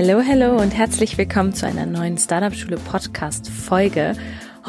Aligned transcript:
Hallo, 0.00 0.22
hallo 0.24 0.56
und 0.62 0.76
herzlich 0.76 1.18
willkommen 1.18 1.52
zu 1.54 1.66
einer 1.66 1.84
neuen 1.84 2.18
Startup 2.18 2.54
Schule 2.54 2.76
Podcast 2.76 3.50
Folge. 3.50 4.14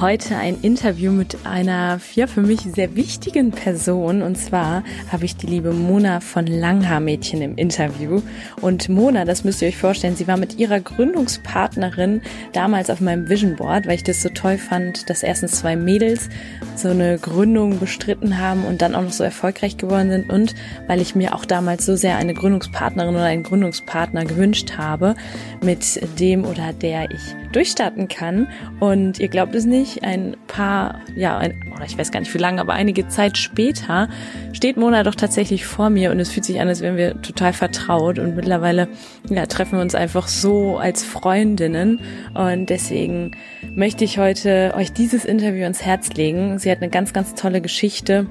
Heute 0.02 0.38
ein 0.38 0.62
Interview 0.62 1.12
mit 1.12 1.45
einer 1.45 1.99
ja, 2.16 2.26
für 2.26 2.39
mich 2.39 2.62
sehr 2.62 2.95
wichtigen 2.95 3.52
Person. 3.52 4.22
Und 4.22 4.38
zwar 4.38 4.81
habe 5.12 5.25
ich 5.25 5.35
die 5.35 5.48
liebe 5.48 5.73
Mona 5.73 6.22
von 6.22 6.48
Langhaar-Mädchen 6.48 7.41
im 7.41 7.58
Interview. 7.58 8.22
Und 8.62 8.88
Mona, 8.88 9.25
das 9.25 9.44
müsst 9.44 9.62
ihr 9.62 9.67
euch 9.67 9.75
vorstellen, 9.75 10.16
sie 10.16 10.25
war 10.25 10.38
mit 10.38 10.58
ihrer 10.58 10.80
Gründungspartnerin 10.80 12.22
damals 12.53 12.89
auf 12.89 13.02
meinem 13.02 13.27
Vision 13.27 13.58
Board, 13.58 13.88
weil 13.88 13.95
ich 13.95 14.05
das 14.05 14.22
so 14.22 14.30
toll 14.30 14.58
fand, 14.58 15.09
dass 15.09 15.22
erstens 15.22 15.59
zwei 15.59 15.75
Mädels 15.75 16.30
so 16.77 16.91
eine 16.91 17.17
Gründung 17.17 17.80
bestritten 17.80 18.38
haben 18.38 18.63
und 18.63 18.81
dann 18.81 18.95
auch 18.95 19.03
noch 19.03 19.11
so 19.11 19.25
erfolgreich 19.25 19.75
geworden 19.75 20.11
sind. 20.11 20.30
Und 20.30 20.55
weil 20.88 21.02
ich 21.02 21.13
mir 21.13 21.36
auch 21.36 21.44
damals 21.44 21.86
so 21.86 21.97
sehr 21.97 22.16
eine 22.16 22.34
Gründungspartnerin 22.34 23.16
oder 23.16 23.25
einen 23.25 23.44
Gründungspartner 23.44 24.23
gewünscht 24.23 24.77
habe, 24.77 25.16
mit 25.61 26.00
dem 26.22 26.45
oder 26.45 26.72
der 26.72 27.11
ich 27.11 27.36
durchstarten 27.52 28.08
kann. 28.08 28.47
Und 28.80 29.20
ihr 29.20 29.27
glaubt 29.27 29.55
es 29.55 29.66
nicht, 29.66 29.89
ich 29.90 30.04
ein 30.04 30.38
paar, 30.48 31.02
ja, 31.16 31.38
ein, 31.38 31.72
oder 31.76 31.86
ich 31.86 31.98
weiß 31.98 32.12
gar 32.12 32.20
nicht 32.20 32.34
wie 32.34 32.40
lange, 32.40 32.62
aber 32.62 32.73
einige 32.73 33.08
Zeit 33.08 33.38
später 33.38 34.09
steht 34.54 34.78
Mona 34.78 35.04
doch 35.04 35.16
tatsächlich 35.16 35.66
vor 35.66 35.90
mir 35.90 36.12
und 36.12 36.20
es 36.20 36.32
fühlt 36.32 36.45
sich 36.45 36.59
an, 36.62 36.68
als 36.68 36.82
wären 36.82 36.98
wir 36.98 37.22
total 37.22 37.54
vertraut 37.54 38.20
und 38.20 38.36
mittlerweile 38.36 38.88
ja, 39.30 39.45
treffen 39.45 39.73
wir 39.73 39.82
uns 39.82 39.95
einfach 39.95 40.28
so 40.28 40.78
als 40.78 41.04
Freundinnen 41.04 42.02
und 42.34 42.70
deswegen 42.70 43.32
möchte 43.76 44.04
ich 44.04 44.17
heute 44.17 44.73
euch 44.76 44.94
dieses 44.94 45.26
Interview 45.26 45.64
ans 45.64 45.84
Herz 45.84 46.14
legen. 46.14 46.60
Sie 46.60 46.72
hat 46.72 46.82
eine 46.82 46.90
ganz, 46.90 47.14
ganz 47.14 47.36
tolle 47.36 47.62
Geschichte 47.62 48.28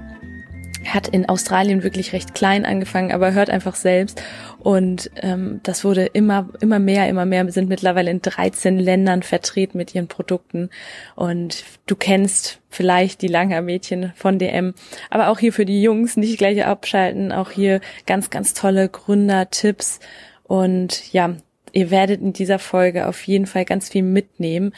hat 0.94 1.08
in 1.08 1.28
Australien 1.28 1.82
wirklich 1.82 2.12
recht 2.12 2.34
klein 2.34 2.64
angefangen, 2.64 3.12
aber 3.12 3.32
hört 3.32 3.50
einfach 3.50 3.74
selbst. 3.74 4.22
Und 4.58 5.10
ähm, 5.16 5.60
das 5.62 5.84
wurde 5.84 6.06
immer, 6.06 6.48
immer 6.60 6.78
mehr, 6.78 7.08
immer 7.08 7.24
mehr, 7.24 7.44
wir 7.44 7.52
sind 7.52 7.68
mittlerweile 7.68 8.10
in 8.10 8.22
13 8.22 8.78
Ländern 8.78 9.22
vertreten 9.22 9.78
mit 9.78 9.94
ihren 9.94 10.08
Produkten. 10.08 10.70
Und 11.14 11.64
du 11.86 11.96
kennst 11.96 12.60
vielleicht 12.70 13.22
die 13.22 13.28
Langer-Mädchen 13.28 14.12
von 14.14 14.38
DM, 14.38 14.74
aber 15.10 15.28
auch 15.28 15.38
hier 15.38 15.52
für 15.52 15.64
die 15.64 15.82
Jungs 15.82 16.16
nicht 16.16 16.38
gleich 16.38 16.64
abschalten, 16.64 17.32
auch 17.32 17.50
hier 17.50 17.80
ganz, 18.06 18.30
ganz 18.30 18.54
tolle 18.54 18.88
Gründertipps. 18.88 20.00
Und 20.44 21.12
ja, 21.12 21.36
ihr 21.72 21.90
werdet 21.90 22.20
in 22.20 22.32
dieser 22.32 22.58
Folge 22.58 23.06
auf 23.06 23.26
jeden 23.26 23.46
Fall 23.46 23.64
ganz 23.64 23.90
viel 23.90 24.02
mitnehmen. 24.02 24.72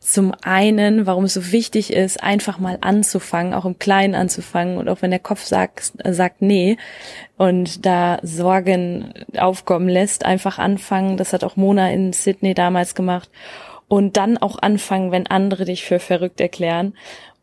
Zum 0.00 0.32
einen, 0.42 1.04
warum 1.04 1.24
es 1.24 1.34
so 1.34 1.52
wichtig 1.52 1.92
ist, 1.92 2.22
einfach 2.22 2.58
mal 2.58 2.78
anzufangen, 2.80 3.52
auch 3.52 3.66
im 3.66 3.78
Kleinen 3.78 4.14
anzufangen 4.14 4.78
und 4.78 4.88
auch 4.88 5.02
wenn 5.02 5.10
der 5.10 5.20
Kopf 5.20 5.44
sagt, 5.44 5.92
sagt 6.04 6.40
nee 6.40 6.78
und 7.36 7.84
da 7.84 8.18
Sorgen 8.22 9.12
aufkommen 9.36 9.90
lässt, 9.90 10.24
einfach 10.24 10.58
anfangen. 10.58 11.18
Das 11.18 11.34
hat 11.34 11.44
auch 11.44 11.56
Mona 11.56 11.90
in 11.90 12.14
Sydney 12.14 12.54
damals 12.54 12.94
gemacht. 12.94 13.28
Und 13.88 14.16
dann 14.16 14.38
auch 14.38 14.56
anfangen, 14.60 15.10
wenn 15.10 15.26
andere 15.26 15.64
dich 15.64 15.84
für 15.84 15.98
verrückt 15.98 16.40
erklären. 16.40 16.94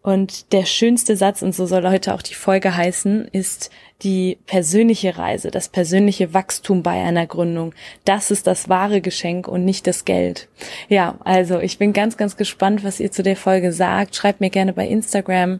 Und 0.07 0.53
der 0.53 0.63
schönste 0.63 1.17
Satz, 1.17 1.41
und 1.41 1.53
so 1.53 1.65
soll 1.65 1.83
heute 1.83 2.13
auch 2.13 2.21
die 2.21 2.33
Folge 2.33 2.77
heißen, 2.77 3.27
ist 3.33 3.69
die 4.03 4.37
persönliche 4.45 5.17
Reise, 5.17 5.51
das 5.51 5.67
persönliche 5.67 6.33
Wachstum 6.33 6.81
bei 6.81 7.03
einer 7.03 7.27
Gründung. 7.27 7.73
Das 8.05 8.31
ist 8.31 8.47
das 8.47 8.69
wahre 8.69 9.01
Geschenk 9.01 9.49
und 9.49 9.65
nicht 9.65 9.85
das 9.85 10.05
Geld. 10.05 10.47
Ja, 10.87 11.17
also 11.25 11.59
ich 11.59 11.77
bin 11.77 11.91
ganz, 11.91 12.15
ganz 12.15 12.37
gespannt, 12.37 12.85
was 12.85 13.01
ihr 13.01 13.11
zu 13.11 13.21
der 13.21 13.35
Folge 13.35 13.73
sagt. 13.73 14.15
Schreibt 14.15 14.39
mir 14.39 14.49
gerne 14.49 14.71
bei 14.71 14.87
Instagram 14.87 15.59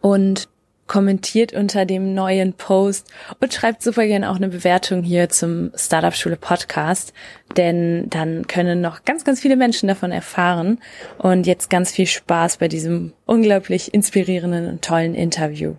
und 0.00 0.48
kommentiert 0.88 1.52
unter 1.52 1.84
dem 1.84 2.14
neuen 2.14 2.54
Post 2.54 3.12
und 3.40 3.54
schreibt 3.54 3.82
super 3.82 4.06
gerne 4.06 4.30
auch 4.30 4.36
eine 4.36 4.48
Bewertung 4.48 5.02
hier 5.02 5.28
zum 5.28 5.70
Startup 5.76 6.14
Schule 6.14 6.36
Podcast, 6.36 7.12
denn 7.56 8.10
dann 8.10 8.46
können 8.46 8.80
noch 8.80 9.04
ganz, 9.04 9.24
ganz 9.24 9.40
viele 9.40 9.56
Menschen 9.56 9.88
davon 9.88 10.10
erfahren 10.10 10.78
und 11.18 11.46
jetzt 11.46 11.70
ganz 11.70 11.92
viel 11.92 12.06
Spaß 12.06 12.56
bei 12.56 12.68
diesem 12.68 13.12
unglaublich 13.26 13.94
inspirierenden 13.94 14.68
und 14.68 14.82
tollen 14.82 15.14
Interview. 15.14 15.74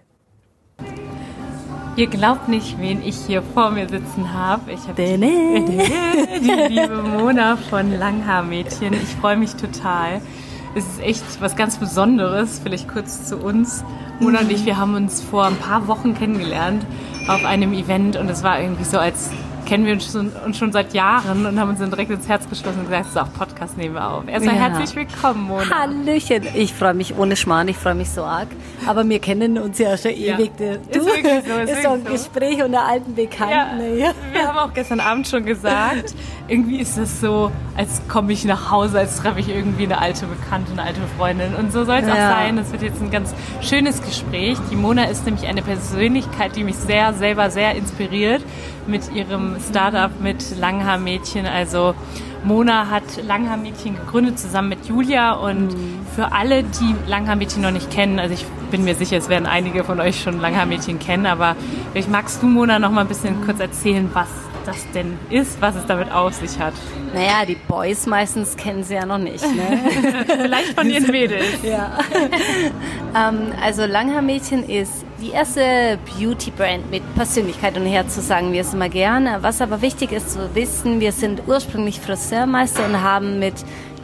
Ihr 1.95 2.07
glaubt 2.07 2.47
nicht, 2.47 2.79
wen 2.79 3.05
ich 3.05 3.17
hier 3.27 3.41
vor 3.41 3.71
mir 3.71 3.89
sitzen 3.89 4.31
habe. 4.31 4.71
Ich 4.71 4.87
habe 4.87 4.93
die, 4.93 5.17
die 6.39 6.73
liebe 6.73 7.01
Mona 7.01 7.57
von 7.57 7.91
Langhaar-Mädchen. 7.91 8.93
Ich 8.93 9.09
freue 9.19 9.35
mich 9.35 9.55
total. 9.55 10.21
Es 10.75 10.85
ist 10.85 11.01
echt 11.01 11.41
was 11.41 11.55
ganz 11.55 11.77
Besonderes. 11.77 12.59
Vielleicht 12.63 12.87
kurz 12.87 13.25
zu 13.25 13.37
uns. 13.37 13.83
Mona 14.19 14.41
und 14.41 14.51
ich, 14.51 14.65
wir 14.65 14.77
haben 14.77 14.95
uns 14.95 15.21
vor 15.21 15.45
ein 15.45 15.55
paar 15.55 15.87
Wochen 15.87 16.13
kennengelernt 16.13 16.85
auf 17.27 17.45
einem 17.45 17.73
Event 17.73 18.17
und 18.17 18.29
es 18.29 18.43
war 18.43 18.59
irgendwie 18.59 18.83
so, 18.83 18.97
als 18.97 19.29
kennen 19.69 19.85
wir 19.85 19.93
uns 19.93 20.11
schon, 20.11 20.31
uns 20.45 20.57
schon 20.57 20.71
seit 20.71 20.95
Jahren 20.95 21.45
und 21.45 21.59
haben 21.59 21.69
uns 21.69 21.79
dann 21.79 21.91
direkt 21.91 22.09
ins 22.09 22.27
Herz 22.27 22.49
geschlossen 22.49 22.79
und 22.79 22.85
gesagt, 22.85 23.13
so, 23.13 23.21
Podcast 23.37 23.77
nehmen 23.77 23.93
wir 23.93 24.09
auf. 24.09 24.27
Erstmal 24.27 24.55
ja. 24.55 24.61
herzlich 24.61 24.95
willkommen, 24.95 25.43
Mona. 25.43 25.69
Hallöchen. 25.69 26.47
Ich 26.55 26.73
freue 26.73 26.95
mich 26.95 27.15
ohne 27.15 27.35
Schmarrn, 27.35 27.67
ich 27.67 27.77
freue 27.77 27.93
mich 27.93 28.09
so 28.09 28.23
arg. 28.23 28.47
Aber 28.87 29.07
wir 29.07 29.19
kennen 29.19 29.59
uns 29.59 29.77
ja 29.77 29.95
schon 29.95 30.11
ja. 30.15 30.39
ewig. 30.39 30.57
Du, 30.57 30.63
ist 30.65 31.03
so. 31.03 31.09
Ist, 31.19 31.71
ist 31.71 31.83
so 31.83 31.89
ein 31.89 32.03
so. 32.03 32.11
Gespräch 32.11 32.63
unter 32.63 32.83
alten 32.83 33.13
Bekannten. 33.13 33.97
Ja. 33.97 34.13
Wir 34.31 34.47
haben 34.47 34.57
auch 34.57 34.73
gestern 34.73 34.99
Abend 34.99 35.27
schon 35.27 35.45
gesagt, 35.45 36.15
irgendwie 36.47 36.79
ist 36.79 36.97
es 36.97 37.21
so, 37.21 37.51
als 37.77 38.01
komme 38.07 38.33
ich 38.33 38.45
nach 38.45 38.71
Hause, 38.71 38.99
als 38.99 39.17
treffe 39.17 39.39
ich 39.39 39.49
irgendwie 39.49 39.83
eine 39.83 39.99
alte 39.99 40.25
Bekannte, 40.25 40.71
eine 40.71 40.83
alte 40.83 41.01
Freundin. 41.17 41.53
Und 41.53 41.71
so 41.71 41.83
soll 41.83 41.97
es 41.97 42.09
auch 42.09 42.15
sein. 42.15 42.57
Es 42.57 42.71
wird 42.71 42.81
jetzt 42.81 43.01
ein 43.01 43.11
ganz 43.11 43.35
schönes 43.61 44.01
Gespräch. 44.01 44.57
Die 44.71 44.75
Mona 44.75 45.05
ist 45.05 45.25
nämlich 45.25 45.47
eine 45.47 45.61
Persönlichkeit, 45.61 46.55
die 46.55 46.63
mich 46.63 46.75
sehr, 46.75 47.13
selber 47.13 47.51
sehr 47.51 47.75
inspiriert 47.75 48.41
mit 48.87 49.13
ihrem 49.13 49.58
Startup 49.59 50.11
mit 50.21 50.57
Langhaar-Mädchen. 50.57 51.45
Also 51.45 51.95
Mona 52.43 52.89
hat 52.89 53.03
Langhaar-Mädchen 53.25 53.95
gegründet 53.95 54.39
zusammen 54.39 54.69
mit 54.69 54.85
Julia 54.85 55.33
und 55.33 55.73
mhm. 55.73 55.99
für 56.15 56.31
alle, 56.31 56.63
die 56.63 56.95
Langhaar-Mädchen 57.07 57.61
noch 57.61 57.71
nicht 57.71 57.91
kennen, 57.91 58.19
also 58.19 58.33
ich 58.33 58.45
bin 58.71 58.83
mir 58.83 58.95
sicher, 58.95 59.17
es 59.17 59.29
werden 59.29 59.45
einige 59.45 59.83
von 59.83 59.99
euch 59.99 60.21
schon 60.21 60.39
Langhaar-Mädchen 60.39 60.99
kennen, 60.99 61.25
aber 61.25 61.55
vielleicht 61.91 62.09
magst 62.09 62.41
du, 62.41 62.47
Mona, 62.47 62.79
noch 62.79 62.91
mal 62.91 63.01
ein 63.01 63.07
bisschen 63.07 63.43
kurz 63.45 63.59
erzählen, 63.59 64.09
was 64.13 64.27
das 64.65 64.85
denn 64.93 65.17
ist, 65.29 65.61
was 65.61 65.75
es 65.75 65.85
damit 65.85 66.11
auf 66.11 66.33
sich 66.33 66.59
hat. 66.59 66.73
Naja, 67.13 67.45
die 67.47 67.55
Boys 67.55 68.05
meistens 68.05 68.55
kennen 68.55 68.83
sie 68.83 68.95
ja 68.95 69.05
noch 69.05 69.17
nicht. 69.17 69.43
Ne? 69.43 69.79
Vielleicht 70.27 70.73
von 70.77 70.87
ihren 70.87 71.09
Mädels. 71.09 71.63
ja. 71.63 71.97
ähm, 73.15 73.51
also 73.61 73.85
Langhaar-Mädchen 73.85 74.63
ist 74.63 75.05
die 75.21 75.31
erste 75.31 75.99
Beauty-Brand 76.17 76.89
mit 76.89 77.03
Persönlichkeit 77.15 77.77
und 77.77 77.85
Herz, 77.85 78.15
so 78.15 78.21
sagen 78.21 78.51
wir 78.53 78.61
es 78.61 78.73
immer 78.73 78.89
gerne. 78.89 79.39
Was 79.41 79.61
aber 79.61 79.81
wichtig 79.81 80.11
ist 80.11 80.31
zu 80.31 80.55
wissen, 80.55 80.99
wir 80.99 81.11
sind 81.11 81.43
ursprünglich 81.47 81.99
Friseurmeister 81.99 82.85
und 82.85 83.01
haben 83.01 83.39
mit 83.39 83.53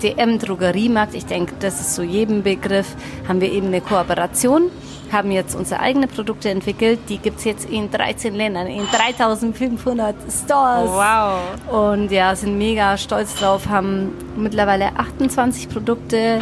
DM 0.04 0.40
Drogeriemarkt, 0.40 1.16
ich 1.16 1.26
denke, 1.26 1.54
das 1.60 1.80
ist 1.80 1.96
so 1.96 2.04
jedem 2.04 2.44
Begriff, 2.44 2.96
haben 3.28 3.40
wir 3.40 3.52
eben 3.52 3.68
eine 3.68 3.82
Kooperation, 3.82 4.70
haben 5.12 5.32
jetzt 5.32 5.56
unsere 5.56 5.80
eigenen 5.80 6.10
Produkte 6.10 6.50
entwickelt. 6.50 7.00
Die 7.08 7.18
gibt 7.18 7.40
es 7.40 7.46
jetzt 7.46 7.70
in 7.70 7.90
13 7.90 8.36
Ländern, 8.36 8.68
in 8.68 8.86
3500 8.86 10.16
Stores. 10.30 10.92
Wow. 10.92 11.94
Und 11.94 12.12
ja, 12.12 12.36
sind 12.36 12.58
mega 12.58 12.98
stolz 12.98 13.36
drauf, 13.36 13.68
haben 13.70 14.12
mittlerweile 14.36 14.98
28 14.98 15.70
Produkte, 15.70 16.42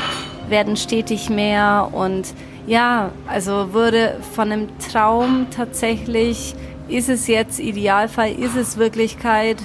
werden 0.49 0.75
stetig 0.75 1.29
mehr 1.29 1.89
und 1.91 2.33
ja, 2.67 3.11
also 3.27 3.73
wurde 3.73 4.17
von 4.35 4.51
einem 4.51 4.67
Traum 4.79 5.47
tatsächlich, 5.51 6.55
ist 6.87 7.09
es 7.09 7.27
jetzt 7.27 7.59
Idealfall, 7.59 8.31
ist 8.31 8.55
es 8.55 8.77
Wirklichkeit 8.77 9.57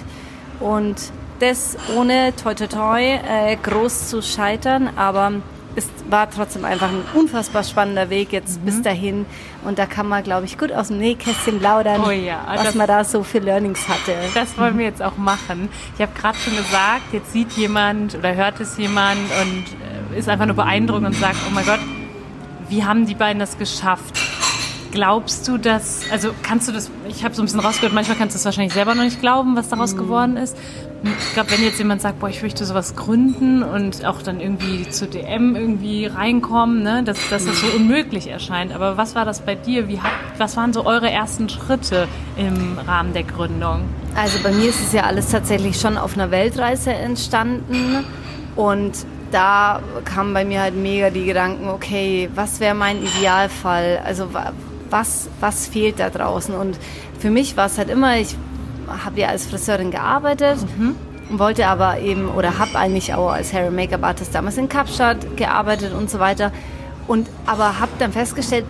und 0.61 0.97
das 1.41 1.77
ohne 1.97 2.35
toi 2.35 2.55
toi 2.55 2.67
toi 2.67 3.01
äh, 3.01 3.57
groß 3.63 4.09
zu 4.09 4.23
scheitern, 4.23 4.91
aber 4.97 5.33
es 5.77 5.87
war 6.11 6.29
trotzdem 6.29 6.65
einfach 6.65 6.89
ein 6.89 7.05
unfassbar 7.15 7.63
spannender 7.63 8.11
Weg 8.11 8.33
jetzt 8.33 8.61
mhm. 8.61 8.65
bis 8.65 8.83
dahin 8.83 9.27
und 9.65 9.79
da 9.79 9.87
kann 9.87 10.09
man, 10.09 10.25
glaube 10.25 10.47
ich, 10.47 10.59
gut 10.59 10.73
aus 10.73 10.89
dem 10.89 10.99
Nähkästchen 10.99 11.61
plaudern, 11.61 12.03
oh 12.05 12.11
ja, 12.11 12.41
was 12.57 12.75
man 12.75 12.89
da 12.89 13.05
so 13.05 13.23
für 13.23 13.39
Learnings 13.39 13.89
hatte. 13.89 14.15
Das 14.35 14.59
wollen 14.59 14.77
wir 14.79 14.87
jetzt 14.87 15.03
auch 15.03 15.17
machen. 15.17 15.69
Ich 15.95 16.03
habe 16.03 16.13
gerade 16.19 16.37
schon 16.39 16.57
gesagt, 16.57 17.13
jetzt 17.13 17.33
sieht 17.33 17.53
jemand 17.53 18.17
oder 18.17 18.35
hört 18.35 18.59
es 18.59 18.77
jemand 18.77 19.21
und 19.43 19.65
äh, 20.15 20.19
ist 20.19 20.29
einfach 20.29 20.47
nur 20.47 20.57
beeindruckt 20.57 21.05
und 21.05 21.15
sagt, 21.15 21.37
oh 21.47 21.51
mein 21.53 21.65
Gott, 21.65 21.81
wie 22.69 22.85
haben 22.85 23.07
die 23.07 23.15
beiden 23.15 23.39
das 23.39 23.59
geschafft? 23.59 24.19
Glaubst 24.91 25.47
du, 25.47 25.59
dass, 25.59 26.03
also 26.11 26.31
kannst 26.43 26.67
du 26.67 26.73
das, 26.73 26.91
ich 27.09 27.23
habe 27.23 27.35
so 27.35 27.43
ein 27.43 27.45
bisschen 27.45 27.61
rausgehört, 27.61 27.93
manchmal 27.93 28.17
kannst 28.17 28.35
du 28.35 28.39
es 28.39 28.45
wahrscheinlich 28.47 28.73
selber 28.73 28.95
noch 28.95 29.05
nicht 29.05 29.21
glauben, 29.21 29.55
was 29.55 29.69
daraus 29.69 29.93
mhm. 29.95 29.99
geworden 29.99 30.37
ist. 30.39 30.57
Ich 31.05 31.35
glaube, 31.35 31.51
wenn 31.51 31.63
jetzt 31.63 31.79
jemand 31.79 32.01
sagt, 32.01 32.19
boah, 32.19 32.29
ich 32.29 32.43
möchte 32.43 32.65
sowas 32.65 32.97
gründen 32.97 33.63
und 33.63 34.05
auch 34.05 34.23
dann 34.23 34.41
irgendwie 34.41 34.89
zu 34.89 35.07
DM 35.07 35.55
irgendwie 35.55 36.07
reinkommen, 36.07 36.83
ne, 36.83 37.03
dass, 37.05 37.19
dass 37.29 37.45
das 37.45 37.61
so 37.61 37.67
mhm. 37.67 37.83
unmöglich 37.83 38.29
erscheint. 38.29 38.73
Aber 38.75 38.97
was 38.97 39.15
war 39.15 39.27
das 39.27 39.41
bei 39.41 39.55
dir? 39.55 39.89
Wie 39.89 40.01
hat, 40.01 40.11
was 40.39 40.57
waren 40.57 40.73
so 40.73 40.87
eure 40.87 41.11
ersten 41.11 41.49
Schritte 41.51 42.09
im 42.37 42.79
Rahmen 42.79 43.13
der 43.13 43.25
Gründung? 43.25 43.85
Also 44.17 44.39
bei 44.43 44.53
mir 44.53 44.71
ist 44.71 44.81
es 44.81 44.93
ja 44.93 45.03
alles 45.03 45.31
tatsächlich 45.31 45.79
schon 45.79 45.99
auf 45.99 46.15
einer 46.15 46.31
Weltreise 46.31 46.93
entstanden 46.93 48.05
und 48.57 48.93
da 49.31 49.81
kamen 50.05 50.35
bei 50.35 50.45
mir 50.45 50.61
halt 50.61 50.75
mega 50.75 51.11
die 51.11 51.25
Gedanken, 51.25 51.69
okay, 51.69 52.29
was 52.35 52.61
wäre 52.61 52.75
mein 52.75 53.03
Idealfall? 53.03 54.01
Also 54.05 54.29
was, 54.91 55.29
was 55.41 55.67
fehlt 55.67 56.01
da 56.01 56.11
draußen? 56.11 56.55
Und 56.55 56.79
für 57.19 57.31
mich 57.31 57.57
war 57.57 57.67
es 57.67 57.79
halt 57.79 57.91
immer, 57.91 58.17
ich 58.19 58.37
habe 59.05 59.21
ja 59.21 59.29
als 59.29 59.47
Friseurin 59.47 59.91
gearbeitet. 59.91 60.59
Mhm. 60.77 60.95
Wollte 61.31 61.67
aber 61.67 62.01
eben, 62.01 62.31
oder 62.31 62.59
habe 62.59 62.79
eigentlich 62.79 63.13
auch 63.13 63.31
als 63.31 63.53
Hair 63.53 63.71
Make-up 63.71 64.03
Artist 64.03 64.35
damals 64.35 64.57
in 64.57 64.69
Kapstadt 64.69 65.37
gearbeitet 65.37 65.93
und 65.93 66.09
so 66.09 66.19
weiter. 66.19 66.53
Und 67.07 67.29
aber 67.45 67.81
habe 67.81 67.93
dann 67.99 68.13
festgestellt, 68.13 68.65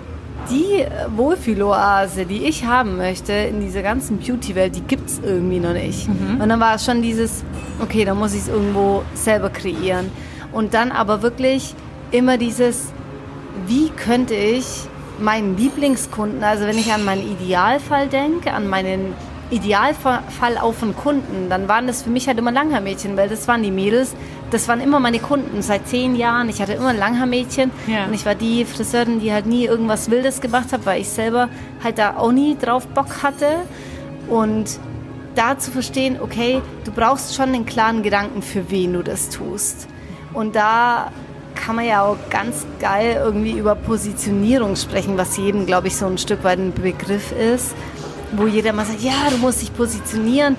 die 0.51 0.85
Wohlfühloase, 1.15 2.25
die 2.25 2.45
ich 2.45 2.65
haben 2.65 2.97
möchte 2.97 3.33
in 3.33 3.61
dieser 3.61 3.83
ganzen 3.83 4.19
Beauty-Welt, 4.19 4.75
die 4.75 4.81
gibt 4.81 5.09
es 5.09 5.21
irgendwie 5.21 5.61
noch 5.61 5.73
nicht. 5.73 6.09
Mhm. 6.09 6.41
Und 6.41 6.49
dann 6.49 6.59
war 6.59 6.75
es 6.75 6.85
schon 6.85 7.03
dieses, 7.03 7.45
okay, 7.81 8.05
dann 8.05 8.19
muss 8.19 8.33
ich 8.35 8.41
es 8.43 8.49
irgendwo 8.49 9.03
selber 9.15 9.51
kreieren. 9.51 10.11
Und 10.53 10.75
dann 10.75 10.93
aber 10.93 11.23
wirklich 11.23 11.75
immer 12.11 12.39
dieses, 12.39 12.93
wie 13.67 13.91
könnte 13.91 14.35
ich 14.35 14.65
meinen 15.21 15.57
Lieblingskunden, 15.57 16.43
also 16.43 16.65
wenn 16.67 16.79
ich 16.79 16.93
an 16.93 17.05
meinen 17.05 17.23
Idealfall 17.23 18.09
denke, 18.09 18.53
an 18.53 18.69
meinen 18.69 19.15
Idealfall 19.51 20.59
auf 20.61 20.83
einen 20.83 20.95
Kunden, 20.95 21.49
dann 21.49 21.69
waren 21.69 21.87
das 21.87 22.03
für 22.03 22.11
mich 22.11 22.29
halt 22.29 22.39
immer 22.39 22.53
Langhaarmädchen, 22.53 23.17
weil 23.17 23.29
das 23.29 23.49
waren 23.49 23.63
die 23.63 23.71
Mädels, 23.71 24.15
das 24.51 24.69
waren 24.69 24.81
immer 24.81 25.01
meine 25.01 25.19
Kunden 25.19 25.63
seit 25.63 25.89
zehn 25.89 26.17
Jahren. 26.17 26.49
Ich 26.49 26.61
hatte 26.61 26.73
immer 26.73 26.89
ein 26.89 26.99
Langhaarmädchen 26.99 27.71
ja. 27.87 28.05
und 28.07 28.15
ich 28.15 28.27
war 28.27 28.35
die 28.35 28.65
Friseurin, 28.65 29.21
die 29.21 29.33
halt 29.33 29.47
nie 29.47 29.65
irgendwas 29.65 30.11
Wildes 30.11 30.41
gemacht 30.41 30.73
hat, 30.73 30.85
weil 30.87 31.01
ich 31.01 31.09
selber 31.09 31.49
halt 31.83 31.99
da 31.99 32.17
auch 32.17 32.33
nie 32.33 32.57
drauf 32.57 32.87
Bock 32.89 33.23
hatte. 33.23 33.47
Und 34.29 34.79
da 35.35 35.59
zu 35.59 35.71
verstehen, 35.71 36.19
okay, 36.21 36.61
du 36.85 36.93
brauchst 36.93 37.35
schon 37.35 37.49
einen 37.51 37.65
klaren 37.65 38.03
Gedanken, 38.03 38.43
für 38.43 38.71
wen 38.71 38.93
du 38.93 39.03
das 39.03 39.31
tust. 39.31 39.89
Und 40.33 40.57
da 40.57 41.11
kann 41.55 41.77
man 41.77 41.85
ja 41.85 42.03
auch 42.03 42.17
ganz 42.31 42.67
geil 42.81 43.21
irgendwie 43.23 43.53
über 43.53 43.75
Positionierung 43.75 44.77
sprechen, 44.77 45.19
was 45.19 45.37
jedem, 45.37 45.67
glaube 45.67 45.89
ich, 45.89 45.97
so 45.97 46.07
ein 46.07 46.19
Stück 46.19 46.45
weit 46.45 46.59
ein 46.59 46.73
Begriff 46.73 47.33
ist, 47.33 47.75
wo 48.33 48.47
jeder 48.47 48.73
mal 48.73 48.87
sagt, 48.87 49.03
ja, 49.03 49.29
du 49.31 49.39
musst 49.39 49.63
dich 49.63 49.75
positionieren. 49.75 50.57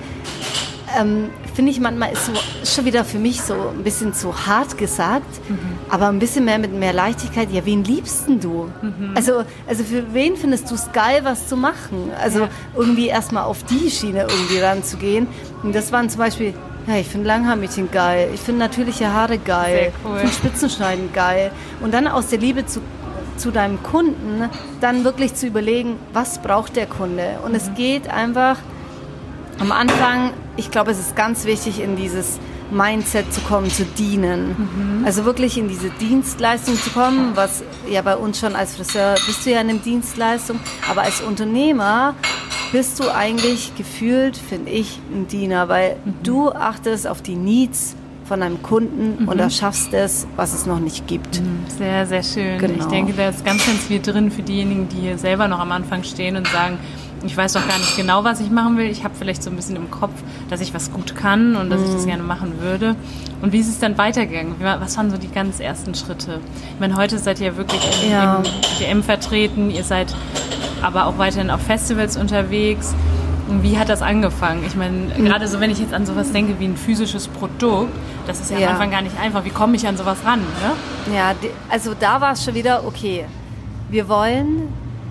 Ähm, 1.00 1.30
Finde 1.54 1.72
ich 1.72 1.80
manchmal 1.80 2.14
ist 2.14 2.26
so 2.26 2.32
schon 2.64 2.86
wieder 2.86 3.04
für 3.04 3.20
mich 3.20 3.42
so 3.42 3.54
ein 3.54 3.84
bisschen 3.84 4.14
zu 4.14 4.48
hart 4.48 4.78
gesagt, 4.78 5.50
mhm. 5.50 5.58
aber 5.90 6.08
ein 6.08 6.20
bisschen 6.20 6.46
mehr 6.46 6.58
mit 6.58 6.74
mehr 6.74 6.94
Leichtigkeit. 6.94 7.52
Ja, 7.52 7.66
wen 7.66 7.84
liebst 7.84 8.28
denn 8.28 8.40
du? 8.40 8.72
Mhm. 8.82 9.12
Also, 9.14 9.44
also 9.68 9.84
für 9.84 10.14
wen 10.14 10.38
findest 10.38 10.72
du 10.72 10.76
es 10.76 10.90
geil, 10.94 11.20
was 11.24 11.48
zu 11.48 11.58
machen? 11.58 12.12
Also 12.22 12.42
ja. 12.42 12.50
irgendwie 12.78 13.08
erstmal 13.08 13.44
auf 13.44 13.64
die 13.64 13.92
Schiene 13.92 14.28
irgendwie 14.30 14.60
ranzugehen. 14.60 15.28
Und 15.62 15.76
das 15.76 15.92
waren 15.92 16.10
zum 16.10 16.20
Beispiel 16.20 16.54
ja, 16.90 16.96
ich 16.96 17.08
finde 17.08 17.28
Langhaarmädchen 17.28 17.92
geil. 17.92 18.30
Ich 18.34 18.42
finde 18.42 18.62
natürliche 18.62 19.14
Haare 19.14 19.38
geil. 19.38 19.94
Sehr 19.94 20.12
cool. 20.12 20.16
Ich 20.16 20.22
finde 20.22 20.36
Spitzenschneiden 20.36 21.14
geil. 21.14 21.52
Und 21.82 21.94
dann 21.94 22.08
aus 22.08 22.28
der 22.28 22.40
Liebe 22.40 22.66
zu, 22.66 22.82
zu 23.38 23.52
deinem 23.52 23.84
Kunden 23.84 24.50
dann 24.82 25.04
wirklich 25.04 25.36
zu 25.36 25.46
überlegen, 25.46 25.98
was 26.14 26.42
braucht 26.42 26.76
der 26.76 26.88
Kunde. 26.88 27.38
Und 27.46 27.52
mhm. 27.52 27.58
es 27.58 27.72
geht 27.76 28.10
einfach 28.10 28.58
am 29.60 29.72
Anfang, 29.72 30.32
ich 30.58 30.72
glaube, 30.72 30.90
es 30.90 31.00
ist 31.00 31.16
ganz 31.16 31.46
wichtig, 31.46 31.80
in 31.80 31.96
dieses 31.96 32.40
Mindset 32.72 33.34
zu 33.34 33.42
kommen, 33.42 33.70
zu 33.70 33.86
dienen. 33.86 34.56
Mhm. 35.00 35.06
Also 35.06 35.26
wirklich 35.26 35.58
in 35.58 35.68
diese 35.68 35.90
Dienstleistung 35.90 36.76
zu 36.76 36.90
kommen, 36.92 37.32
was 37.36 37.64
ja 37.90 38.02
bei 38.02 38.16
uns 38.16 38.40
schon 38.40 38.56
als 38.56 38.76
Friseur 38.76 39.16
bist 39.26 39.46
du 39.46 39.52
ja 39.52 39.62
in 39.62 39.70
einer 39.70 39.80
Dienstleistung, 39.80 40.60
aber 40.90 41.02
als 41.04 41.22
Unternehmer 41.22 42.16
bist 42.72 43.00
du 43.00 43.14
eigentlich 43.14 43.76
gefühlt, 43.76 44.38
finde 44.38 44.72
ich, 44.72 45.00
ein 45.12 45.28
Diener, 45.28 45.70
weil 45.70 45.96
mhm. 46.06 46.14
du 46.24 46.52
achtest 46.52 47.08
auf 47.08 47.22
die 47.22 47.36
Needs 47.36 47.96
von 48.26 48.44
einem 48.44 48.62
Kunden 48.62 49.24
mhm. 49.24 49.28
und 49.28 49.40
erschaffst 49.40 49.92
es, 49.94 50.28
was 50.36 50.54
es 50.54 50.68
noch 50.68 50.80
nicht 50.80 51.08
gibt. 51.08 51.42
Mhm. 51.42 51.66
Sehr, 51.78 52.06
sehr 52.06 52.24
schön. 52.24 52.60
Genau. 52.60 52.80
Ich 52.80 52.86
denke, 52.86 53.14
da 53.14 53.30
ist 53.30 53.44
ganz, 53.44 53.66
ganz 53.66 53.80
viel 53.80 54.00
drin 54.00 54.30
für 54.30 54.44
diejenigen, 54.44 54.88
die 54.88 54.98
hier 54.98 55.18
selber 55.18 55.48
noch 55.48 55.60
am 55.60 55.72
Anfang 55.72 56.04
stehen 56.04 56.38
und 56.38 56.48
sagen, 56.48 56.78
ich 57.24 57.36
weiß 57.36 57.54
doch 57.54 57.68
gar 57.68 57.78
nicht 57.78 57.96
genau, 57.96 58.24
was 58.24 58.40
ich 58.40 58.50
machen 58.50 58.78
will. 58.78 58.86
Ich 58.86 59.04
habe 59.04 59.14
vielleicht 59.18 59.44
so 59.44 59.50
ein 59.50 59.56
bisschen 59.56 59.76
im 59.76 59.92
Kopf, 59.92 60.14
dass 60.50 60.62
ich 60.62 60.74
was 60.74 60.92
gut 60.92 61.16
kann 61.16 61.56
und 61.56 61.70
dass 61.70 61.82
ich 61.82 61.92
das 61.92 62.04
mhm. 62.04 62.08
gerne 62.08 62.24
machen 62.24 62.60
würde. 62.60 62.96
Und 63.42 63.52
wie 63.54 63.60
ist 63.60 63.70
es 63.70 63.80
dann 63.80 63.98
weitergegangen? 63.98 64.56
Was 64.60 64.98
waren 64.98 65.12
so 65.12 65.18
die 65.18 65.30
ganz 65.30 65.60
ersten 65.60 65.96
Schritte? 65.96 66.40
Ich 66.74 66.80
meine, 66.80 66.96
heute 66.96 67.18
seid 67.18 67.40
ihr 67.40 67.58
wirklich 67.58 67.82
ja. 68.10 68.38
im 68.38 68.44
DM 68.80 69.04
vertreten. 69.04 69.70
Ihr 69.70 69.84
seid 69.84 70.14
aber 70.82 71.08
auch 71.08 71.18
weiterhin 71.18 71.50
auf 71.50 71.62
Festivals 71.62 72.18
unterwegs. 72.18 72.96
Wie 73.62 73.78
hat 73.78 73.90
das 73.90 74.02
angefangen? 74.02 74.64
Ich 74.66 74.76
meine, 74.76 74.96
mhm. 75.18 75.26
gerade 75.26 75.48
so, 75.48 75.60
wenn 75.60 75.72
ich 75.72 75.80
jetzt 75.80 75.94
an 75.94 76.06
sowas 76.06 76.32
denke 76.32 76.60
wie 76.60 76.66
ein 76.66 76.78
physisches 76.78 77.28
Produkt, 77.28 77.92
das 78.28 78.40
ist 78.40 78.52
ja, 78.52 78.60
ja. 78.60 78.68
am 78.68 78.74
Anfang 78.74 78.92
gar 78.92 79.02
nicht 79.02 79.20
einfach. 79.20 79.44
Wie 79.44 79.50
komme 79.50 79.76
ich 79.76 79.88
an 79.88 79.98
sowas 79.98 80.20
ran? 80.24 80.40
Ne? 80.40 81.16
Ja, 81.16 81.34
also 81.70 81.96
da 82.00 82.22
war 82.22 82.34
es 82.34 82.44
schon 82.44 82.54
wieder, 82.54 82.86
okay, 82.86 83.26
wir 83.90 84.08
wollen 84.08 84.68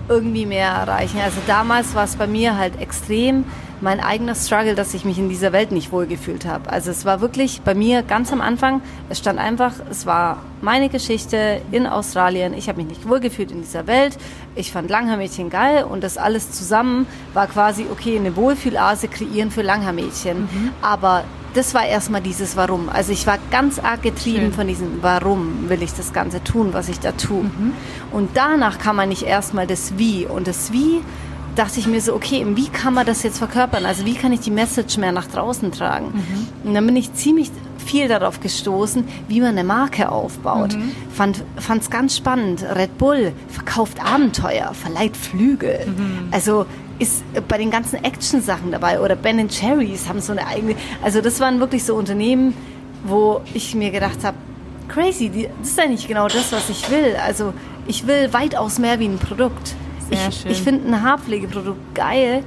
irgendwie 0.09 0.45
mehr 0.45 0.69
erreichen. 0.69 1.19
Also 1.23 1.37
damals 1.47 1.95
war 1.95 2.03
es 2.03 2.15
bei 2.15 2.27
mir 2.27 2.57
halt 2.57 2.79
extrem 2.81 3.45
mein 3.81 3.99
eigener 3.99 4.35
Struggle, 4.35 4.75
dass 4.75 4.93
ich 4.93 5.05
mich 5.05 5.17
in 5.17 5.29
dieser 5.29 5.53
Welt 5.53 5.71
nicht 5.71 5.91
wohlgefühlt 5.91 6.45
habe. 6.45 6.69
Also 6.69 6.91
es 6.91 7.05
war 7.05 7.21
wirklich 7.21 7.61
bei 7.61 7.73
mir 7.73 8.03
ganz 8.03 8.33
am 8.33 8.41
Anfang, 8.41 8.81
es 9.09 9.19
stand 9.19 9.39
einfach, 9.39 9.73
es 9.89 10.05
war 10.05 10.43
meine 10.61 10.89
Geschichte 10.89 11.61
in 11.71 11.87
Australien. 11.87 12.53
Ich 12.53 12.67
habe 12.67 12.79
mich 12.79 12.87
nicht 12.87 13.07
wohlgefühlt 13.07 13.51
in 13.51 13.61
dieser 13.61 13.87
Welt. 13.87 14.17
Ich 14.55 14.71
fand 14.71 14.89
Langhaarmädchen 14.89 15.49
geil 15.49 15.85
und 15.85 16.03
das 16.03 16.17
alles 16.17 16.51
zusammen 16.51 17.07
war 17.33 17.47
quasi, 17.47 17.85
okay, 17.89 18.17
eine 18.17 18.35
Wohlfühlase 18.35 19.07
kreieren 19.07 19.51
für 19.51 19.61
Langhaarmädchen. 19.61 20.41
Mhm. 20.41 20.71
Aber 20.81 21.23
das 21.53 21.73
war 21.73 21.85
erstmal 21.85 22.21
dieses 22.21 22.55
Warum. 22.55 22.89
Also 22.89 23.11
ich 23.11 23.25
war 23.27 23.37
ganz 23.51 23.79
arg 23.79 24.03
getrieben 24.03 24.39
Schön. 24.39 24.53
von 24.53 24.67
diesem 24.67 25.01
Warum 25.01 25.69
will 25.69 25.81
ich 25.81 25.93
das 25.93 26.13
Ganze 26.13 26.43
tun, 26.43 26.69
was 26.73 26.89
ich 26.89 26.99
da 26.99 27.11
tue. 27.11 27.43
Mhm. 27.43 27.73
Und 28.11 28.31
danach 28.35 28.77
kann 28.77 28.95
man 28.95 29.09
nicht 29.09 29.23
erstmal 29.23 29.67
das 29.67 29.97
Wie. 29.97 30.25
Und 30.25 30.47
das 30.47 30.71
Wie 30.71 31.01
dachte 31.55 31.79
ich 31.79 31.87
mir 31.87 32.01
so, 32.01 32.13
okay, 32.13 32.45
wie 32.55 32.69
kann 32.69 32.93
man 32.93 33.05
das 33.05 33.23
jetzt 33.23 33.39
verkörpern? 33.39 33.85
Also 33.85 34.05
wie 34.05 34.13
kann 34.13 34.31
ich 34.31 34.41
die 34.41 34.51
Message 34.51 34.97
mehr 34.97 35.11
nach 35.11 35.27
draußen 35.27 35.71
tragen? 35.71 36.07
Mhm. 36.13 36.67
Und 36.67 36.73
dann 36.73 36.85
bin 36.85 36.95
ich 36.95 37.13
ziemlich 37.13 37.51
viel 37.77 38.07
darauf 38.07 38.39
gestoßen, 38.39 39.03
wie 39.27 39.41
man 39.41 39.49
eine 39.49 39.63
Marke 39.63 40.11
aufbaut. 40.11 40.75
Mhm. 40.75 40.91
Fand 41.11 41.43
es 41.81 41.89
ganz 41.89 42.15
spannend. 42.15 42.63
Red 42.75 42.97
Bull 42.97 43.33
verkauft 43.47 43.97
Abenteuer, 44.03 44.73
verleiht 44.73 45.17
Flügel. 45.17 45.87
Mhm. 45.87 46.27
Also 46.31 46.65
ist 46.99 47.23
bei 47.47 47.57
den 47.57 47.71
ganzen 47.71 48.03
Action-Sachen 48.03 48.71
dabei 48.71 48.99
oder 48.99 49.15
Ben 49.15 49.47
Cherries 49.49 50.07
haben 50.07 50.21
so 50.21 50.33
eine 50.33 50.45
eigene. 50.45 50.75
Also 51.01 51.21
das 51.21 51.39
waren 51.39 51.59
wirklich 51.59 51.83
so 51.83 51.95
Unternehmen, 51.95 52.53
wo 53.05 53.41
ich 53.53 53.73
mir 53.73 53.91
gedacht 53.91 54.23
habe, 54.23 54.37
crazy, 54.89 55.49
das 55.59 55.69
ist 55.69 55.79
eigentlich 55.79 56.07
genau 56.07 56.27
das, 56.27 56.51
was 56.51 56.69
ich 56.69 56.89
will. 56.89 57.15
Also 57.25 57.53
ich 57.87 58.05
will 58.05 58.31
weitaus 58.33 58.79
mehr 58.79 58.99
wie 58.99 59.07
ein 59.07 59.17
Produkt. 59.17 59.75
Sehr 60.09 60.27
ich, 60.29 60.45
ich 60.45 60.61
finde 60.61 60.89
ein 60.89 61.03
Haarpflegeprodukt 61.03 61.95
geil, 61.95 62.43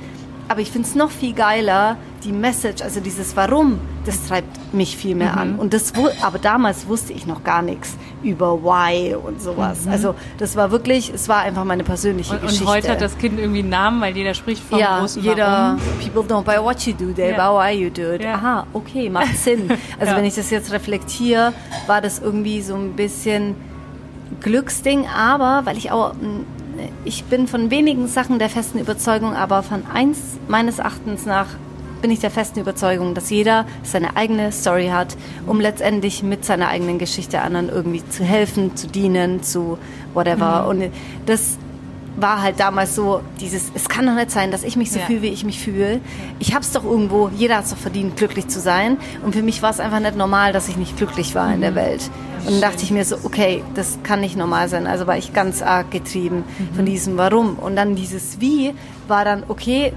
aber 0.48 0.60
ich 0.60 0.70
finde 0.70 0.88
es 0.88 0.94
noch 0.94 1.10
viel 1.10 1.32
geiler, 1.32 1.96
die 2.24 2.32
Message, 2.32 2.82
also 2.82 3.00
dieses 3.00 3.36
Warum, 3.36 3.80
das 4.04 4.26
treibt 4.26 4.74
mich 4.74 4.96
viel 4.96 5.14
mehr 5.14 5.32
mhm. 5.32 5.38
an. 5.38 5.58
Und 5.58 5.74
das, 5.74 5.92
aber 6.22 6.38
damals 6.38 6.86
wusste 6.86 7.12
ich 7.12 7.26
noch 7.26 7.42
gar 7.42 7.62
nichts 7.62 7.96
über 8.22 8.62
Why 8.62 9.14
und 9.14 9.40
sowas. 9.40 9.86
Mhm. 9.86 9.92
Also 9.92 10.14
das 10.38 10.56
war 10.56 10.70
wirklich, 10.70 11.10
es 11.12 11.28
war 11.28 11.40
einfach 11.40 11.64
meine 11.64 11.84
persönliche 11.84 12.34
und, 12.34 12.42
Geschichte. 12.42 12.64
Und 12.64 12.70
heute 12.70 12.90
hat 12.90 13.00
das 13.00 13.18
Kind 13.18 13.38
irgendwie 13.38 13.60
einen 13.60 13.70
Namen, 13.70 14.00
weil 14.00 14.16
jeder 14.16 14.34
spricht 14.34 14.62
vom 14.62 14.78
ja, 14.78 15.00
großen 15.00 15.22
jeder, 15.22 15.78
Warum. 15.78 15.78
People 16.00 16.22
don't 16.22 16.44
buy 16.44 16.62
what 16.62 16.80
you 16.86 16.92
do, 16.92 17.12
they 17.12 17.30
ja. 17.30 17.36
buy 17.36 17.74
why 17.74 17.82
you 17.84 17.90
do 17.90 18.12
it. 18.14 18.22
Ja. 18.22 18.34
Aha, 18.34 18.66
okay, 18.72 19.08
macht 19.08 19.36
Sinn. 19.36 19.70
Also 19.98 20.12
ja. 20.12 20.18
wenn 20.18 20.24
ich 20.24 20.34
das 20.34 20.50
jetzt 20.50 20.72
reflektiere, 20.72 21.52
war 21.86 22.00
das 22.00 22.18
irgendwie 22.18 22.60
so 22.62 22.74
ein 22.74 22.94
bisschen 22.94 23.54
Glücksding, 24.40 25.06
aber 25.06 25.62
weil 25.64 25.76
ich 25.76 25.90
auch 25.90 26.14
ich 27.04 27.24
bin 27.24 27.46
von 27.46 27.70
wenigen 27.70 28.06
Sachen 28.06 28.38
der 28.38 28.48
festen 28.48 28.78
Überzeugung, 28.78 29.34
aber 29.34 29.62
von 29.62 29.84
eins 29.92 30.18
meines 30.48 30.78
Erachtens 30.78 31.26
nach 31.26 31.48
bin 32.02 32.10
ich 32.10 32.18
der 32.18 32.30
festen 32.30 32.60
Überzeugung, 32.60 33.14
dass 33.14 33.30
jeder 33.30 33.64
seine 33.84 34.16
eigene 34.16 34.50
Story 34.52 34.88
hat, 34.88 35.16
um 35.46 35.60
letztendlich 35.60 36.22
mit 36.22 36.44
seiner 36.44 36.68
eigenen 36.68 36.98
Geschichte 36.98 37.40
anderen 37.40 37.68
irgendwie 37.68 38.06
zu 38.08 38.24
helfen, 38.24 38.76
zu 38.76 38.88
dienen, 38.88 39.42
zu 39.42 39.78
whatever. 40.12 40.62
Mhm. 40.64 40.68
Und 40.68 40.92
das 41.26 41.58
war 42.16 42.42
halt 42.42 42.60
damals 42.60 42.94
so 42.94 43.22
dieses, 43.40 43.72
es 43.74 43.88
kann 43.88 44.06
doch 44.06 44.14
nicht 44.14 44.30
sein, 44.30 44.50
dass 44.50 44.64
ich 44.64 44.76
mich 44.76 44.92
so 44.92 44.98
ja. 44.98 45.06
fühle, 45.06 45.22
wie 45.22 45.28
ich 45.28 45.44
mich 45.44 45.58
fühle. 45.58 46.00
Ich 46.38 46.54
habe 46.54 46.62
es 46.62 46.72
doch 46.72 46.84
irgendwo, 46.84 47.30
jeder 47.36 47.56
hat 47.56 47.64
es 47.64 47.70
doch 47.70 47.78
verdient, 47.78 48.16
glücklich 48.16 48.48
zu 48.48 48.60
sein. 48.60 48.98
Und 49.24 49.34
für 49.34 49.42
mich 49.42 49.62
war 49.62 49.70
es 49.70 49.80
einfach 49.80 50.00
nicht 50.00 50.16
normal, 50.16 50.52
dass 50.52 50.68
ich 50.68 50.76
nicht 50.76 50.96
glücklich 50.96 51.34
war 51.34 51.52
in 51.52 51.60
der 51.60 51.72
mhm. 51.72 51.76
Welt. 51.76 52.10
Und 52.44 52.54
dann 52.54 52.60
dachte 52.60 52.82
ich 52.82 52.90
mir 52.90 53.04
so, 53.04 53.16
okay, 53.22 53.62
das 53.74 53.98
kann 54.02 54.20
nicht 54.20 54.36
normal 54.36 54.68
sein. 54.68 54.86
Also 54.86 55.06
war 55.06 55.16
ich 55.16 55.32
ganz 55.32 55.62
arg 55.62 55.90
getrieben 55.90 56.44
mhm. 56.58 56.74
von 56.74 56.84
diesem 56.84 57.16
Warum. 57.16 57.56
Und 57.56 57.76
dann 57.76 57.94
dieses 57.94 58.40
Wie 58.40 58.74
war 59.08 59.24
dann, 59.24 59.44
okay, 59.48 59.92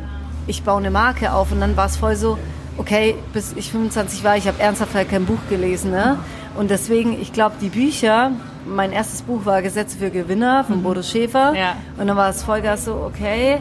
ich 0.47 0.63
baue 0.63 0.77
eine 0.77 0.91
Marke 0.91 1.33
auf. 1.33 1.51
Und 1.51 1.59
dann 1.59 1.75
war 1.75 1.87
es 1.87 1.97
voll 1.97 2.15
so, 2.15 2.37
okay, 2.77 3.15
bis 3.33 3.53
ich 3.55 3.71
25 3.71 4.23
war, 4.23 4.37
ich 4.37 4.47
habe 4.47 4.61
ernsthaft 4.61 4.93
halt 4.93 5.09
kein 5.09 5.25
Buch 5.25 5.39
gelesen. 5.49 5.91
Ne? 5.91 6.17
Und 6.55 6.71
deswegen, 6.71 7.19
ich 7.19 7.33
glaube, 7.33 7.55
die 7.59 7.69
Bücher, 7.69 8.31
mein 8.65 8.91
erstes 8.91 9.21
Buch 9.21 9.45
war 9.45 9.61
Gesetze 9.61 9.97
für 9.97 10.09
Gewinner 10.09 10.63
von 10.63 10.79
mhm. 10.79 10.83
Bodo 10.83 11.03
Schäfer. 11.03 11.53
Ja. 11.55 11.75
Und 11.97 12.07
dann 12.07 12.17
war 12.17 12.29
es 12.29 12.43
Vollgas 12.43 12.85
so, 12.85 12.95
okay, 12.95 13.59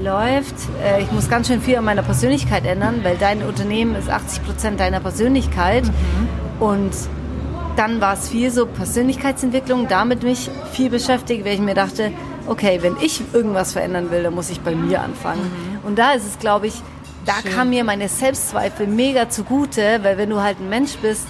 läuft. 0.00 0.54
Äh, 0.84 1.02
ich 1.02 1.12
muss 1.12 1.28
ganz 1.28 1.48
schön 1.48 1.60
viel 1.60 1.76
an 1.76 1.84
meiner 1.84 2.02
Persönlichkeit 2.02 2.64
ändern, 2.66 3.00
weil 3.02 3.16
dein 3.16 3.42
Unternehmen 3.42 3.94
ist 3.94 4.10
80 4.10 4.44
Prozent 4.44 4.80
deiner 4.80 5.00
Persönlichkeit. 5.00 5.84
Mhm. 5.84 6.62
Und 6.62 6.92
dann 7.76 8.00
war 8.00 8.14
es 8.14 8.28
viel 8.28 8.50
so 8.50 8.66
Persönlichkeitsentwicklung, 8.66 9.88
damit 9.88 10.22
mich 10.22 10.50
viel 10.72 10.90
beschäftigt, 10.90 11.44
weil 11.44 11.54
ich 11.54 11.60
mir 11.60 11.74
dachte, 11.74 12.12
okay, 12.46 12.78
wenn 12.82 12.96
ich 13.00 13.22
irgendwas 13.32 13.72
verändern 13.72 14.10
will, 14.10 14.22
dann 14.22 14.34
muss 14.34 14.50
ich 14.50 14.60
bei 14.60 14.74
mir 14.74 15.00
anfangen. 15.00 15.42
Mhm. 15.42 15.88
Und 15.88 15.98
da 15.98 16.12
ist 16.12 16.26
es, 16.26 16.38
glaube 16.38 16.66
ich, 16.66 16.74
da 17.24 17.34
Schön. 17.40 17.52
kam 17.52 17.70
mir 17.70 17.84
meine 17.84 18.08
Selbstzweifel 18.08 18.86
mega 18.86 19.28
zugute, 19.28 20.00
weil 20.02 20.18
wenn 20.18 20.30
du 20.30 20.42
halt 20.42 20.58
ein 20.60 20.68
Mensch 20.68 20.96
bist, 20.96 21.26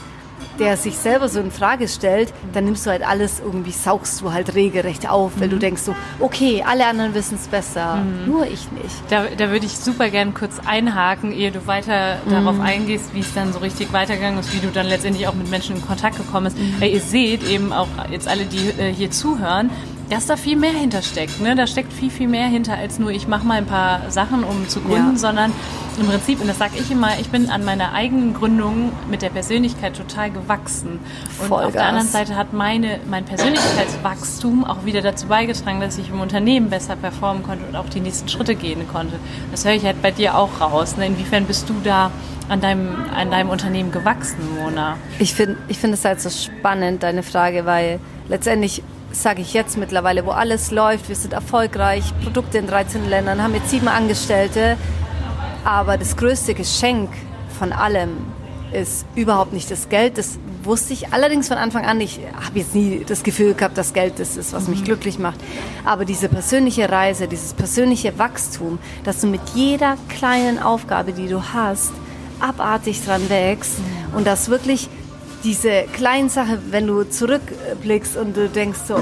der 0.58 0.76
sich 0.76 0.96
selber 0.96 1.28
so 1.28 1.40
in 1.40 1.50
Frage 1.50 1.88
stellt, 1.88 2.32
dann 2.52 2.64
nimmst 2.64 2.86
du 2.86 2.90
halt 2.90 3.06
alles 3.06 3.40
irgendwie, 3.40 3.70
saugst 3.70 4.20
du 4.20 4.32
halt 4.32 4.54
regelrecht 4.54 5.08
auf, 5.08 5.32
weil 5.38 5.48
mhm. 5.48 5.52
du 5.52 5.58
denkst 5.58 5.82
so, 5.82 5.94
okay, 6.20 6.64
alle 6.66 6.86
anderen 6.86 7.14
wissen 7.14 7.36
es 7.36 7.48
besser, 7.48 7.96
mhm. 7.96 8.30
nur 8.30 8.46
ich 8.46 8.70
nicht. 8.72 8.94
Da, 9.10 9.24
da 9.36 9.50
würde 9.50 9.66
ich 9.66 9.76
super 9.76 10.10
gern 10.10 10.34
kurz 10.34 10.58
einhaken, 10.64 11.32
ehe 11.32 11.50
du 11.50 11.66
weiter 11.66 12.18
mhm. 12.24 12.30
darauf 12.30 12.60
eingehst, 12.60 13.14
wie 13.14 13.20
es 13.20 13.32
dann 13.34 13.52
so 13.52 13.58
richtig 13.58 13.92
weitergegangen 13.92 14.38
ist, 14.40 14.54
wie 14.54 14.64
du 14.64 14.72
dann 14.72 14.86
letztendlich 14.86 15.26
auch 15.26 15.34
mit 15.34 15.50
Menschen 15.50 15.76
in 15.76 15.82
Kontakt 15.82 16.16
gekommen 16.16 16.46
bist. 16.46 16.58
Mhm. 16.58 16.80
Weil 16.80 16.90
ihr 16.90 17.00
seht 17.00 17.48
eben 17.48 17.72
auch 17.72 17.88
jetzt 18.10 18.28
alle, 18.28 18.44
die 18.44 18.68
äh, 18.68 18.92
hier 18.92 19.10
zuhören, 19.10 19.70
dass 20.12 20.26
da 20.26 20.36
viel 20.36 20.56
mehr 20.56 20.72
hintersteckt. 20.72 21.40
Ne? 21.40 21.54
Da 21.54 21.66
steckt 21.66 21.92
viel, 21.92 22.10
viel 22.10 22.28
mehr 22.28 22.46
hinter 22.46 22.74
als 22.74 22.98
nur, 22.98 23.10
ich 23.10 23.28
mache 23.28 23.46
mal 23.46 23.58
ein 23.58 23.66
paar 23.66 24.10
Sachen, 24.10 24.44
um 24.44 24.68
zu 24.68 24.80
gründen, 24.80 25.12
ja. 25.12 25.18
sondern 25.18 25.52
im 25.98 26.06
Prinzip, 26.06 26.40
und 26.40 26.48
das 26.48 26.58
sage 26.58 26.72
ich 26.76 26.90
immer, 26.90 27.18
ich 27.18 27.28
bin 27.28 27.48
an 27.48 27.64
meiner 27.64 27.92
eigenen 27.92 28.34
Gründung 28.34 28.92
mit 29.10 29.22
der 29.22 29.30
Persönlichkeit 29.30 29.96
total 29.96 30.30
gewachsen. 30.30 31.00
Und 31.40 31.48
Vollgas. 31.48 31.66
auf 31.66 31.72
der 31.72 31.86
anderen 31.86 32.08
Seite 32.08 32.36
hat 32.36 32.52
meine, 32.52 33.00
mein 33.08 33.24
Persönlichkeitswachstum 33.24 34.64
auch 34.64 34.84
wieder 34.84 35.00
dazu 35.00 35.28
beigetragen, 35.28 35.80
dass 35.80 35.96
ich 35.96 36.10
im 36.10 36.20
Unternehmen 36.20 36.68
besser 36.68 36.96
performen 36.96 37.42
konnte 37.42 37.64
und 37.64 37.76
auch 37.76 37.88
die 37.88 38.00
nächsten 38.00 38.28
Schritte 38.28 38.54
gehen 38.54 38.86
konnte. 38.88 39.16
Das 39.50 39.64
höre 39.64 39.72
ich 39.72 39.84
halt 39.84 40.02
bei 40.02 40.10
dir 40.10 40.36
auch 40.36 40.60
raus. 40.60 40.96
Ne? 40.98 41.06
Inwiefern 41.06 41.46
bist 41.46 41.68
du 41.68 41.74
da 41.84 42.10
an 42.48 42.60
deinem, 42.60 42.96
an 43.14 43.30
deinem 43.30 43.48
Unternehmen 43.48 43.92
gewachsen, 43.92 44.40
Mona? 44.58 44.96
Ich 45.18 45.34
finde 45.34 45.56
ich 45.68 45.78
find 45.78 45.94
es 45.94 46.04
halt 46.04 46.20
so 46.20 46.28
spannend, 46.28 47.02
deine 47.02 47.22
Frage, 47.22 47.64
weil 47.64 47.98
letztendlich 48.28 48.82
sage 49.12 49.42
ich 49.42 49.52
jetzt 49.52 49.76
mittlerweile, 49.76 50.24
wo 50.26 50.30
alles 50.30 50.70
läuft, 50.70 51.08
wir 51.08 51.16
sind 51.16 51.32
erfolgreich, 51.32 52.04
Produkte 52.22 52.58
in 52.58 52.66
13 52.66 53.08
Ländern, 53.08 53.42
haben 53.42 53.54
jetzt 53.54 53.70
sieben 53.70 53.88
Angestellte, 53.88 54.76
aber 55.64 55.98
das 55.98 56.16
größte 56.16 56.54
Geschenk 56.54 57.10
von 57.58 57.72
allem 57.72 58.10
ist 58.72 59.04
überhaupt 59.14 59.52
nicht 59.52 59.70
das 59.70 59.88
Geld. 59.88 60.18
Das 60.18 60.38
wusste 60.62 60.92
ich 60.92 61.12
allerdings 61.12 61.48
von 61.48 61.58
Anfang 61.58 61.84
an. 61.84 62.00
Ich 62.00 62.20
habe 62.34 62.58
jetzt 62.58 62.74
nie 62.74 63.04
das 63.06 63.22
Gefühl 63.22 63.54
gehabt, 63.54 63.76
dass 63.76 63.92
Geld 63.92 64.18
das 64.18 64.36
ist, 64.36 64.52
was 64.52 64.68
mich 64.68 64.80
mhm. 64.80 64.84
glücklich 64.84 65.18
macht. 65.18 65.38
Aber 65.84 66.04
diese 66.04 66.28
persönliche 66.28 66.90
Reise, 66.90 67.28
dieses 67.28 67.52
persönliche 67.52 68.18
Wachstum, 68.18 68.78
dass 69.04 69.20
du 69.20 69.26
mit 69.26 69.42
jeder 69.54 69.96
kleinen 70.08 70.58
Aufgabe, 70.58 71.12
die 71.12 71.28
du 71.28 71.42
hast, 71.52 71.92
abartig 72.40 73.04
dran 73.04 73.28
wächst 73.28 73.78
mhm. 73.78 74.16
und 74.16 74.26
das 74.26 74.48
wirklich 74.48 74.88
diese 75.44 75.84
kleinen 75.92 76.28
Sachen, 76.28 76.58
wenn 76.70 76.86
du 76.86 77.04
zurückblickst 77.04 78.16
und 78.16 78.36
du 78.36 78.48
denkst 78.48 78.80
so, 78.86 78.96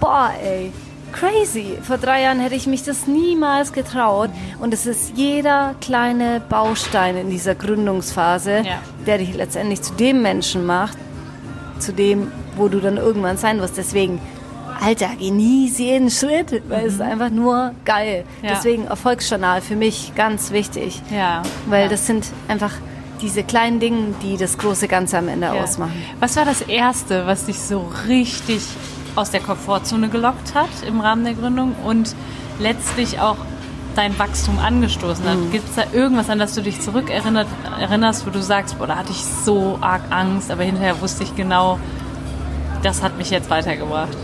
boah, 0.00 0.30
ey, 0.42 0.72
crazy. 1.12 1.78
Vor 1.82 1.98
drei 1.98 2.22
Jahren 2.22 2.40
hätte 2.40 2.54
ich 2.54 2.66
mich 2.66 2.82
das 2.84 3.06
niemals 3.06 3.72
getraut. 3.72 4.30
Und 4.60 4.72
es 4.74 4.86
ist 4.86 5.12
jeder 5.16 5.74
kleine 5.80 6.40
Baustein 6.48 7.16
in 7.16 7.30
dieser 7.30 7.54
Gründungsphase, 7.54 8.62
ja. 8.64 8.80
der 9.06 9.18
dich 9.18 9.34
letztendlich 9.34 9.82
zu 9.82 9.94
dem 9.94 10.22
Menschen 10.22 10.66
macht, 10.66 10.98
zu 11.78 11.92
dem, 11.92 12.30
wo 12.56 12.68
du 12.68 12.80
dann 12.80 12.96
irgendwann 12.96 13.36
sein 13.36 13.60
wirst. 13.60 13.76
Deswegen, 13.76 14.20
Alter, 14.80 15.10
genieße 15.18 15.82
jeden 15.82 16.10
Schritt, 16.10 16.62
weil 16.68 16.82
mhm. 16.82 16.88
es 16.88 16.94
ist 16.94 17.00
einfach 17.00 17.30
nur 17.30 17.74
geil. 17.84 18.24
Ja. 18.42 18.50
Deswegen 18.50 18.86
Erfolgsjournal 18.86 19.60
für 19.60 19.76
mich 19.76 20.12
ganz 20.14 20.50
wichtig. 20.50 21.02
Ja. 21.14 21.42
Weil 21.66 21.88
das 21.88 22.06
sind 22.06 22.26
einfach 22.48 22.72
diese 23.20 23.42
kleinen 23.42 23.80
Dinge, 23.80 24.14
die 24.22 24.36
das 24.36 24.58
große 24.58 24.88
Ganze 24.88 25.18
am 25.18 25.28
Ende 25.28 25.46
ja. 25.46 25.52
ausmachen. 25.54 25.92
Was 26.20 26.36
war 26.36 26.44
das 26.44 26.62
Erste, 26.62 27.26
was 27.26 27.46
dich 27.46 27.58
so 27.58 27.90
richtig 28.06 28.62
aus 29.16 29.30
der 29.30 29.40
Komfortzone 29.40 30.08
gelockt 30.08 30.54
hat 30.54 30.68
im 30.86 31.00
Rahmen 31.00 31.24
der 31.24 31.34
Gründung 31.34 31.74
und 31.84 32.14
letztlich 32.58 33.20
auch 33.20 33.36
dein 33.96 34.18
Wachstum 34.18 34.58
angestoßen 34.58 35.24
hat? 35.24 35.36
Mhm. 35.36 35.50
Gibt 35.50 35.68
es 35.68 35.74
da 35.74 35.84
irgendwas, 35.92 36.30
an 36.30 36.38
das 36.38 36.54
du 36.54 36.62
dich 36.62 36.80
zurückerinnerst, 36.80 38.26
wo 38.26 38.30
du 38.30 38.42
sagst, 38.42 38.78
boah, 38.78 38.86
da 38.86 38.96
hatte 38.96 39.10
ich 39.10 39.24
so 39.24 39.78
arg 39.80 40.02
Angst, 40.10 40.50
aber 40.50 40.62
hinterher 40.62 41.00
wusste 41.00 41.24
ich 41.24 41.34
genau, 41.34 41.78
das 42.82 43.02
hat 43.02 43.18
mich 43.18 43.30
jetzt 43.30 43.50
weitergebracht? 43.50 44.16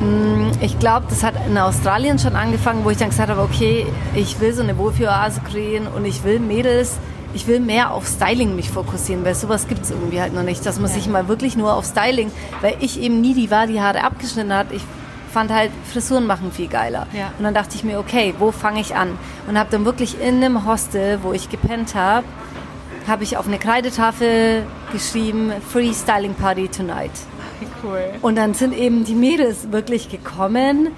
Mm, 0.00 0.50
ich 0.60 0.78
glaube, 0.78 1.06
das 1.08 1.22
hat 1.22 1.34
in 1.46 1.56
Australien 1.56 2.18
schon 2.18 2.36
angefangen, 2.36 2.84
wo 2.84 2.90
ich 2.90 2.98
dann 2.98 3.08
gesagt 3.08 3.30
habe, 3.30 3.40
okay, 3.40 3.86
ich 4.14 4.40
will 4.40 4.52
so 4.52 4.62
eine 4.62 4.76
Wohlfühloase 4.76 5.40
kreieren 5.40 5.86
und 5.86 6.04
ich 6.04 6.24
will 6.24 6.40
Mädels 6.40 6.98
ich 7.34 7.46
will 7.46 7.60
mehr 7.60 7.92
auf 7.92 8.06
Styling 8.06 8.56
mich 8.56 8.70
fokussieren, 8.70 9.24
weil 9.24 9.34
sowas 9.34 9.68
gibt 9.68 9.82
es 9.82 9.90
irgendwie 9.90 10.20
halt 10.20 10.32
noch 10.32 10.42
nicht, 10.42 10.64
dass 10.64 10.78
man 10.78 10.88
ja. 10.88 10.96
sich 10.96 11.08
mal 11.08 11.28
wirklich 11.28 11.56
nur 11.56 11.74
auf 11.74 11.84
Styling, 11.84 12.30
weil 12.60 12.76
ich 12.80 13.00
eben 13.00 13.20
nie 13.20 13.34
die 13.34 13.50
war, 13.50 13.66
die 13.66 13.80
Haare 13.80 14.04
abgeschnitten 14.04 14.52
hat. 14.52 14.68
Ich 14.72 14.82
fand 15.32 15.50
halt 15.50 15.72
Frisuren 15.92 16.26
machen 16.26 16.52
viel 16.52 16.68
geiler. 16.68 17.06
Ja. 17.12 17.32
Und 17.36 17.44
dann 17.44 17.54
dachte 17.54 17.74
ich 17.74 17.82
mir, 17.82 17.98
okay, 17.98 18.34
wo 18.38 18.52
fange 18.52 18.80
ich 18.80 18.94
an? 18.94 19.18
Und 19.48 19.58
habe 19.58 19.68
dann 19.70 19.84
wirklich 19.84 20.20
in 20.20 20.36
einem 20.36 20.64
Hostel, 20.64 21.18
wo 21.22 21.32
ich 21.32 21.50
gepennt 21.50 21.94
habe, 21.94 22.24
habe 23.08 23.24
ich 23.24 23.36
auf 23.36 23.46
eine 23.46 23.58
Kreidetafel 23.58 24.64
geschrieben, 24.92 25.52
Free 25.68 25.92
Styling 25.92 26.34
Party 26.34 26.68
Tonight. 26.68 27.10
Cool. 27.82 28.00
Und 28.22 28.36
dann 28.36 28.54
sind 28.54 28.74
eben 28.74 29.04
die 29.04 29.14
Mädels 29.14 29.72
wirklich 29.72 30.08
gekommen 30.08 30.88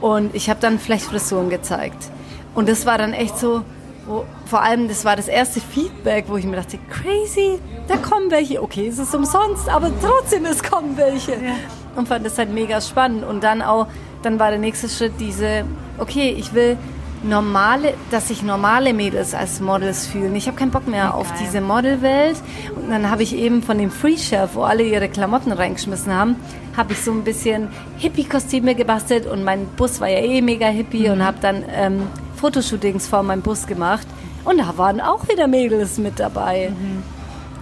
und 0.00 0.34
ich 0.34 0.50
habe 0.50 0.60
dann 0.60 0.78
vielleicht 0.78 1.04
Frisuren 1.04 1.48
gezeigt. 1.48 2.10
Und 2.54 2.68
das 2.68 2.86
war 2.86 2.98
dann 2.98 3.12
echt 3.12 3.38
so, 3.38 3.62
wo, 4.08 4.24
vor 4.46 4.62
allem, 4.62 4.88
das 4.88 5.04
war 5.04 5.16
das 5.16 5.28
erste 5.28 5.60
Feedback, 5.60 6.24
wo 6.28 6.36
ich 6.36 6.44
mir 6.44 6.56
dachte, 6.56 6.78
crazy, 6.90 7.58
da 7.86 7.96
kommen 7.96 8.30
welche. 8.30 8.62
Okay, 8.62 8.88
es 8.88 8.98
ist 8.98 9.14
umsonst, 9.14 9.68
aber 9.68 9.90
trotzdem, 10.00 10.46
es 10.46 10.62
kommen 10.62 10.96
welche. 10.96 11.32
Ja. 11.32 11.54
Und 11.94 12.08
fand 12.08 12.24
das 12.24 12.38
halt 12.38 12.52
mega 12.52 12.80
spannend. 12.80 13.24
Und 13.24 13.44
dann 13.44 13.62
auch, 13.62 13.86
dann 14.22 14.38
war 14.38 14.50
der 14.50 14.58
nächste 14.58 14.88
Schritt 14.88 15.12
diese, 15.20 15.64
okay, 15.98 16.34
ich 16.36 16.54
will 16.54 16.76
normale, 17.22 17.94
dass 18.10 18.28
sich 18.28 18.42
normale 18.42 18.94
Mädels 18.94 19.34
als 19.34 19.60
Models 19.60 20.06
fühlen. 20.06 20.34
Ich 20.36 20.46
habe 20.46 20.56
keinen 20.56 20.70
Bock 20.70 20.86
mehr 20.86 21.10
okay. 21.10 21.20
auf 21.20 21.32
diese 21.40 21.60
Modelwelt. 21.60 22.36
Und 22.76 22.90
dann 22.90 23.10
habe 23.10 23.22
ich 23.22 23.36
eben 23.36 23.62
von 23.62 23.78
dem 23.78 23.90
Free 23.90 24.16
Shelf, 24.16 24.50
wo 24.54 24.62
alle 24.62 24.84
ihre 24.84 25.08
Klamotten 25.08 25.52
reingeschmissen 25.52 26.14
haben, 26.14 26.36
habe 26.76 26.92
ich 26.92 27.02
so 27.02 27.10
ein 27.10 27.24
bisschen 27.24 27.68
Hippie-Kostüme 27.98 28.74
gebastelt 28.74 29.26
und 29.26 29.42
mein 29.42 29.66
Bus 29.76 30.00
war 30.00 30.08
ja 30.08 30.18
eh 30.18 30.40
mega 30.40 30.68
hippie 30.68 31.08
mhm. 31.08 31.14
und 31.14 31.24
habe 31.24 31.38
dann 31.40 31.64
ähm, 31.74 32.02
Fotoshootings 32.38 33.06
vor 33.06 33.22
meinem 33.22 33.42
Bus 33.42 33.66
gemacht 33.66 34.06
und 34.44 34.58
da 34.58 34.78
waren 34.78 35.00
auch 35.00 35.28
wieder 35.28 35.46
Mädels 35.46 35.98
mit 35.98 36.18
dabei. 36.18 36.70
Mhm. 36.70 37.02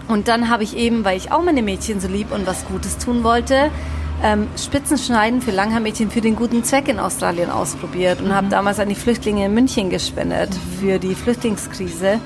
Und 0.09 0.28
dann 0.28 0.50
habe 0.50 0.62
ich 0.62 0.76
eben, 0.76 1.04
weil 1.04 1.16
ich 1.16 1.33
auch 1.33 1.42
meine 1.42 1.62
Mädchen 1.62 2.00
so 2.00 2.09
lieb 2.09 2.33
und 2.33 2.47
was 2.47 2.64
Gutes 2.66 2.99
tun 2.99 3.25
wollte, 3.25 3.71
ähm, 4.23 4.47
Spitzenschneiden 4.56 5.42
für 5.42 5.50
Langhaarmädchen 5.50 6.11
für 6.11 6.21
den 6.21 6.37
guten 6.37 6.64
Zweck 6.64 6.88
in 6.88 6.99
Australien 6.99 7.50
ausprobiert 7.50 8.21
und 8.21 8.28
mhm. 8.28 8.35
habe 8.35 8.49
damals 8.49 8.78
an 8.78 8.88
die 8.88 8.95
Flüchtlinge 8.95 9.47
in 9.47 9.54
München 9.54 9.90
gespendet 9.90 10.50
mhm. 10.50 10.78
für 10.80 10.99
die 10.99 11.14
Flüchtlingskrise 11.14 12.21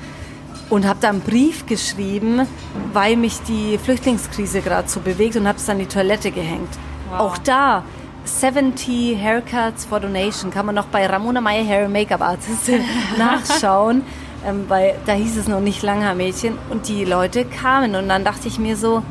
und 0.69 0.87
habe 0.87 1.01
da 1.01 1.09
einen 1.09 1.21
Brief 1.21 1.67
geschrieben, 1.67 2.47
weil 2.93 3.17
mich 3.17 3.41
die 3.43 3.77
Flüchtlingskrise 3.79 4.61
gerade 4.61 4.89
so 4.89 5.01
bewegt 5.01 5.37
und 5.37 5.49
habe 5.49 5.59
es 5.59 5.69
an 5.69 5.79
die 5.79 5.87
Toilette 5.87 6.31
gehängt. 6.31 6.69
Wow. 7.11 7.21
Auch 7.21 7.39
da 7.39 7.83
70 8.25 9.17
Haircuts 9.17 9.85
for 9.85 10.01
Donation. 10.01 10.51
Kann 10.51 10.67
man 10.67 10.75
noch 10.75 10.87
bei 10.87 11.07
Ramona 11.07 11.41
Meyer 11.41 11.65
Hair 11.65 11.89
Make-up 11.89 12.21
Artist 12.21 12.71
nachschauen, 13.19 14.03
ähm, 14.47 14.65
weil 14.69 14.95
da 15.07 15.13
hieß 15.13 15.37
es 15.37 15.49
noch 15.49 15.61
nicht 15.61 15.83
Langhaar-Mädchen 15.83 16.59
und 16.71 16.89
die 16.89 17.05
Leute 17.05 17.45
kamen. 17.45 17.95
Und 17.95 18.09
dann 18.09 18.25
dachte 18.25 18.49
ich 18.49 18.59
mir 18.59 18.77
so, 18.77 19.03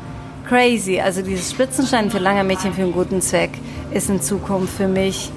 crazy, 0.48 1.00
also 1.00 1.22
dieses 1.22 1.50
Spitzenstein 1.50 2.10
für 2.10 2.18
Langhaar-Mädchen 2.18 2.72
für 2.72 2.82
einen 2.82 2.92
guten 2.92 3.20
Zweck 3.20 3.50
ist 3.92 4.10
in 4.10 4.20
Zukunft 4.20 4.76
für 4.76 4.88
mich 4.88 5.30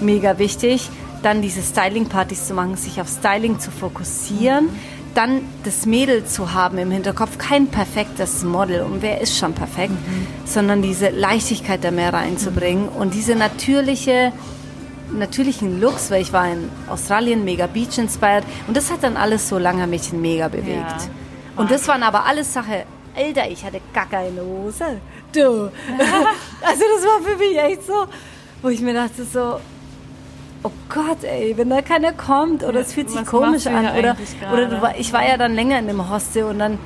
mega 0.00 0.38
wichtig. 0.38 0.88
Dann 1.22 1.42
diese 1.42 1.60
Styling-Partys 1.60 2.46
zu 2.46 2.54
machen, 2.54 2.76
sich 2.76 3.00
auf 3.00 3.08
Styling 3.08 3.58
zu 3.58 3.70
fokussieren, 3.70 4.70
dann 5.14 5.42
das 5.64 5.86
Mädel 5.86 6.24
zu 6.24 6.54
haben 6.54 6.78
im 6.78 6.90
Hinterkopf, 6.90 7.38
kein 7.38 7.66
perfektes 7.68 8.42
Model 8.42 8.82
und 8.82 9.02
wer 9.02 9.20
ist 9.20 9.36
schon 9.36 9.54
perfekt, 9.54 9.92
mhm. 9.92 10.26
sondern 10.44 10.82
diese 10.82 11.10
Leichtigkeit 11.10 11.82
da 11.82 11.90
mehr 11.90 12.12
reinzubringen 12.12 12.84
mhm. 12.84 12.96
und 12.96 13.14
diese 13.14 13.34
natürliche 13.34 14.32
natürlichen 15.12 15.80
Looks, 15.80 16.10
weil 16.10 16.22
ich 16.22 16.32
war 16.32 16.48
in 16.48 16.70
Australien 16.88 17.44
mega 17.44 17.66
Beach 17.66 17.98
inspired 17.98 18.44
und 18.68 18.76
das 18.76 18.92
hat 18.92 19.02
dann 19.02 19.16
alles 19.16 19.48
so 19.48 19.58
langer 19.58 19.88
Mädchen 19.88 20.20
mega 20.20 20.46
bewegt. 20.48 20.68
Ja. 20.78 21.10
Und 21.56 21.70
das 21.70 21.88
waren 21.88 22.02
aber 22.04 22.24
alles 22.26 22.52
Sache, 22.52 22.84
Alter, 23.16 23.50
ich 23.50 23.64
hatte 23.64 23.80
gar 23.92 24.08
keine 24.08 24.40
Hose. 24.42 25.00
Du. 25.32 25.42
also 25.46 25.70
das 26.60 27.04
war 27.04 27.22
für 27.22 27.36
mich 27.36 27.56
echt 27.56 27.86
so, 27.86 28.04
wo 28.62 28.68
ich 28.68 28.80
mir 28.80 28.94
dachte 28.94 29.24
so, 29.24 29.60
oh 30.62 30.70
Gott, 30.88 31.24
ey, 31.24 31.56
wenn 31.56 31.70
da 31.70 31.82
keiner 31.82 32.12
kommt 32.12 32.62
oder 32.62 32.74
ja, 32.74 32.80
es 32.80 32.92
fühlt 32.92 33.10
sich 33.10 33.24
komisch 33.26 33.66
an 33.66 33.86
oder, 33.98 34.16
oder 34.52 34.94
ich 34.98 35.12
war 35.12 35.26
ja 35.26 35.36
dann 35.36 35.54
länger 35.54 35.78
in 35.78 35.86
dem 35.86 36.10
Hostel 36.10 36.44
und 36.44 36.58
dann 36.58 36.78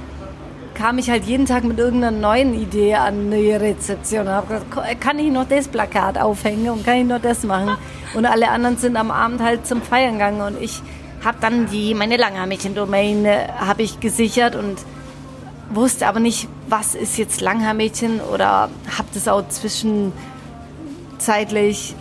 kam 0.74 0.98
ich 0.98 1.08
halt 1.08 1.24
jeden 1.24 1.46
Tag 1.46 1.64
mit 1.64 1.78
irgendeiner 1.78 2.16
neuen 2.16 2.60
Idee 2.60 2.96
an 2.96 3.30
die 3.30 3.52
Rezeption 3.52 4.26
und 4.26 4.32
habe 4.32 4.48
gesagt, 4.48 5.00
kann 5.00 5.18
ich 5.18 5.30
noch 5.30 5.48
das 5.48 5.68
Plakat 5.68 6.18
aufhängen 6.18 6.70
und 6.70 6.84
kann 6.84 6.98
ich 6.98 7.06
noch 7.06 7.20
das 7.20 7.44
machen? 7.44 7.76
Und 8.14 8.26
alle 8.26 8.50
anderen 8.50 8.76
sind 8.76 8.96
am 8.96 9.10
Abend 9.10 9.42
halt 9.42 9.66
zum 9.66 9.82
Feiern 9.82 10.12
gegangen 10.12 10.40
und 10.40 10.62
ich 10.62 10.80
habe 11.24 11.38
dann 11.40 11.66
die, 11.66 11.94
meine 11.94 12.16
Langhaarmädchen-Domain 12.16 13.26
habe 13.58 13.82
ich 13.82 13.98
gesichert 13.98 14.54
und 14.54 14.78
wusste 15.70 16.06
aber 16.06 16.20
nicht, 16.20 16.46
was 16.68 16.94
ist 16.94 17.18
jetzt 17.18 17.40
Langhaarmädchen 17.40 18.20
oder 18.20 18.70
habe 18.96 19.08
das 19.14 19.26
auch 19.26 19.48
zwischenzeitlich 19.48 21.96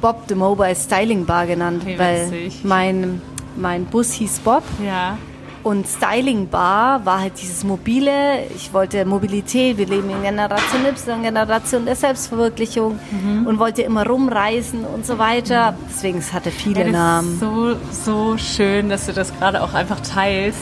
Bob 0.00 0.24
the 0.28 0.34
Mobile 0.34 0.74
Styling 0.74 1.24
Bar 1.24 1.46
genannt, 1.46 1.84
Wie 1.84 1.98
weil 1.98 2.50
mein, 2.62 3.20
mein 3.56 3.84
Bus 3.86 4.12
hieß 4.12 4.40
Bob. 4.40 4.62
Ja. 4.84 5.18
Und 5.64 5.86
Styling 5.86 6.48
Bar 6.48 7.04
war 7.04 7.20
halt 7.20 7.34
dieses 7.40 7.64
mobile, 7.64 8.46
ich 8.54 8.72
wollte 8.72 9.04
Mobilität, 9.04 9.76
wir 9.76 9.86
leben 9.86 10.08
in 10.08 10.22
Generation 10.22 10.86
Y, 10.86 11.22
Generation 11.22 11.84
der 11.84 11.96
Selbstverwirklichung 11.96 12.98
mhm. 13.10 13.46
und 13.46 13.58
wollte 13.58 13.82
immer 13.82 14.06
rumreisen 14.06 14.84
und 14.84 15.04
so 15.04 15.18
weiter. 15.18 15.74
Deswegen 15.90 16.18
es 16.18 16.32
hatte 16.32 16.50
viele 16.50 16.86
ja, 16.86 16.90
Namen. 16.90 17.38
so, 17.38 17.74
so 17.90 18.38
schön, 18.38 18.88
dass 18.88 19.06
du 19.06 19.12
das 19.12 19.36
gerade 19.36 19.62
auch 19.62 19.74
einfach 19.74 20.00
teilst. 20.00 20.60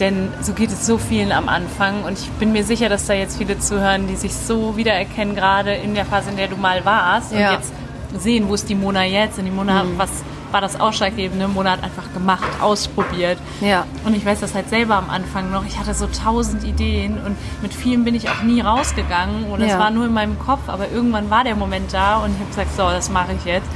Denn 0.00 0.28
so 0.40 0.52
geht 0.52 0.70
es 0.70 0.86
so 0.86 0.96
vielen 0.96 1.32
am 1.32 1.48
Anfang 1.48 2.04
und 2.04 2.18
ich 2.18 2.28
bin 2.38 2.52
mir 2.52 2.62
sicher, 2.64 2.88
dass 2.88 3.06
da 3.06 3.14
jetzt 3.14 3.36
viele 3.36 3.58
zuhören, 3.58 4.06
die 4.06 4.14
sich 4.16 4.32
so 4.32 4.76
wiedererkennen, 4.76 5.34
gerade 5.34 5.74
in 5.74 5.94
der 5.94 6.04
Phase, 6.04 6.30
in 6.30 6.36
der 6.36 6.48
du 6.48 6.56
mal 6.56 6.84
warst 6.84 7.32
ja. 7.32 7.50
und 7.50 7.56
jetzt 7.56 7.72
sehen, 8.16 8.48
wo 8.48 8.54
ist 8.54 8.68
die 8.68 8.74
Mona 8.74 9.04
jetzt 9.04 9.38
und 9.38 9.44
die 9.44 9.50
Mona, 9.50 9.84
mhm. 9.84 9.98
was 9.98 10.10
war 10.50 10.60
das 10.60 10.80
Ausschlaggebende. 10.80 11.48
Mona 11.48 11.72
hat 11.72 11.82
einfach 11.82 12.12
gemacht, 12.12 12.48
ausprobiert. 12.60 13.38
Ja. 13.60 13.84
Und 14.04 14.16
ich 14.16 14.24
weiß 14.24 14.40
das 14.40 14.54
halt 14.54 14.68
selber 14.68 14.96
am 14.96 15.10
Anfang 15.10 15.50
noch. 15.50 15.66
Ich 15.66 15.78
hatte 15.78 15.94
so 15.94 16.06
tausend 16.06 16.64
Ideen 16.64 17.18
und 17.24 17.36
mit 17.62 17.74
vielen 17.74 18.04
bin 18.04 18.14
ich 18.14 18.30
auch 18.30 18.42
nie 18.42 18.60
rausgegangen 18.60 19.44
und 19.44 19.60
es 19.60 19.72
ja. 19.72 19.78
war 19.78 19.90
nur 19.90 20.06
in 20.06 20.12
meinem 20.12 20.38
Kopf. 20.38 20.68
Aber 20.68 20.90
irgendwann 20.90 21.30
war 21.30 21.44
der 21.44 21.54
Moment 21.54 21.92
da 21.92 22.18
und 22.18 22.32
ich 22.32 22.38
habe 22.38 22.48
gesagt, 22.48 22.76
so, 22.76 22.82
das 22.82 23.10
mache 23.10 23.32
ich 23.38 23.44
jetzt. 23.44 23.68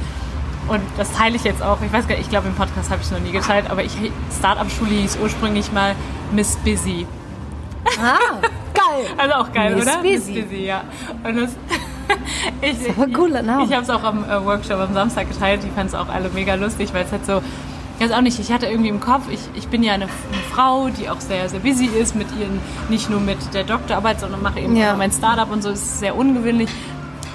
Und 0.67 0.81
das 0.97 1.11
teile 1.11 1.35
ich 1.35 1.43
jetzt 1.43 1.61
auch. 1.61 1.81
Ich 1.81 1.91
weiß 1.91 2.07
gar 2.07 2.15
nicht, 2.15 2.23
ich 2.23 2.29
glaube 2.29 2.47
im 2.47 2.55
Podcast 2.55 2.89
habe 2.89 3.01
ich 3.01 3.07
es 3.07 3.11
noch 3.11 3.19
nie 3.19 3.31
geteilt, 3.31 3.69
aber 3.69 3.83
ich 3.83 3.93
Startup-Schule 4.37 4.91
hieß 4.91 5.17
ursprünglich 5.21 5.71
mal 5.71 5.95
Miss 6.31 6.55
Busy. 6.57 7.05
Ah, 8.01 8.39
geil. 8.73 9.05
Also 9.17 9.35
auch 9.35 9.51
geil, 9.51 9.75
Miss 9.75 9.87
oder? 9.87 10.01
Busy. 10.01 10.31
Miss 10.33 10.43
Busy, 10.45 10.65
ja. 10.65 10.83
Und 11.23 11.35
das 11.35 11.51
ich, 12.61 12.77
das 12.87 12.97
ein 12.97 13.13
cooler 13.13 13.41
Name. 13.41 13.63
Ich, 13.63 13.69
ich 13.69 13.75
habe 13.75 13.83
es 13.83 13.89
auch 13.89 14.03
am 14.03 14.23
äh, 14.23 14.43
Workshop 14.43 14.79
am 14.79 14.93
Samstag 14.93 15.29
geteilt. 15.29 15.63
Die 15.63 15.69
fanden 15.69 15.87
es 15.87 15.95
auch 15.95 16.09
alle 16.09 16.29
mega 16.29 16.55
lustig, 16.55 16.93
weil 16.93 17.05
es 17.05 17.11
halt 17.11 17.25
so 17.25 17.41
ich 17.95 18.09
weiß 18.09 18.17
auch 18.17 18.21
nicht, 18.21 18.39
ich 18.39 18.51
hatte 18.51 18.65
irgendwie 18.65 18.89
im 18.89 18.99
Kopf, 18.99 19.29
ich, 19.31 19.39
ich 19.53 19.67
bin 19.67 19.83
ja 19.83 19.93
eine, 19.93 20.05
eine, 20.05 20.41
Frau, 20.51 20.89
die 20.89 21.09
auch 21.09 21.19
sehr, 21.19 21.47
sehr 21.47 21.59
busy 21.59 21.85
ist 21.85 22.15
mit 22.15 22.27
ihren, 22.39 22.59
nicht 22.89 23.09
nur 23.09 23.19
mit 23.19 23.37
der 23.53 23.63
Doktorarbeit, 23.63 24.19
sondern 24.19 24.41
mache 24.41 24.61
eben 24.61 24.75
ja. 24.75 24.93
auch 24.93 24.97
mein 24.97 25.11
Startup 25.11 25.51
und 25.51 25.61
so, 25.61 25.69
ist 25.69 25.99
sehr 25.99 26.15
ungewöhnlich 26.15 26.69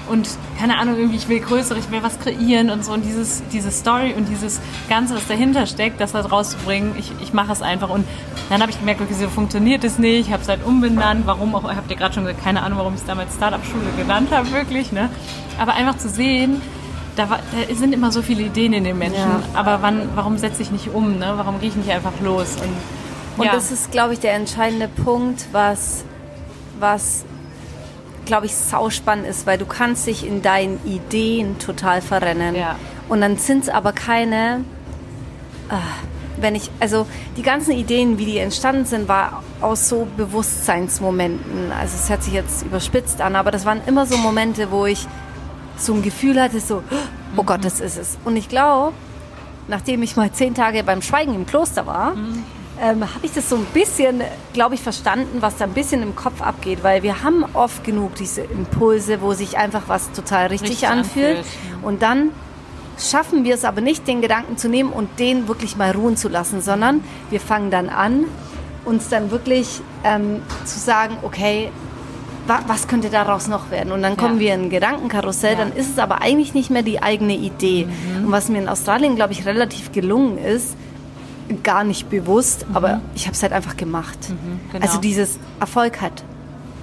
und 0.09 0.29
keine 0.57 0.77
Ahnung, 0.77 0.97
irgendwie, 0.97 1.17
ich 1.17 1.29
will 1.29 1.39
größer, 1.39 1.75
ich 1.77 1.89
will 1.91 2.03
was 2.03 2.19
kreieren 2.19 2.69
und 2.69 2.83
so. 2.83 2.93
Und 2.93 3.05
dieses, 3.05 3.43
diese 3.51 3.71
Story 3.71 4.13
und 4.15 4.27
dieses 4.27 4.59
Ganze, 4.89 5.15
was 5.15 5.27
dahinter 5.27 5.65
steckt, 5.67 6.01
das 6.01 6.13
halt 6.13 6.31
rauszubringen, 6.31 6.93
ich, 6.97 7.11
ich 7.21 7.33
mache 7.33 7.51
es 7.51 7.61
einfach. 7.61 7.89
Und 7.89 8.05
dann 8.49 8.61
habe 8.61 8.71
ich 8.71 8.79
gemerkt, 8.79 9.01
okay, 9.01 9.13
so 9.13 9.29
funktioniert 9.29 9.83
es 9.83 9.99
nicht. 9.99 10.27
Ich 10.27 10.33
habe 10.33 10.41
es 10.41 10.49
halt 10.49 10.65
umbenannt. 10.65 11.25
Warum 11.25 11.55
auch, 11.55 11.63
habt 11.63 11.89
ihr 11.89 11.97
gerade 11.97 12.13
schon 12.13 12.25
gesagt, 12.25 12.43
keine 12.43 12.63
Ahnung, 12.63 12.79
warum 12.79 12.93
ich 12.93 13.01
es 13.01 13.05
damals 13.05 13.35
Startup-Schule 13.35 13.91
genannt 13.97 14.29
habe, 14.31 14.51
wirklich. 14.51 14.91
Ne? 14.91 15.09
Aber 15.59 15.73
einfach 15.73 15.97
zu 15.97 16.09
sehen, 16.09 16.61
da, 17.15 17.29
war, 17.29 17.39
da, 17.51 17.75
sind 17.75 17.93
immer 17.93 18.11
so 18.11 18.21
viele 18.21 18.43
Ideen 18.43 18.73
in 18.73 18.83
den 18.83 18.97
Menschen. 18.97 19.19
Ja. 19.19 19.41
Aber 19.53 19.81
wann, 19.81 20.09
warum 20.15 20.37
setze 20.37 20.61
ich 20.61 20.71
nicht 20.71 20.89
um? 20.93 21.19
Ne? 21.19 21.33
Warum 21.35 21.59
gehe 21.59 21.69
ich 21.69 21.75
nicht 21.75 21.91
einfach 21.91 22.13
los? 22.23 22.55
Und, 22.55 23.41
und 23.41 23.45
ja. 23.45 23.51
das 23.51 23.71
ist, 23.71 23.91
glaube 23.91 24.13
ich, 24.13 24.19
der 24.19 24.33
entscheidende 24.33 24.87
Punkt, 24.87 25.45
was, 25.51 26.03
was 26.79 27.25
glaube 28.29 28.45
ich, 28.45 28.55
sauspannend 28.55 29.27
ist, 29.27 29.47
weil 29.47 29.57
du 29.57 29.65
kannst 29.65 30.05
dich 30.07 30.25
in 30.25 30.41
deinen 30.41 30.79
Ideen 30.85 31.57
total 31.57 32.01
verrennen. 32.01 32.55
Ja. 32.55 32.75
Und 33.09 33.21
dann 33.21 33.37
sind 33.37 33.63
es 33.63 33.69
aber 33.69 33.91
keine, 33.91 34.63
äh, 35.69 35.73
wenn 36.39 36.53
ich, 36.53 36.69
also 36.79 37.07
die 37.37 37.41
ganzen 37.41 37.71
Ideen, 37.71 38.19
wie 38.19 38.25
die 38.25 38.37
entstanden 38.37 38.85
sind, 38.85 39.07
war 39.07 39.43
aus 39.61 39.89
so 39.89 40.07
Bewusstseinsmomenten. 40.15 41.71
Also 41.71 41.95
es 41.95 42.07
hört 42.07 42.23
sich 42.23 42.33
jetzt 42.33 42.61
überspitzt 42.61 43.19
an, 43.19 43.35
aber 43.35 43.49
das 43.49 43.65
waren 43.65 43.81
immer 43.87 44.05
so 44.05 44.15
Momente, 44.17 44.69
wo 44.69 44.85
ich 44.85 45.07
so 45.75 45.93
ein 45.95 46.03
Gefühl 46.03 46.39
hatte, 46.39 46.59
so, 46.59 46.83
oh 47.35 47.41
mhm. 47.41 47.45
Gott, 47.47 47.65
das 47.65 47.79
ist 47.79 47.97
es. 47.97 48.19
Und 48.25 48.37
ich 48.37 48.47
glaube, 48.47 48.93
nachdem 49.67 50.03
ich 50.03 50.15
mal 50.15 50.31
zehn 50.31 50.53
Tage 50.53 50.83
beim 50.83 51.01
Schweigen 51.01 51.33
im 51.33 51.47
Kloster 51.47 51.87
war, 51.87 52.13
mhm 52.15 52.43
ähm, 52.81 53.01
habe 53.01 53.25
ich 53.25 53.33
das 53.33 53.49
so 53.49 53.55
ein 53.55 53.65
bisschen, 53.73 54.21
glaube 54.53 54.75
ich, 54.75 54.81
verstanden, 54.81 55.41
was 55.41 55.57
da 55.57 55.65
ein 55.65 55.73
bisschen 55.73 56.01
im 56.01 56.15
Kopf 56.15 56.41
abgeht, 56.41 56.79
weil 56.83 57.03
wir 57.03 57.23
haben 57.23 57.45
oft 57.53 57.83
genug 57.83 58.15
diese 58.15 58.41
Impulse, 58.41 59.21
wo 59.21 59.33
sich 59.33 59.57
einfach 59.57 59.83
was 59.87 60.11
total 60.11 60.47
richtig, 60.47 60.71
richtig 60.71 60.87
anfühlt. 60.87 61.39
anfühlt. 61.39 61.83
Und 61.83 62.01
dann 62.01 62.31
schaffen 62.97 63.43
wir 63.43 63.55
es 63.55 63.65
aber 63.65 63.81
nicht, 63.81 64.07
den 64.07 64.21
Gedanken 64.21 64.57
zu 64.57 64.69
nehmen 64.69 64.91
und 64.91 65.19
den 65.19 65.47
wirklich 65.47 65.77
mal 65.77 65.91
ruhen 65.91 66.17
zu 66.17 66.29
lassen, 66.29 66.61
sondern 66.61 67.03
wir 67.29 67.39
fangen 67.39 67.71
dann 67.71 67.89
an, 67.89 68.25
uns 68.85 69.09
dann 69.09 69.31
wirklich 69.31 69.81
ähm, 70.03 70.41
zu 70.65 70.79
sagen, 70.79 71.17
okay, 71.21 71.69
wa 72.47 72.61
was 72.67 72.87
könnte 72.87 73.09
daraus 73.09 73.47
noch 73.47 73.71
werden? 73.71 73.91
Und 73.91 74.01
dann 74.01 74.17
kommen 74.17 74.35
ja. 74.35 74.39
wir 74.39 74.53
in 74.55 74.63
ein 74.63 74.69
Gedankenkarussell, 74.69 75.53
ja. 75.53 75.59
dann 75.59 75.73
ist 75.73 75.91
es 75.91 75.99
aber 75.99 76.21
eigentlich 76.21 76.53
nicht 76.53 76.69
mehr 76.69 76.81
die 76.81 77.01
eigene 77.01 77.35
Idee. 77.35 77.85
Mhm. 77.85 78.25
Und 78.25 78.31
was 78.31 78.49
mir 78.49 78.59
in 78.59 78.69
Australien, 78.69 79.15
glaube 79.15 79.33
ich, 79.33 79.45
relativ 79.45 79.91
gelungen 79.91 80.37
ist, 80.37 80.75
gar 81.63 81.83
nicht 81.83 82.09
bewusst, 82.09 82.67
mhm. 82.67 82.75
aber 82.75 83.01
ich 83.15 83.25
habe 83.25 83.33
es 83.33 83.41
halt 83.41 83.53
einfach 83.53 83.77
gemacht. 83.77 84.17
Mhm, 84.29 84.59
genau. 84.71 84.85
Also 84.85 84.99
dieses 84.99 85.39
Erfolg 85.59 86.01
hat 86.01 86.23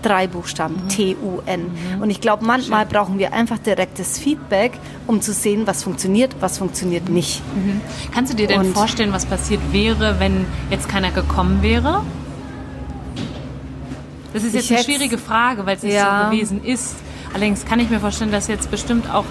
drei 0.03 0.27
Buchstaben, 0.27 0.77
mhm. 0.85 0.89
T-U-N. 0.89 1.63
Mhm. 1.63 2.03
Und 2.03 2.11
ich 2.11 2.21
glaube, 2.21 2.45
manchmal 2.45 2.85
Schön. 2.85 2.93
brauchen 2.93 3.19
wir 3.19 3.33
einfach 3.33 3.59
direktes 3.59 4.19
Feedback, 4.19 4.79
um 5.07 5.21
zu 5.21 5.33
sehen, 5.33 5.67
was 5.67 5.83
funktioniert, 5.83 6.37
was 6.41 6.59
funktioniert 6.59 7.09
nicht. 7.09 7.43
Mhm. 7.55 7.81
Kannst 8.15 8.33
du 8.33 8.37
dir 8.37 8.47
denn 8.47 8.61
Und 8.61 8.75
vorstellen, 8.75 9.13
was 9.13 9.27
passiert 9.27 9.61
wäre, 9.73 10.21
wenn 10.21 10.47
jetzt 10.71 10.89
keiner 10.89 11.11
gekommen 11.11 11.63
wäre? 11.63 12.05
Das 14.33 14.45
ist 14.45 14.55
jetzt 14.55 14.71
eine 14.71 14.83
schwierige 14.83 15.19
Frage, 15.19 15.65
weil 15.67 15.77
es 15.77 15.83
nicht 15.83 15.95
ja. 15.95 16.25
so 16.25 16.31
gewesen 16.31 16.63
ist. 16.63 16.97
Allerdings 17.33 17.65
kann 17.65 17.81
ich 17.81 17.91
mir 17.91 18.01
vorstellen, 18.01 18.31
dass 18.31 18.49
jetzt 18.49 18.71
bestimmt 18.71 19.11
auch 19.11 19.25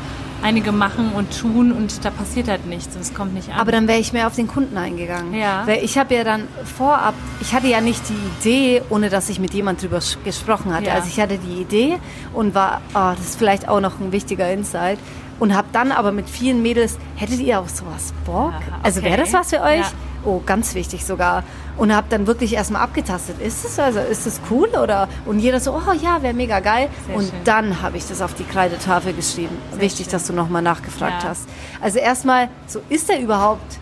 einige 0.45 0.71
machen 0.71 1.11
und 1.13 1.37
tun 1.39 1.71
und 1.71 2.05
da 2.05 2.11
passiert 2.11 2.47
halt 2.47 2.67
nichts 2.67 2.95
und 2.95 3.01
es 3.01 3.15
kommt 3.15 3.33
nicht 3.33 3.49
an. 3.49 3.59
Aber 3.59 3.71
dann 3.71 3.87
wäre 3.87 3.99
ich 3.99 4.13
mehr 4.13 4.27
auf 4.27 4.35
den 4.35 4.47
Kunden 4.47 4.77
eingegangen. 4.77 5.33
Ja. 5.33 5.63
Weil 5.65 5.83
ich 5.83 5.97
habe 5.97 6.13
ja 6.13 6.23
dann 6.23 6.47
vorab, 6.77 7.15
ich 7.41 7.53
hatte 7.53 7.67
ja 7.67 7.81
nicht 7.81 8.03
die 8.07 8.13
Idee, 8.39 8.83
ohne 8.89 9.09
dass 9.09 9.27
ich 9.29 9.39
mit 9.39 9.55
jemand 9.55 9.81
drüber 9.81 9.99
gesprochen 10.23 10.73
hatte. 10.73 10.87
Ja. 10.87 10.93
Also 10.93 11.07
ich 11.07 11.19
hatte 11.19 11.39
die 11.39 11.61
Idee 11.61 11.97
und 12.33 12.53
war, 12.53 12.81
oh, 12.93 13.13
das 13.17 13.21
ist 13.21 13.39
vielleicht 13.39 13.67
auch 13.67 13.81
noch 13.81 13.99
ein 13.99 14.11
wichtiger 14.11 14.51
Insight. 14.51 14.99
Und 15.39 15.53
habe 15.53 15.67
dann 15.73 15.91
aber 15.91 16.11
mit 16.11 16.29
vielen 16.29 16.61
Mädels, 16.61 16.97
hättet 17.15 17.39
ihr 17.39 17.59
auch 17.59 17.67
sowas 17.67 18.13
Bock? 18.23 18.51
Ja, 18.51 18.57
okay. 18.57 18.79
Also 18.83 19.03
wäre 19.03 19.17
das 19.17 19.33
was 19.33 19.49
für 19.49 19.61
euch? 19.61 19.79
Ja. 19.79 19.91
Oh, 20.23 20.41
ganz 20.45 20.75
wichtig 20.75 21.05
sogar. 21.05 21.43
Und 21.77 21.93
habe 21.93 22.07
dann 22.09 22.25
wirklich 22.25 22.53
erstmal 22.53 22.81
abgetastet. 22.81 23.41
Ist 23.41 23.65
es 23.65 23.77
also, 23.79 23.99
ist 23.99 24.25
es 24.25 24.39
cool? 24.49 24.69
Oder, 24.69 25.09
und 25.25 25.39
jeder 25.39 25.59
so, 25.59 25.73
oh 25.73 25.93
ja, 25.93 26.21
wäre 26.21 26.33
mega 26.33 26.59
geil. 26.59 26.89
Sehr 27.07 27.15
und 27.15 27.23
schön. 27.23 27.39
dann 27.43 27.81
habe 27.81 27.97
ich 27.97 28.07
das 28.07 28.21
auf 28.21 28.33
die 28.33 28.45
Kreidetafel 28.45 29.13
geschrieben. 29.13 29.57
Sehr 29.71 29.81
Wichtig, 29.81 30.05
schön. 30.05 30.11
dass 30.13 30.27
du 30.27 30.33
nochmal 30.33 30.61
nachgefragt 30.61 31.23
ja. 31.23 31.29
hast. 31.29 31.49
Also 31.81 31.99
erstmal, 31.99 32.49
so 32.67 32.79
ist 32.89 33.09
da 33.09 33.17
überhaupt 33.17 33.79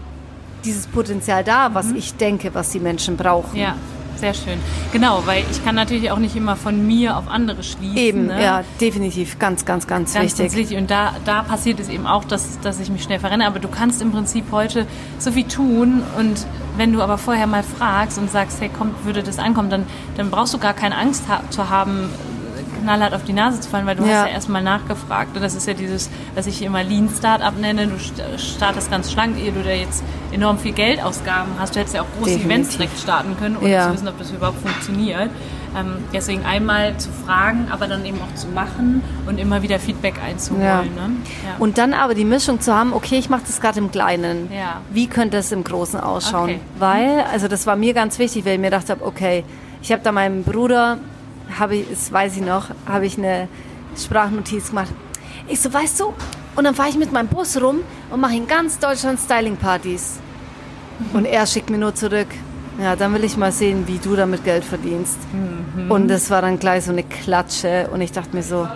dieses 0.66 0.88
Potenzial 0.88 1.44
da, 1.44 1.74
was 1.74 1.88
mhm. 1.88 1.98
ich 1.98 2.16
denke, 2.16 2.54
was 2.54 2.70
die 2.70 2.80
Menschen 2.80 3.18
brauchen. 3.18 3.58
Ja 3.58 3.76
sehr 4.18 4.34
schön. 4.34 4.60
Genau, 4.92 5.24
weil 5.26 5.44
ich 5.52 5.64
kann 5.64 5.76
natürlich 5.76 6.12
auch 6.12 6.20
nicht 6.20 6.36
immer 6.36 6.56
von 6.56 6.86
mir 6.86 7.18
auf 7.18 7.28
andere 7.28 7.64
schließen. 7.64 7.98
Eben, 7.98 8.28
ne? 8.28 8.42
ja, 8.42 8.64
definitiv. 8.80 9.40
Ganz, 9.40 9.66
ganz, 9.66 9.88
ganz, 9.88 10.14
ganz 10.14 10.26
wichtig. 10.26 10.46
Ganz 10.46 10.56
wichtig. 10.56 10.78
Und 10.78 10.90
da, 10.90 11.16
da 11.26 11.44
passiert 11.44 11.80
es 11.80 11.90
eben 11.90 12.08
auch, 12.08 12.24
dass, 12.24 12.60
dass 12.62 12.80
ich 12.80 12.90
mich 12.90 13.04
schnell 13.04 13.20
verrenne. 13.20 13.48
Aber 13.48 13.60
du 13.60 13.68
kannst 13.68 14.02
im 14.02 14.12
Prinzip 14.12 14.46
heute 14.52 14.86
so 15.20 15.32
viel 15.32 15.48
tun 15.48 16.04
und 16.18 16.46
wenn 16.78 16.92
du 16.94 17.02
aber 17.02 17.18
vorher 17.18 17.48
mal 17.48 17.64
fragst 17.64 18.18
und 18.18 18.32
sagst, 18.32 18.60
hey, 18.62 18.70
kommt, 18.70 19.06
würde 19.06 19.24
das 19.24 19.38
ankommen, 19.38 19.70
dann, 19.70 19.86
dann 20.18 20.32
brauchst 20.32 20.54
du 20.54 20.58
gar 20.58 20.74
keine 20.74 20.98
Angst 20.98 21.24
ha 21.30 21.44
zu 21.50 21.70
haben, 21.70 22.10
knallhart 22.84 23.14
auf 23.14 23.24
die 23.24 23.34
Nase 23.34 23.60
zu 23.60 23.70
fallen, 23.70 23.86
weil 23.86 23.96
du 23.96 24.04
ja. 24.04 24.22
hast 24.22 24.28
ja 24.28 24.34
erstmal 24.34 24.62
nachgefragt. 24.62 25.36
Und 25.36 25.42
das 25.42 25.56
ist 25.56 25.68
ja 25.68 25.74
dieses, 25.74 26.10
was 26.36 26.46
ich 26.46 26.62
immer 26.62 26.84
Lean 26.84 27.10
Startup 27.18 27.58
nenne. 27.58 27.88
Du 27.88 27.98
startest 28.38 28.92
ganz 28.92 29.12
schlank, 29.12 29.38
ehe 29.38 29.52
du 29.52 29.64
da 29.64 29.72
jetzt 29.72 30.04
enorm 30.32 30.58
viel 30.58 30.74
Geldausgaben 30.74 31.54
hast. 31.60 31.76
Du 31.76 31.80
hättest 31.80 31.96
ja 31.96 32.02
auch 32.02 32.08
große 32.18 32.38
Definitiv. 32.38 32.46
Events 32.46 32.78
direkt 32.78 33.00
starten 33.00 33.38
können, 33.38 33.58
ohne 33.58 33.70
ja. 33.70 33.88
zu 33.88 33.94
wissen, 33.94 34.08
ob 34.08 34.18
das 34.20 34.32
überhaupt 34.32 34.62
funktioniert. 34.62 35.30
Ähm, 35.76 36.04
deswegen 36.14 36.46
einmal 36.46 36.96
zu 36.98 37.10
fragen, 37.10 37.68
aber 37.72 37.88
dann 37.88 38.06
eben 38.06 38.20
auch 38.22 38.36
zu 38.36 38.48
machen 38.48 39.02
und 39.26 39.40
immer 39.40 39.64
wieder 39.64 39.80
Feedback 39.80 40.16
einzuholen. 40.24 40.64
Ja. 40.64 40.82
Ne? 40.84 41.16
Ja. 41.44 41.56
Und 41.58 41.80
dann 41.80 41.94
aber 41.94 42.14
die 42.14 42.26
Mischung 42.26 42.62
zu 42.62 42.76
haben, 42.76 42.94
okay, 42.94 43.18
ich 43.18 43.30
mache 43.30 43.42
das 43.48 43.60
gerade 43.60 43.80
im 43.80 43.92
Kleinen. 43.92 44.52
Ja. 44.54 44.82
Wie 44.92 45.08
könnte 45.08 45.38
es 45.38 45.52
im 45.52 45.64
Großen 45.64 46.00
ausschauen? 46.00 46.52
Okay. 46.52 46.60
Weil, 46.78 47.26
also 47.32 47.48
das 47.48 47.66
war 47.66 47.76
mir 47.76 47.96
ganz 47.96 48.20
wichtig, 48.20 48.46
weil 48.46 48.54
ich 48.54 48.60
mir 48.60 48.68
gedacht 48.68 48.90
habe, 48.92 49.04
okay, 49.04 49.44
ich 49.82 49.92
habe 49.92 50.04
da 50.04 50.12
meinem 50.12 50.44
Bruder, 50.44 51.00
habe 51.60 51.78
ich, 51.78 51.90
das 51.90 52.12
weiß 52.12 52.38
ich 52.38 52.44
noch, 52.44 52.70
habe 52.86 53.06
ich 53.06 53.18
eine 53.18 53.48
Sprachnotiz 53.98 54.70
gemacht. 54.70 54.92
Ich 55.48 55.60
so, 55.60 55.74
weißt 55.74 56.00
du, 56.00 56.14
und 56.56 56.64
dann 56.64 56.76
fahre 56.76 56.90
ich 56.90 56.98
mit 56.98 57.12
meinem 57.12 57.28
Bus 57.28 57.60
rum 57.62 57.80
und 58.10 58.20
mache 58.20 58.36
in 58.36 58.48
ganz 58.48 58.80
Deutschland 58.80 59.20
Styling-Partys. 59.20 60.20
Mhm. 61.00 61.18
Und 61.18 61.26
er 61.26 61.46
schickt 61.46 61.70
mir 61.70 61.78
nur 61.78 61.96
zurück, 61.96 62.28
ja, 62.80 62.96
dann 62.96 63.14
will 63.14 63.24
ich 63.24 63.38
mal 63.38 63.52
sehen, 63.52 63.88
wie 63.88 63.98
du 63.98 64.16
damit 64.16 64.44
Geld 64.44 64.64
verdienst. 64.64 65.18
Mhm. 65.32 65.92
Und 65.92 66.08
das 66.08 66.30
war 66.30 66.42
dann 66.42 66.60
gleich 66.60 66.86
so 66.86 66.92
eine 66.92 67.04
Klatsche. 67.04 67.90
Und 67.92 68.02
ich 68.02 68.12
dachte 68.12 68.36
mir 68.36 68.44
so, 68.44 68.68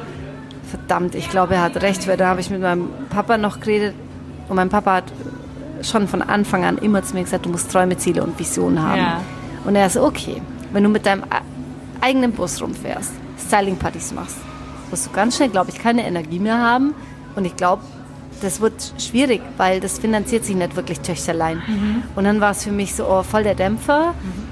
verdammt, 0.70 1.16
ich 1.16 1.30
glaube, 1.30 1.56
er 1.56 1.62
hat 1.62 1.82
recht, 1.82 2.08
weil 2.08 2.18
da 2.18 2.28
habe 2.28 2.42
ich 2.42 2.50
mit 2.50 2.62
meinem 2.62 2.90
Papa 3.10 3.38
noch 3.38 3.60
geredet. 3.60 3.96
Und 4.50 4.56
mein 4.56 4.70
Papa 4.70 4.96
hat 4.96 5.06
schon 5.84 6.08
von 6.08 6.22
Anfang 6.22 6.66
an 6.66 6.78
immer 6.78 7.04
zu 7.04 7.16
mir 7.16 7.24
gesagt, 7.24 7.46
du 7.46 7.50
musst 7.50 7.72
Träume, 7.72 7.98
Ziele 7.98 8.24
und 8.24 8.38
Visionen 8.40 8.82
haben. 8.82 9.00
Ja. 9.00 9.22
Und 9.66 9.76
er 9.76 9.88
ist 9.88 9.94
so, 9.94 10.04
okay, 10.04 10.42
wenn 10.74 10.84
du 10.84 10.90
mit 10.90 11.06
deinem 11.06 11.24
eigenen 12.02 12.32
Bus 12.32 12.62
rumfährst, 12.62 13.12
Styling-Partys 13.48 14.14
machst, 14.14 14.38
wirst 14.90 15.08
du 15.08 15.12
ganz 15.12 15.38
schnell, 15.38 15.50
glaube 15.50 15.72
ich, 15.72 15.80
keine 15.80 16.06
Energie 16.06 16.40
mehr 16.40 16.58
haben. 16.58 16.94
Und 17.36 17.46
ich 17.46 17.56
glaube, 17.56 17.84
das 18.42 18.62
wird 18.62 18.94
schwierig, 18.98 19.42
weil 19.58 19.80
das 19.80 20.00
finanziert 20.00 20.46
sich 20.46 20.56
nicht 20.56 20.76
wirklich 20.76 21.00
Töchterlein. 21.00 21.62
Mhm. 21.68 22.04
Und 22.16 22.24
dann 22.24 22.42
war 22.42 22.52
es 22.52 22.64
für 22.64 22.72
mich 22.72 22.96
so 22.96 23.08
oh, 23.08 23.24
voll 23.24 23.44
der 23.44 23.56
Dämpfer. 23.56 24.14
Mhm. 24.14 24.48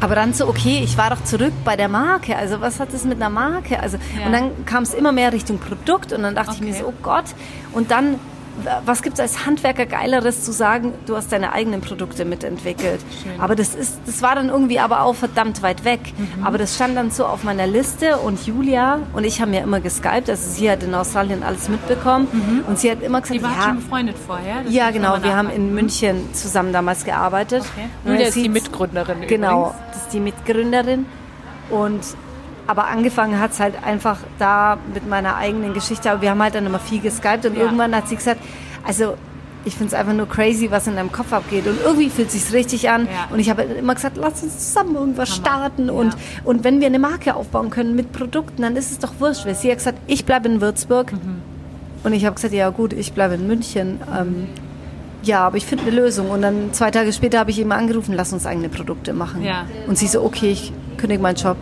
Aber 0.00 0.14
dann 0.14 0.34
so, 0.34 0.46
okay, 0.48 0.82
ich 0.84 0.98
war 0.98 1.10
doch 1.10 1.22
zurück 1.24 1.52
bei 1.64 1.76
der 1.76 1.88
Marke. 1.88 2.36
Also 2.36 2.60
was 2.60 2.78
hat 2.78 2.92
das 2.92 3.04
mit 3.04 3.16
einer 3.16 3.30
Marke? 3.30 3.80
Also, 3.80 3.96
ja. 4.18 4.26
Und 4.26 4.32
dann 4.32 4.66
kam 4.66 4.82
es 4.82 4.92
immer 4.92 5.12
mehr 5.12 5.32
Richtung 5.32 5.58
Produkt 5.58 6.12
und 6.12 6.22
dann 6.22 6.34
dachte 6.34 6.50
okay. 6.50 6.60
ich 6.60 6.66
mir 6.66 6.74
so, 6.74 6.88
oh 6.88 6.94
Gott. 7.02 7.24
Und 7.72 7.90
dann 7.90 8.18
was 8.84 9.02
gibt 9.02 9.14
es 9.14 9.20
als 9.20 9.46
Handwerker 9.46 9.86
Geileres 9.86 10.44
zu 10.44 10.52
sagen, 10.52 10.92
du 11.06 11.16
hast 11.16 11.32
deine 11.32 11.52
eigenen 11.52 11.80
Produkte 11.80 12.24
mitentwickelt. 12.24 13.00
Schön. 13.22 13.40
Aber 13.40 13.54
das 13.56 13.74
ist, 13.74 13.98
das 14.06 14.22
war 14.22 14.34
dann 14.34 14.48
irgendwie 14.48 14.78
aber 14.78 15.02
auch 15.02 15.14
verdammt 15.14 15.62
weit 15.62 15.84
weg. 15.84 16.00
Mhm. 16.16 16.46
Aber 16.46 16.58
das 16.58 16.74
stand 16.74 16.96
dann 16.96 17.10
so 17.10 17.26
auf 17.26 17.44
meiner 17.44 17.66
Liste 17.66 18.18
und 18.18 18.46
Julia 18.46 19.00
und 19.12 19.24
ich 19.24 19.40
haben 19.40 19.52
ja 19.52 19.62
immer 19.62 19.80
geskypt, 19.80 20.30
also 20.30 20.50
sie 20.50 20.70
hat 20.70 20.82
in 20.82 20.94
Australien 20.94 21.42
alles 21.42 21.68
mitbekommen 21.68 22.28
mhm. 22.32 22.64
und 22.68 22.78
sie 22.78 22.90
hat 22.90 23.02
immer 23.02 23.20
gesagt, 23.20 23.38
Die 23.38 23.42
war 23.42 23.52
ja, 23.52 23.62
schon 23.62 23.76
befreundet 23.76 24.16
vorher? 24.24 24.62
Ja, 24.68 24.90
genau, 24.90 25.22
wir 25.22 25.36
haben 25.36 25.50
in 25.50 25.74
München 25.74 26.32
zusammen 26.32 26.72
damals 26.72 27.04
gearbeitet. 27.04 27.64
Okay. 27.72 27.88
Julia 28.04 28.28
ist 28.28 28.36
die 28.36 28.48
Mitgründerin 28.48 29.22
Genau, 29.26 29.68
übrigens. 29.68 29.82
das 29.92 30.02
ist 30.02 30.12
die 30.12 30.20
Mitgründerin 30.20 31.06
und 31.70 32.02
aber 32.66 32.86
angefangen 32.86 33.38
hat 33.40 33.52
es 33.52 33.60
halt 33.60 33.74
einfach 33.84 34.18
da 34.38 34.78
mit 34.92 35.08
meiner 35.08 35.36
eigenen 35.36 35.74
Geschichte. 35.74 36.10
Aber 36.10 36.22
wir 36.22 36.30
haben 36.30 36.42
halt 36.42 36.54
dann 36.54 36.66
immer 36.66 36.78
viel 36.78 37.00
geskypt 37.00 37.46
und 37.46 37.56
ja. 37.56 37.64
irgendwann 37.64 37.94
hat 37.94 38.08
sie 38.08 38.16
gesagt, 38.16 38.40
also 38.86 39.16
ich 39.66 39.74
finde 39.74 39.94
es 39.94 39.94
einfach 39.94 40.12
nur 40.12 40.28
crazy, 40.28 40.70
was 40.70 40.86
in 40.86 40.96
deinem 40.96 41.10
Kopf 41.10 41.32
abgeht. 41.32 41.66
Und 41.66 41.78
irgendwie 41.82 42.10
fühlt 42.10 42.28
es 42.28 42.34
sich 42.34 42.52
richtig 42.52 42.90
an. 42.90 43.06
Ja. 43.06 43.28
Und 43.32 43.38
ich 43.38 43.48
habe 43.48 43.62
immer 43.62 43.94
gesagt, 43.94 44.16
lass 44.16 44.42
uns 44.42 44.72
zusammen 44.72 44.94
irgendwas 44.94 45.30
Hammer. 45.30 45.48
starten. 45.48 45.86
Ja. 45.86 45.92
Und, 45.92 46.16
und 46.44 46.64
wenn 46.64 46.80
wir 46.80 46.86
eine 46.86 46.98
Marke 46.98 47.34
aufbauen 47.34 47.70
können 47.70 47.94
mit 47.94 48.12
Produkten, 48.12 48.62
dann 48.62 48.76
ist 48.76 48.90
es 48.90 48.98
doch 48.98 49.14
wurscht. 49.20 49.46
Weil 49.46 49.54
sie 49.54 49.70
hat 49.70 49.78
gesagt, 49.78 49.98
ich 50.06 50.24
bleibe 50.24 50.48
in 50.48 50.60
Würzburg. 50.60 51.12
Mhm. 51.12 51.42
Und 52.02 52.12
ich 52.12 52.26
habe 52.26 52.34
gesagt, 52.34 52.52
ja 52.52 52.68
gut, 52.68 52.92
ich 52.92 53.14
bleibe 53.14 53.34
in 53.34 53.46
München. 53.46 54.00
Ähm, 54.14 54.48
ja, 55.22 55.46
aber 55.46 55.56
ich 55.56 55.64
finde 55.64 55.84
eine 55.84 55.96
Lösung. 55.96 56.30
Und 56.30 56.42
dann 56.42 56.72
zwei 56.72 56.90
Tage 56.90 57.12
später 57.14 57.38
habe 57.38 57.50
ich 57.50 57.58
immer 57.58 57.76
angerufen, 57.76 58.12
lass 58.14 58.34
uns 58.34 58.44
eigene 58.44 58.68
Produkte 58.68 59.14
machen. 59.14 59.42
Ja. 59.42 59.64
Und 59.86 59.96
sie 59.96 60.06
so, 60.06 60.22
okay, 60.22 60.50
ich 60.50 60.72
kündige 60.98 61.22
meinen 61.22 61.36
Job 61.36 61.56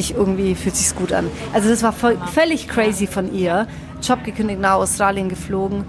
ich 0.00 0.14
irgendwie 0.14 0.54
fühlt 0.54 0.76
sich 0.76 0.94
gut 0.96 1.12
an. 1.12 1.26
Also 1.52 1.68
das 1.68 1.82
war 1.82 1.92
voll, 1.92 2.18
völlig 2.32 2.68
crazy 2.68 3.06
von 3.06 3.32
ihr. 3.32 3.66
Job 4.02 4.24
gekündigt, 4.24 4.60
nach 4.60 4.74
Australien 4.74 5.28
geflogen 5.28 5.84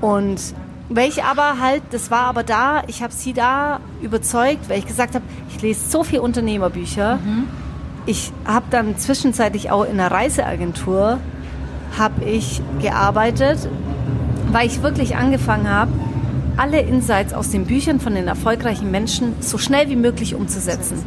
und 0.00 0.40
welche 0.88 1.24
aber 1.24 1.58
halt, 1.60 1.82
das 1.90 2.10
war 2.10 2.24
aber 2.24 2.42
da, 2.42 2.82
ich 2.86 3.02
habe 3.02 3.12
sie 3.12 3.32
da 3.32 3.80
überzeugt, 4.02 4.68
weil 4.68 4.78
ich 4.78 4.86
gesagt 4.86 5.14
habe, 5.14 5.24
ich 5.48 5.62
lese 5.62 5.88
so 5.88 6.02
viel 6.04 6.20
Unternehmerbücher. 6.20 7.16
Mhm. 7.16 7.44
Ich 8.04 8.32
habe 8.44 8.66
dann 8.70 8.98
zwischenzeitlich 8.98 9.70
auch 9.70 9.84
in 9.84 9.92
einer 9.92 10.10
Reiseagentur 10.10 11.18
habe 11.98 12.24
ich 12.24 12.60
gearbeitet, 12.80 13.68
weil 14.50 14.66
ich 14.66 14.82
wirklich 14.82 15.16
angefangen 15.16 15.68
habe, 15.68 15.92
alle 16.56 16.80
Insights 16.80 17.32
aus 17.32 17.50
den 17.50 17.66
Büchern 17.66 18.00
von 18.00 18.14
den 18.14 18.28
erfolgreichen 18.28 18.90
Menschen 18.90 19.34
so 19.40 19.58
schnell 19.58 19.88
wie 19.88 19.96
möglich 19.96 20.34
umzusetzen. 20.34 21.02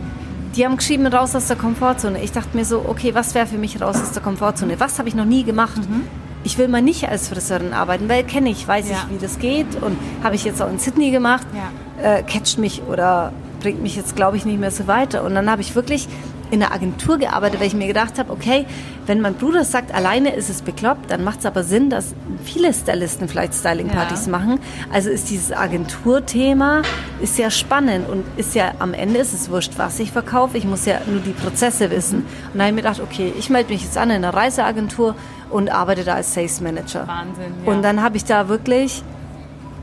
Die 0.56 0.64
haben 0.64 0.78
geschrieben, 0.78 1.06
raus 1.08 1.36
aus 1.36 1.48
der 1.48 1.58
Komfortzone. 1.58 2.24
Ich 2.24 2.32
dachte 2.32 2.56
mir 2.56 2.64
so, 2.64 2.86
okay, 2.88 3.14
was 3.14 3.36
wäre 3.36 3.46
für 3.46 3.58
mich 3.58 3.82
raus 3.82 4.02
aus 4.02 4.12
der 4.12 4.24
Komfortzone? 4.24 4.80
Was 4.80 5.00
habe 5.00 5.10
ich 5.10 5.16
noch 5.16 5.26
nie 5.26 5.44
gemacht? 5.44 5.78
Mhm. 5.78 6.08
Ich 6.46 6.58
will 6.58 6.70
mal 6.70 6.82
nicht 6.82 7.10
als 7.10 7.28
Friseurin 7.28 7.74
arbeiten, 7.74 8.08
weil 8.08 8.24
kenne 8.24 8.50
ich, 8.52 8.66
weiß 8.66 8.90
ja. 8.90 8.96
ich, 8.96 9.16
wie 9.16 9.22
das 9.22 9.40
geht 9.40 9.82
und 9.82 9.98
habe 10.24 10.36
ich 10.36 10.46
jetzt 10.46 10.62
auch 10.62 10.70
in 10.70 10.80
Sydney 10.80 11.12
gemacht. 11.12 11.46
Ja. 11.54 12.18
Äh, 12.18 12.24
catcht 12.24 12.58
mich 12.58 12.84
oder 12.84 13.34
bringt 13.60 13.82
mich 13.82 13.96
jetzt, 13.96 14.16
glaube 14.16 14.38
ich, 14.38 14.46
nicht 14.46 14.60
mehr 14.60 14.72
so 14.72 14.88
weiter. 14.88 15.24
Und 15.24 15.36
dann 15.36 15.50
habe 15.50 15.62
ich 15.62 15.76
wirklich 15.76 16.08
in 16.52 16.62
einer 16.62 16.72
Agentur 16.72 17.18
gearbeitet, 17.18 17.60
weil 17.60 17.68
ich 17.68 17.74
mir 17.74 17.88
gedacht 17.88 18.20
habe, 18.20 18.32
okay, 18.32 18.66
wenn 19.06 19.22
mein 19.22 19.36
Bruder 19.36 19.64
sagt, 19.64 19.94
alleine 19.94 20.34
ist 20.34 20.50
es 20.50 20.62
bekloppt, 20.62 21.12
dann 21.12 21.24
macht 21.24 21.40
es 21.40 21.46
aber 21.46 21.64
Sinn, 21.64 21.90
dass 21.90 22.16
viele 22.44 22.74
Stylisten 22.74 23.28
vielleicht 23.28 23.54
Styling-Partys 23.54 24.26
ja. 24.26 24.32
machen. 24.32 24.60
Also 24.92 25.10
ist 25.10 25.30
dieses 25.30 25.52
Agenturthema 25.52 26.82
ist 27.22 27.38
ja 27.38 27.50
spannend 27.50 28.10
und 28.10 28.26
ist 28.38 28.56
ja 28.56 28.74
am 28.80 28.94
Ende 28.94 29.20
ist 29.20 29.34
es 29.34 29.50
wurscht, 29.50 29.74
was 29.78 30.00
ich 30.00 30.12
verkaufe. 30.12 30.58
Ich 30.58 30.66
muss 30.66 30.86
ja 30.86 31.00
nur 31.06 31.20
die 31.20 31.32
Prozesse 31.32 31.92
wissen. 31.92 32.20
Und 32.20 32.26
dann 32.54 32.62
habe 32.62 32.70
ich 32.70 32.76
mir 32.76 32.82
gedacht, 32.82 33.02
okay, 33.02 33.34
ich 33.38 33.50
melde 33.50 33.72
mich 33.72 33.84
jetzt 33.84 33.98
an 33.98 34.10
in 34.10 34.18
einer 34.18 34.34
Reiseagentur 34.34 35.16
und 35.50 35.70
arbeite 35.70 36.04
da 36.04 36.16
als 36.16 36.34
Sales 36.34 36.62
Manager. 36.62 37.08
Wahnsinn. 37.08 37.54
Ja. 37.66 37.72
Und 37.72 37.82
dann 37.84 38.02
habe 38.02 38.18
ich 38.18 38.26
da 38.26 38.50
wirklich 38.50 39.04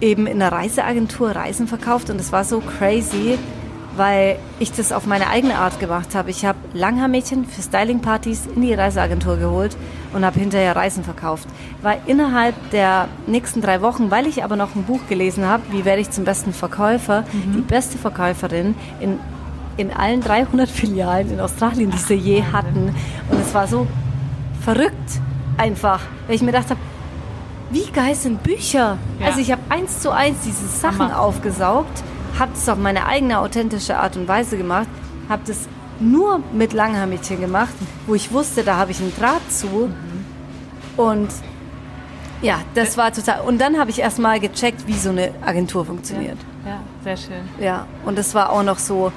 eben 0.00 0.26
in 0.26 0.42
einer 0.42 0.52
Reiseagentur 0.52 1.30
Reisen 1.30 1.68
verkauft 1.68 2.10
und 2.10 2.20
es 2.20 2.32
war 2.32 2.44
so 2.44 2.60
crazy 2.60 3.38
weil 3.96 4.38
ich 4.58 4.72
das 4.72 4.92
auf 4.92 5.06
meine 5.06 5.28
eigene 5.28 5.56
Art 5.56 5.78
gemacht 5.80 6.14
habe. 6.14 6.30
Ich 6.30 6.44
habe 6.44 6.58
Langhaarmädchen 6.72 7.44
für 7.44 7.62
Stylingpartys 7.62 8.46
in 8.54 8.62
die 8.62 8.74
Reiseagentur 8.74 9.36
geholt 9.36 9.76
und 10.12 10.24
habe 10.24 10.38
hinterher 10.38 10.74
Reisen 10.76 11.04
verkauft. 11.04 11.48
War 11.82 11.96
innerhalb 12.06 12.54
der 12.70 13.08
nächsten 13.26 13.60
drei 13.60 13.82
Wochen, 13.82 14.10
weil 14.10 14.26
ich 14.26 14.44
aber 14.44 14.56
noch 14.56 14.74
ein 14.74 14.84
Buch 14.84 15.00
gelesen 15.08 15.46
habe, 15.46 15.62
wie 15.70 15.84
werde 15.84 16.00
ich 16.00 16.10
zum 16.10 16.24
besten 16.24 16.52
Verkäufer, 16.52 17.24
mhm. 17.32 17.52
die 17.56 17.60
beste 17.60 17.98
Verkäuferin 17.98 18.74
in, 19.00 19.18
in 19.76 19.90
allen 19.90 20.20
300 20.20 20.68
Filialen 20.70 21.30
in 21.30 21.40
Australien, 21.40 21.90
die 21.90 21.98
sie 21.98 22.14
je 22.14 22.42
hatten. 22.44 22.94
Und 23.30 23.40
es 23.40 23.52
war 23.52 23.66
so 23.66 23.86
verrückt 24.64 25.20
einfach, 25.58 26.00
weil 26.26 26.36
ich 26.36 26.42
mir 26.42 26.52
gedacht 26.52 26.70
habe, 26.70 26.80
wie 27.70 27.90
geil 27.90 28.14
sind 28.14 28.42
Bücher? 28.42 28.98
Ja. 29.18 29.26
Also 29.26 29.40
ich 29.40 29.50
habe 29.50 29.62
eins 29.70 30.00
zu 30.00 30.10
eins 30.10 30.38
diese 30.44 30.66
Sachen 30.66 31.08
Hammer. 31.08 31.20
aufgesaugt 31.20 32.02
habe 32.38 32.52
es 32.54 32.68
auf 32.68 32.78
meine 32.78 33.06
eigene 33.06 33.38
authentische 33.38 33.98
Art 33.98 34.16
und 34.16 34.28
Weise 34.28 34.56
gemacht, 34.56 34.88
habe 35.28 35.42
das 35.46 35.68
nur 36.00 36.40
mit 36.52 36.72
Langhaarmädchen 36.72 37.40
gemacht, 37.40 37.74
wo 38.06 38.14
ich 38.14 38.32
wusste, 38.32 38.64
da 38.64 38.76
habe 38.76 38.90
ich 38.90 39.00
einen 39.00 39.14
Draht 39.16 39.50
zu. 39.50 39.66
Mhm. 39.66 40.24
Und 40.96 41.28
ja, 42.42 42.60
das 42.74 42.96
war 42.96 43.12
total. 43.12 43.42
Und 43.42 43.60
dann 43.60 43.78
habe 43.78 43.90
ich 43.90 44.00
erstmal 44.00 44.40
gecheckt, 44.40 44.86
wie 44.86 44.98
so 44.98 45.10
eine 45.10 45.32
Agentur 45.44 45.84
funktioniert. 45.84 46.38
Ja, 46.64 46.70
ja, 46.70 46.80
sehr 47.04 47.16
schön. 47.16 47.48
Ja, 47.60 47.86
und 48.04 48.18
das 48.18 48.34
war 48.34 48.50
auch 48.50 48.64
noch 48.64 48.78
so 48.78 49.12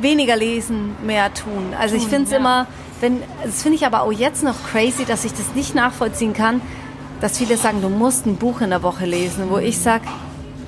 weniger 0.00 0.36
lesen, 0.36 0.96
mehr 1.04 1.32
tun. 1.34 1.74
Also 1.78 1.94
tun, 1.94 2.04
ich 2.04 2.08
finde 2.08 2.24
es 2.24 2.30
ja. 2.30 2.38
immer, 2.38 2.66
wenn, 3.00 3.22
das 3.44 3.62
finde 3.62 3.76
ich 3.76 3.86
aber 3.86 4.02
auch 4.02 4.12
jetzt 4.12 4.42
noch 4.42 4.56
crazy, 4.70 5.04
dass 5.04 5.24
ich 5.24 5.32
das 5.32 5.54
nicht 5.54 5.74
nachvollziehen 5.74 6.32
kann, 6.32 6.62
dass 7.20 7.38
viele 7.38 7.56
sagen, 7.56 7.82
du 7.82 7.88
musst 7.88 8.26
ein 8.26 8.36
Buch 8.36 8.62
in 8.62 8.70
der 8.70 8.82
Woche 8.82 9.04
lesen, 9.04 9.50
wo 9.50 9.58
ich 9.58 9.78
sage, 9.78 10.04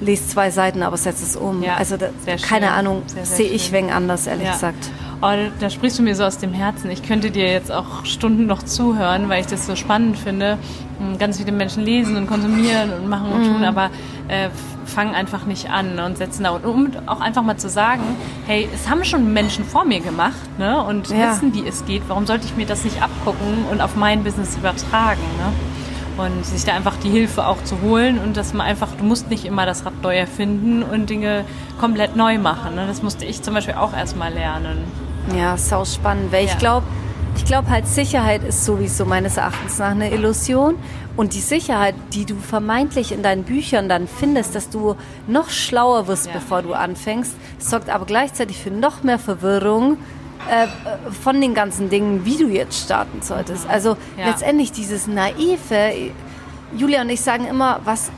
lese 0.04 0.28
zwei 0.28 0.50
Seiten, 0.50 0.82
aber 0.82 0.96
setze 0.96 1.24
es 1.24 1.36
um. 1.36 1.62
Ja, 1.62 1.76
also 1.76 1.96
da, 1.96 2.08
keine 2.42 2.72
Ahnung, 2.72 3.02
sehe 3.22 3.48
ich 3.48 3.72
wegen 3.72 3.90
anders, 3.90 4.26
ehrlich 4.26 4.46
ja. 4.46 4.52
gesagt. 4.52 4.90
Oh, 5.22 5.30
da 5.58 5.70
sprichst 5.70 5.98
du 5.98 6.02
mir 6.02 6.14
so 6.14 6.24
aus 6.24 6.38
dem 6.38 6.52
Herzen. 6.52 6.90
Ich 6.90 7.02
könnte 7.02 7.30
dir 7.30 7.50
jetzt 7.50 7.72
auch 7.72 8.04
Stunden 8.04 8.46
noch 8.46 8.62
zuhören, 8.62 9.28
weil 9.28 9.40
ich 9.40 9.46
das 9.46 9.66
so 9.66 9.74
spannend 9.74 10.18
finde. 10.18 10.58
Hm, 10.98 11.18
ganz 11.18 11.38
viele 11.38 11.52
Menschen 11.52 11.82
lesen 11.82 12.16
und 12.16 12.26
konsumieren 12.26 12.92
und 12.92 13.08
machen 13.08 13.32
und 13.32 13.44
tun, 13.44 13.58
mhm. 13.58 13.64
aber 13.64 13.90
äh, 14.28 14.50
fangen 14.84 15.14
einfach 15.14 15.46
nicht 15.46 15.70
an 15.70 15.98
und 15.98 16.18
setzen 16.18 16.44
da. 16.44 16.50
Und 16.50 16.66
um 16.66 16.90
auch 17.06 17.20
einfach 17.20 17.42
mal 17.42 17.56
zu 17.56 17.68
sagen, 17.68 18.02
hey, 18.46 18.68
es 18.74 18.88
haben 18.88 19.04
schon 19.04 19.32
Menschen 19.32 19.64
vor 19.64 19.84
mir 19.84 20.00
gemacht 20.00 20.58
ne? 20.58 20.82
und 20.82 21.08
ja. 21.08 21.30
wissen, 21.30 21.54
wie 21.54 21.66
es 21.66 21.84
geht. 21.86 22.02
Warum 22.08 22.26
sollte 22.26 22.46
ich 22.46 22.56
mir 22.56 22.66
das 22.66 22.84
nicht 22.84 23.02
abgucken 23.02 23.64
und 23.70 23.80
auf 23.80 23.96
mein 23.96 24.24
Business 24.24 24.56
übertragen? 24.56 25.22
Ne? 25.38 25.73
Und 26.16 26.44
sich 26.46 26.64
da 26.64 26.74
einfach 26.74 26.96
die 26.96 27.10
Hilfe 27.10 27.46
auch 27.46 27.62
zu 27.64 27.80
holen 27.80 28.18
und 28.18 28.36
dass 28.36 28.54
man 28.54 28.66
einfach, 28.66 28.88
du 28.96 29.04
musst 29.04 29.30
nicht 29.30 29.44
immer 29.44 29.66
das 29.66 29.84
Rad 29.84 30.02
neu 30.02 30.16
erfinden 30.16 30.82
und 30.82 31.10
Dinge 31.10 31.44
komplett 31.78 32.16
neu 32.16 32.38
machen. 32.38 32.74
Ne? 32.74 32.86
Das 32.86 33.02
musste 33.02 33.24
ich 33.24 33.42
zum 33.42 33.54
Beispiel 33.54 33.74
auch 33.74 33.92
erstmal 33.92 34.32
lernen. 34.32 34.78
Ja, 35.36 35.56
sau 35.56 35.84
spannend, 35.84 36.32
weil 36.32 36.44
ja. 36.44 36.52
ich 36.52 36.58
glaube, 36.58 36.86
Ich 37.36 37.44
glaube 37.44 37.68
halt, 37.68 37.88
Sicherheit 37.88 38.44
ist 38.44 38.64
sowieso 38.64 39.04
meines 39.04 39.36
Erachtens 39.38 39.78
nach 39.78 39.90
eine 39.90 40.12
Illusion. 40.12 40.76
Und 41.16 41.34
die 41.34 41.40
Sicherheit, 41.40 41.94
die 42.12 42.24
du 42.24 42.36
vermeintlich 42.36 43.10
in 43.10 43.22
deinen 43.22 43.42
Büchern 43.44 43.88
dann 43.88 44.06
findest, 44.06 44.54
dass 44.54 44.70
du 44.70 44.94
noch 45.26 45.50
schlauer 45.50 46.06
wirst, 46.06 46.26
ja. 46.26 46.32
bevor 46.32 46.62
du 46.62 46.74
anfängst, 46.74 47.34
sorgt 47.58 47.90
aber 47.90 48.04
gleichzeitig 48.04 48.58
für 48.58 48.70
noch 48.70 49.02
mehr 49.02 49.18
Verwirrung 49.18 49.98
äh, 50.50 50.66
von 51.10 51.40
den 51.40 51.54
ganzen 51.54 51.90
Dingen, 51.90 52.24
wie 52.24 52.36
du 52.36 52.48
jetzt 52.48 52.84
starten 52.84 53.22
solltest. 53.22 53.68
Also 53.68 53.96
ja. 54.18 54.26
letztendlich 54.26 54.72
dieses 54.72 55.06
naive, 55.06 56.12
Julia 56.76 57.02
und 57.02 57.10
ich 57.10 57.20
sagen 57.20 57.46
immer, 57.46 57.80
was 57.84 58.10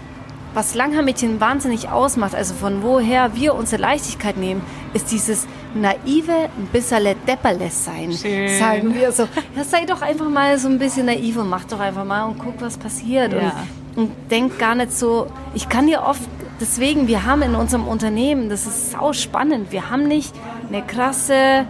was 0.57 0.75
Langhaar-Mädchen 0.75 1.39
wahnsinnig 1.39 1.91
ausmacht, 1.91 2.35
also 2.35 2.55
von 2.55 2.83
woher 2.83 3.37
wir 3.37 3.55
unsere 3.55 3.83
Leichtigkeit 3.83 4.39
nehmen, 4.39 4.63
ist 4.95 5.13
dieses 5.13 5.47
naive, 5.75 6.33
ein 6.33 6.69
bisschen 6.73 7.15
depperless 7.29 7.85
sein, 7.85 8.11
Schön. 8.13 8.49
sagen 8.59 8.95
wir 8.95 9.13
so. 9.13 9.29
Ja, 9.55 9.65
sei 9.65 9.85
doch 9.85 10.01
einfach 10.01 10.31
mal 10.31 10.59
so 10.59 10.69
ein 10.69 10.79
bisschen 10.79 11.07
naiv 11.07 11.37
und 11.37 11.51
mach 11.51 11.65
doch 11.65 11.79
einfach 11.79 12.07
mal 12.07 12.25
und 12.25 12.39
guck, 12.39 12.59
was 12.63 12.79
passiert. 12.79 13.35
Ja. 13.35 13.67
Und, 13.97 14.05
und 14.05 14.31
denk 14.31 14.59
gar 14.59 14.75
nicht 14.75 14.93
so, 14.93 15.27
ich 15.53 15.69
kann 15.69 15.89
dir 15.89 16.03
oft, 16.03 16.23
deswegen, 16.59 17.07
wir 17.07 17.27
haben 17.27 17.43
in 17.43 17.55
unserem 17.55 17.87
Unternehmen, 17.87 18.49
das 18.49 18.67
ist 18.67 18.93
sau 18.93 19.13
spannend, 19.13 19.73
wir 19.73 19.91
haben 19.91 20.09
nicht 20.09 20.35
eine 20.69 20.81
krasse 20.81 21.67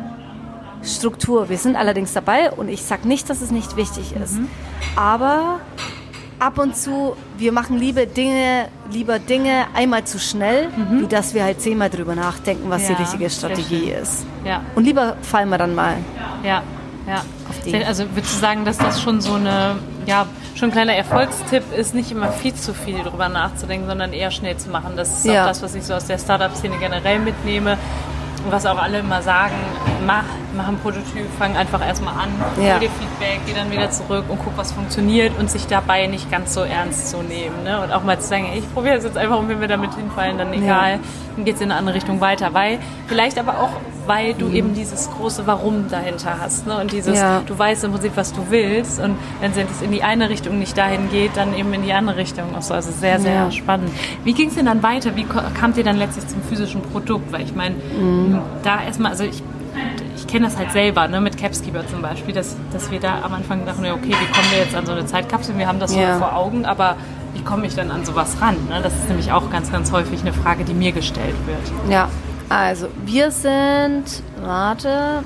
Struktur. 0.87 1.49
Wir 1.49 1.59
sind 1.59 1.77
allerdings 1.77 2.13
dabei 2.13 2.51
und 2.51 2.69
ich 2.69 2.83
sage 2.83 3.07
nicht, 3.07 3.29
dass 3.29 3.41
es 3.43 3.51
nicht 3.51 3.77
wichtig 3.77 4.15
ist. 4.15 4.35
Mhm. 4.35 4.49
Aber 4.97 5.61
ab 6.39 6.59
und 6.59 6.77
zu, 6.77 7.17
wir 7.39 7.53
machen 7.53 7.79
lieber 7.79 8.07
Dinge, 8.07 8.69
lieber 8.91 9.19
Dinge 9.19 9.67
einmal 9.75 10.05
zu 10.05 10.19
schnell, 10.19 10.69
mhm. 10.69 11.03
wie 11.03 11.07
dass 11.07 11.35
wir 11.35 11.45
halt 11.45 11.61
zehnmal 11.61 11.91
drüber 11.91 12.15
nachdenken, 12.15 12.71
was 12.71 12.83
ja, 12.83 12.95
die 12.95 13.03
richtige 13.03 13.31
Strategie 13.31 13.91
ist. 13.91 14.27
Ja. 14.45 14.63
Und 14.75 14.85
lieber 14.85 15.17
fallen 15.23 15.49
wir 15.49 15.59
dann 15.59 15.75
mal. 15.75 15.97
Ja, 16.45 16.63
ja. 17.07 17.23
Also 17.87 18.05
würdest 18.15 18.35
du 18.35 18.41
sagen, 18.41 18.65
dass 18.65 18.79
das 18.79 19.01
schon 19.01 19.21
so 19.21 19.35
eine, 19.35 19.77
ja, 20.07 20.27
schon 20.55 20.71
ein 20.71 20.73
kleiner 20.73 20.95
Erfolgstipp 20.95 21.63
ist, 21.77 21.95
nicht 21.95 22.11
immer 22.11 22.33
viel 22.33 22.55
zu 22.55 22.75
viel 22.75 23.03
drüber 23.03 23.29
nachzudenken, 23.29 23.87
sondern 23.87 24.13
eher 24.13 24.31
schnell 24.31 24.57
zu 24.57 24.71
machen. 24.71 24.97
Das 24.97 25.19
ist 25.19 25.25
ja. 25.25 25.43
auch 25.43 25.49
das, 25.49 25.63
was 25.63 25.75
ich 25.75 25.85
so 25.85 25.95
aus 25.95 26.07
der 26.07 26.19
Startup-Szene 26.19 26.77
generell 26.79 27.19
mitnehme 27.19 27.79
was 28.53 28.67
auch 28.67 28.81
alle 28.81 29.01
immer 29.01 29.23
sagen, 29.23 29.55
mach, 30.07 30.25
mach 30.57 30.69
ein 30.69 30.79
Prototyp, 30.79 31.27
fang 31.39 31.57
einfach 31.57 31.85
erstmal 31.87 32.15
an, 32.15 32.31
ja. 32.61 32.75
hol 32.75 32.81
dir 32.81 32.91
Feedback, 32.91 33.41
geh 33.47 33.53
dann 33.55 33.71
wieder 33.71 33.91
zurück 33.91 34.25
und 34.29 34.39
guck, 34.43 34.57
was 34.57 34.73
funktioniert 34.73 35.33
und 35.39 35.51
sich 35.51 35.67
dabei 35.67 36.07
nicht 36.07 36.31
ganz 36.31 36.55
so 36.55 36.63
ernst 36.63 37.11
zu 37.11 37.23
nehmen. 37.23 37.63
Ne? 37.65 37.83
Und 37.83 37.93
auch 37.93 38.03
mal 38.03 38.19
zu 38.19 38.29
sagen, 38.29 38.47
ich 38.55 38.73
probiere 38.73 38.97
es 38.97 39.05
jetzt 39.05 39.17
einfach 39.17 39.39
und 39.39 39.49
wenn 39.49 39.61
wir 39.61 39.69
damit 39.69 39.95
hinfallen, 39.95 40.39
dann 40.39 40.53
egal, 40.53 40.93
ja. 40.93 40.99
dann 41.35 41.45
geht 41.45 41.57
es 41.57 41.61
in 41.61 41.71
eine 41.71 41.79
andere 41.79 41.97
Richtung 41.97 42.21
weiter. 42.21 42.55
Weil, 42.55 42.79
vielleicht 43.07 43.39
aber 43.39 43.59
auch, 43.61 43.71
weil 44.07 44.35
du 44.35 44.47
mhm. 44.47 44.55
eben 44.55 44.75
dieses 44.75 45.11
große 45.11 45.47
Warum 45.47 45.89
dahinter 45.89 46.39
hast. 46.41 46.67
Ne? 46.67 46.79
Und 46.79 46.93
dieses, 46.93 47.19
ja. 47.19 47.43
du 47.47 47.59
weißt 47.59 47.85
im 47.85 47.93
Prinzip, 47.93 48.13
was 48.17 48.33
du 48.33 48.47
willst 48.51 49.01
und 49.01 49.17
wenn 49.41 49.51
es 49.53 49.83
in 49.83 49.93
die 49.93 50.03
eine 50.03 50.29
Richtung 50.29 50.59
nicht 50.59 50.77
dahin 50.77 51.11
geht, 51.11 51.37
dann 51.37 51.57
eben 51.57 51.73
in 51.73 51.83
die 51.83 51.93
andere 51.93 52.17
Richtung. 52.17 52.55
Also 52.55 52.75
sehr, 52.81 53.19
sehr 53.21 53.51
spannend. 53.51 53.91
Wie 54.25 54.33
ging 54.33 54.49
es 54.49 54.55
denn 54.55 54.67
dann 54.67 54.83
weiter? 54.83 55.17
Wie 55.17 55.25
kamt 55.25 55.77
ihr 55.77 55.85
dann 55.85 55.97
letztlich 55.97 56.27
zum 56.29 56.43
physischen 56.43 56.83
Produkt? 56.83 57.33
Weil 57.33 57.43
ich 57.43 57.55
meine, 57.55 57.75
mhm. 57.75 58.39
da 58.63 58.83
erstmal, 58.83 59.13
also 59.13 59.25
ich 59.25 59.43
ich 60.17 60.27
kenne 60.27 60.47
das 60.47 60.57
halt 60.57 60.73
selber, 60.73 61.07
ne, 61.09 61.21
mit 61.21 61.37
Capskeeper 61.37 61.87
zum 61.87 62.03
Beispiel, 62.03 62.35
dass, 62.35 62.57
dass 62.73 62.91
wir 62.91 62.99
da 62.99 63.23
am 63.23 63.35
Anfang 63.35 63.65
dachten, 63.67 63.85
okay, 63.85 64.09
wie 64.09 64.33
kommen 64.33 64.51
wir 64.51 64.59
jetzt 64.59 64.75
an 64.75 64.87
so 64.87 64.93
eine 64.93 65.07
Zeitkapsel? 65.07 65.57
Wir 65.59 65.67
haben 65.67 65.79
das 65.79 65.95
ja. 65.95 66.15
so 66.15 66.21
vor 66.21 66.35
Augen, 66.35 66.65
aber 66.65 66.97
wie 67.35 67.43
komme 67.43 67.67
ich 67.67 67.75
dann 67.75 67.91
an 67.91 68.05
sowas 68.05 68.37
ran? 68.41 68.57
Ne? 68.69 68.81
Das 68.83 68.95
ist 68.95 69.09
nämlich 69.09 69.33
auch 69.33 69.51
ganz, 69.51 69.71
ganz 69.71 69.93
häufig 69.93 70.21
eine 70.23 70.33
Frage, 70.33 70.65
die 70.65 70.75
mir 70.75 70.93
gestellt 70.93 71.37
wird. 71.47 71.93
Ja, 71.93 72.09
also 72.49 72.89
wir 73.05 73.31
sind, 73.31 74.05
warte, 74.41 75.23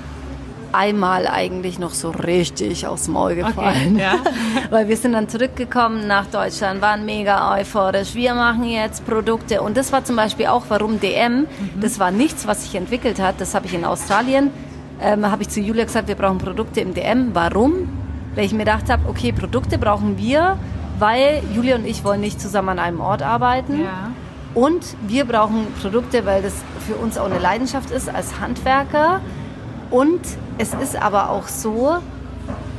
einmal 0.72 1.26
eigentlich 1.26 1.78
noch 1.78 1.92
so 1.92 2.10
richtig 2.10 2.86
aufs 2.86 3.08
Maul 3.08 3.34
gefallen. 3.34 3.94
Okay, 3.94 4.02
ja. 4.02 4.14
Weil 4.70 4.88
wir 4.88 4.96
sind 4.96 5.12
dann 5.12 5.28
zurückgekommen 5.28 6.06
nach 6.06 6.26
Deutschland, 6.26 6.80
waren 6.80 7.04
mega 7.04 7.54
euphorisch. 7.54 8.14
Wir 8.14 8.34
machen 8.34 8.64
jetzt 8.64 9.06
Produkte. 9.06 9.62
Und 9.62 9.76
das 9.76 9.92
war 9.92 10.04
zum 10.04 10.16
Beispiel 10.16 10.46
auch, 10.46 10.64
warum 10.68 11.00
DM, 11.00 11.40
mhm. 11.40 11.46
das 11.80 11.98
war 11.98 12.10
nichts, 12.10 12.46
was 12.46 12.64
sich 12.64 12.74
entwickelt 12.74 13.20
hat. 13.20 13.40
Das 13.40 13.54
habe 13.54 13.66
ich 13.66 13.74
in 13.74 13.84
Australien, 13.84 14.50
ähm, 15.00 15.30
habe 15.30 15.42
ich 15.42 15.48
zu 15.48 15.60
Julia 15.60 15.84
gesagt, 15.84 16.08
wir 16.08 16.14
brauchen 16.14 16.38
Produkte 16.38 16.80
im 16.80 16.94
DM. 16.94 17.30
Warum? 17.34 17.88
Weil 18.34 18.44
ich 18.44 18.52
mir 18.52 18.60
gedacht 18.60 18.88
habe, 18.88 19.08
okay, 19.08 19.32
Produkte 19.32 19.76
brauchen 19.78 20.16
wir, 20.18 20.56
weil 20.98 21.42
Julia 21.54 21.76
und 21.76 21.86
ich 21.86 22.04
wollen 22.04 22.20
nicht 22.20 22.40
zusammen 22.40 22.70
an 22.70 22.78
einem 22.78 23.00
Ort 23.00 23.22
arbeiten. 23.22 23.80
Ja. 23.80 24.12
Und 24.54 24.96
wir 25.06 25.24
brauchen 25.24 25.66
Produkte, 25.80 26.26
weil 26.26 26.42
das 26.42 26.54
für 26.86 26.96
uns 26.96 27.16
auch 27.18 27.26
eine 27.26 27.38
Leidenschaft 27.38 27.90
ist 27.90 28.08
als 28.08 28.40
Handwerker. 28.40 29.20
Und 29.90 30.20
es 30.58 30.74
ist 30.74 30.96
aber 30.96 31.30
auch 31.30 31.48
so, 31.48 31.98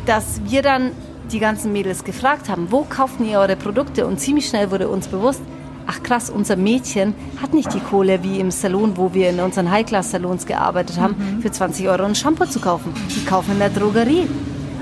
dass 0.06 0.42
wir 0.46 0.62
dann 0.62 0.92
die 1.32 1.40
ganzen 1.40 1.72
Mädels 1.72 2.04
gefragt 2.04 2.50
haben, 2.50 2.72
wo 2.72 2.84
kaufen 2.84 3.26
ihr 3.28 3.40
eure 3.40 3.56
Produkte? 3.56 4.06
Und 4.06 4.20
ziemlich 4.20 4.48
schnell 4.48 4.70
wurde 4.70 4.90
uns 4.90 5.08
bewusst, 5.08 5.42
ach 5.88 6.04
krass, 6.04 6.30
unser 6.30 6.58
Mädchen 6.58 7.14
hat 7.42 7.54
nicht 7.54 7.74
die 7.74 7.80
Kohle 7.80 8.22
wie 8.24 8.40
im 8.40 8.52
Salon, 8.52 8.98
wo 8.98 9.14
wir 9.14 9.30
in 9.30 9.40
unseren 9.40 9.72
High-Class-Salons 9.72 10.46
gearbeitet 10.46 11.00
haben, 11.00 11.16
mhm. 11.18 11.42
für 11.42 11.52
20 11.52 11.88
Euro 11.88 12.04
ein 12.04 12.16
Shampoo 12.16 12.46
zu 12.46 12.60
kaufen. 12.60 12.94
Die 13.16 13.26
kaufen 13.26 13.54
in 13.54 13.60
der 13.60 13.70
Drogerie. 13.70 14.28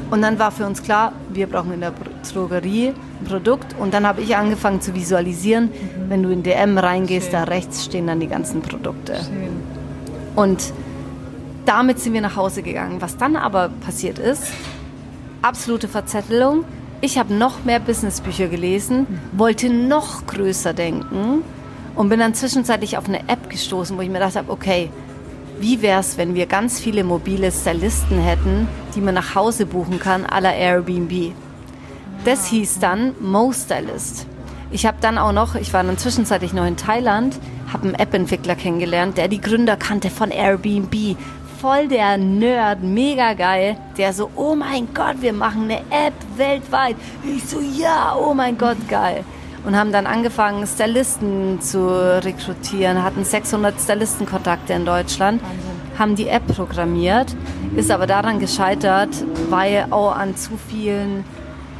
Und 0.09 0.23
dann 0.23 0.39
war 0.39 0.51
für 0.51 0.65
uns 0.65 0.81
klar, 0.81 1.13
wir 1.31 1.47
brauchen 1.47 1.73
in 1.73 1.81
der 1.81 1.93
Drogerie 2.33 2.93
Produkt. 3.25 3.75
Und 3.79 3.93
dann 3.93 4.07
habe 4.07 4.21
ich 4.21 4.35
angefangen 4.35 4.81
zu 4.81 4.95
visualisieren, 4.95 5.65
mhm. 5.65 6.09
wenn 6.09 6.23
du 6.23 6.29
in 6.29 6.43
DM 6.43 6.77
reingehst, 6.77 7.31
Schön. 7.31 7.33
da 7.33 7.43
rechts 7.43 7.85
stehen 7.85 8.07
dann 8.07 8.19
die 8.19 8.27
ganzen 8.27 8.61
Produkte. 8.61 9.15
Schön. 9.15 9.49
Und 10.35 10.73
damit 11.65 11.99
sind 11.99 12.13
wir 12.13 12.21
nach 12.21 12.35
Hause 12.35 12.63
gegangen. 12.63 13.01
Was 13.01 13.17
dann 13.17 13.35
aber 13.35 13.69
passiert 13.81 14.19
ist, 14.19 14.43
absolute 15.41 15.87
Verzettelung. 15.87 16.63
Ich 17.01 17.17
habe 17.17 17.33
noch 17.33 17.63
mehr 17.63 17.79
Businessbücher 17.79 18.47
gelesen, 18.47 19.07
wollte 19.31 19.69
noch 19.69 20.25
größer 20.27 20.73
denken 20.73 21.43
und 21.95 22.09
bin 22.09 22.19
dann 22.19 22.33
zwischenzeitlich 22.33 22.97
auf 22.97 23.07
eine 23.07 23.19
App 23.29 23.49
gestoßen, 23.49 23.97
wo 23.97 24.01
ich 24.01 24.09
mir 24.09 24.15
gedacht 24.15 24.35
habe, 24.35 24.51
okay, 24.51 24.89
wie 25.59 25.81
wäre 25.81 25.99
es, 25.99 26.17
wenn 26.17 26.35
wir 26.35 26.45
ganz 26.45 26.79
viele 26.79 27.03
mobile 27.03 27.51
Stylisten 27.51 28.19
hätten, 28.19 28.67
die 28.95 29.01
man 29.01 29.15
nach 29.15 29.35
Hause 29.35 29.65
buchen 29.65 29.99
kann, 29.99 30.25
à 30.25 30.39
la 30.39 30.51
Airbnb. 30.51 31.33
Das 32.25 32.47
hieß 32.47 32.79
dann 32.79 33.15
Mo 33.21 33.53
Stylist. 33.53 34.27
Ich 34.71 34.85
habe 34.85 34.97
dann 35.01 35.17
auch 35.17 35.31
noch, 35.31 35.55
ich 35.55 35.73
war 35.73 35.83
dann 35.83 35.97
zwischenzeitlich 35.97 36.53
noch 36.53 36.65
in 36.65 36.77
Thailand, 36.77 37.39
habe 37.71 37.85
einen 37.85 37.95
App-Entwickler 37.95 38.55
kennengelernt, 38.55 39.17
der 39.17 39.27
die 39.27 39.41
Gründer 39.41 39.77
kannte 39.77 40.09
von 40.09 40.29
Airbnb, 40.29 41.15
voll 41.59 41.87
der 41.87 42.17
Nerd, 42.17 42.83
mega 42.83 43.33
geil, 43.33 43.77
der 43.97 44.13
so, 44.13 44.29
oh 44.35 44.55
mein 44.55 44.93
Gott, 44.93 45.21
wir 45.21 45.33
machen 45.33 45.63
eine 45.63 45.79
App 45.89 46.13
weltweit. 46.35 46.95
Ich 47.23 47.45
so, 47.45 47.59
ja, 47.59 48.15
oh 48.15 48.33
mein 48.33 48.57
Gott, 48.57 48.77
geil. 48.87 49.23
Und 49.65 49.75
haben 49.75 49.91
dann 49.91 50.05
angefangen, 50.05 50.65
Stylisten 50.67 51.59
zu 51.61 51.87
rekrutieren, 52.23 53.03
hatten 53.03 53.25
600 53.25 53.79
Stylistenkontakte 53.79 54.73
in 54.73 54.85
Deutschland, 54.85 55.41
Wahnsinn. 55.41 55.99
haben 55.99 56.15
die 56.15 56.27
App 56.27 56.47
programmiert, 56.47 57.35
ist 57.75 57.91
aber 57.91 58.07
daran 58.07 58.39
gescheitert, 58.39 59.09
weil 59.49 59.87
auch 59.89 60.15
an 60.15 60.35
zu 60.37 60.51
vielen 60.69 61.25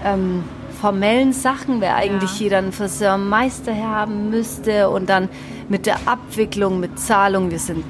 ähm, 0.04 0.44
formellen 0.80 1.34
Sachen, 1.34 1.82
wer 1.82 1.96
eigentlich 1.96 2.40
ja. 2.40 2.44
jeder 2.46 2.58
einen 2.60 2.72
Friseurmeister 2.72 3.76
haben 3.76 4.30
müsste 4.30 4.90
und 4.90 5.10
dann 5.10 5.30
mit 5.68 5.86
der 5.86 6.08
Abwicklung, 6.08 6.80
mit 6.80 6.98
Zahlung, 7.00 7.52
wir 7.52 7.60
sind 7.60 7.84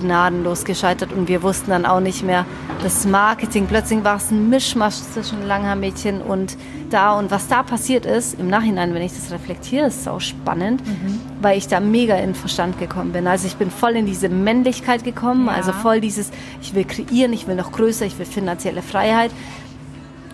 gnadenlos 0.00 0.64
gescheitert 0.64 1.12
und 1.12 1.28
wir 1.28 1.42
wussten 1.42 1.70
dann 1.70 1.84
auch 1.84 2.00
nicht 2.00 2.22
mehr 2.22 2.46
das 2.82 3.06
Marketing. 3.06 3.66
Plötzlich 3.66 4.02
war 4.02 4.16
es 4.16 4.30
ein 4.30 4.48
Mischmasch 4.48 4.96
zwischen 5.12 5.46
Langhaar-Mädchen 5.46 6.22
und 6.22 6.56
da 6.88 7.18
und 7.18 7.30
was 7.30 7.48
da 7.48 7.62
passiert 7.62 8.06
ist, 8.06 8.38
im 8.40 8.48
Nachhinein, 8.48 8.94
wenn 8.94 9.02
ich 9.02 9.12
das 9.12 9.30
reflektiere, 9.30 9.86
ist 9.86 10.00
es 10.00 10.08
auch 10.08 10.20
spannend, 10.20 10.84
mhm. 10.86 11.20
weil 11.40 11.58
ich 11.58 11.68
da 11.68 11.80
mega 11.80 12.16
in 12.16 12.34
Verstand 12.34 12.78
gekommen 12.78 13.12
bin. 13.12 13.26
Also 13.26 13.46
ich 13.46 13.56
bin 13.56 13.70
voll 13.70 13.96
in 13.96 14.06
diese 14.06 14.28
Männlichkeit 14.28 15.04
gekommen, 15.04 15.46
ja. 15.46 15.52
also 15.52 15.72
voll 15.72 16.00
dieses, 16.00 16.30
ich 16.62 16.74
will 16.74 16.84
kreieren, 16.84 17.32
ich 17.32 17.46
will 17.46 17.54
noch 17.54 17.72
größer, 17.72 18.06
ich 18.06 18.18
will 18.18 18.26
finanzielle 18.26 18.82
Freiheit 18.82 19.30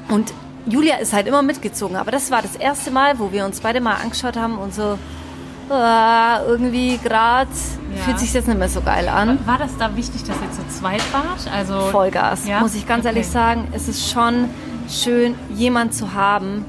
und 0.09 0.33
Julia 0.67 0.97
ist 0.97 1.13
halt 1.13 1.27
immer 1.27 1.43
mitgezogen, 1.43 1.97
aber 1.97 2.11
das 2.11 2.31
war 2.31 2.43
das 2.43 2.57
erste 2.57 2.91
Mal, 2.91 3.19
wo 3.19 3.31
wir 3.33 3.45
uns 3.45 3.61
beide 3.61 3.81
mal 3.81 3.95
angeschaut 3.95 4.37
haben 4.37 4.59
und 4.59 4.75
so, 4.75 4.99
uh, 5.71 6.49
irgendwie 6.49 6.99
gerade 6.99 7.51
ja. 7.97 8.03
fühlt 8.03 8.19
sich 8.19 8.33
das 8.33 8.47
nicht 8.47 8.59
mehr 8.59 8.69
so 8.69 8.81
geil 8.81 9.09
an. 9.09 9.39
War 9.47 9.59
das 9.59 9.77
da 9.79 9.95
wichtig, 9.97 10.25
dass 10.25 10.37
ihr 10.37 10.51
zu 10.51 10.67
zweit 10.69 11.03
wart? 11.13 11.53
Also 11.53 11.79
Vollgas, 11.91 12.47
ja? 12.47 12.61
muss 12.61 12.75
ich 12.75 12.87
ganz 12.87 13.01
okay. 13.01 13.15
ehrlich 13.15 13.29
sagen. 13.29 13.69
Es 13.73 13.89
ist 13.89 14.11
schon 14.11 14.49
schön, 14.89 15.35
jemand 15.55 15.95
zu 15.95 16.15
haben, 16.15 16.65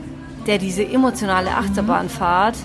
der 0.46 0.60
diese 0.60 0.84
emotionale 0.84 1.52
Achterbahnfahrt 1.52 2.56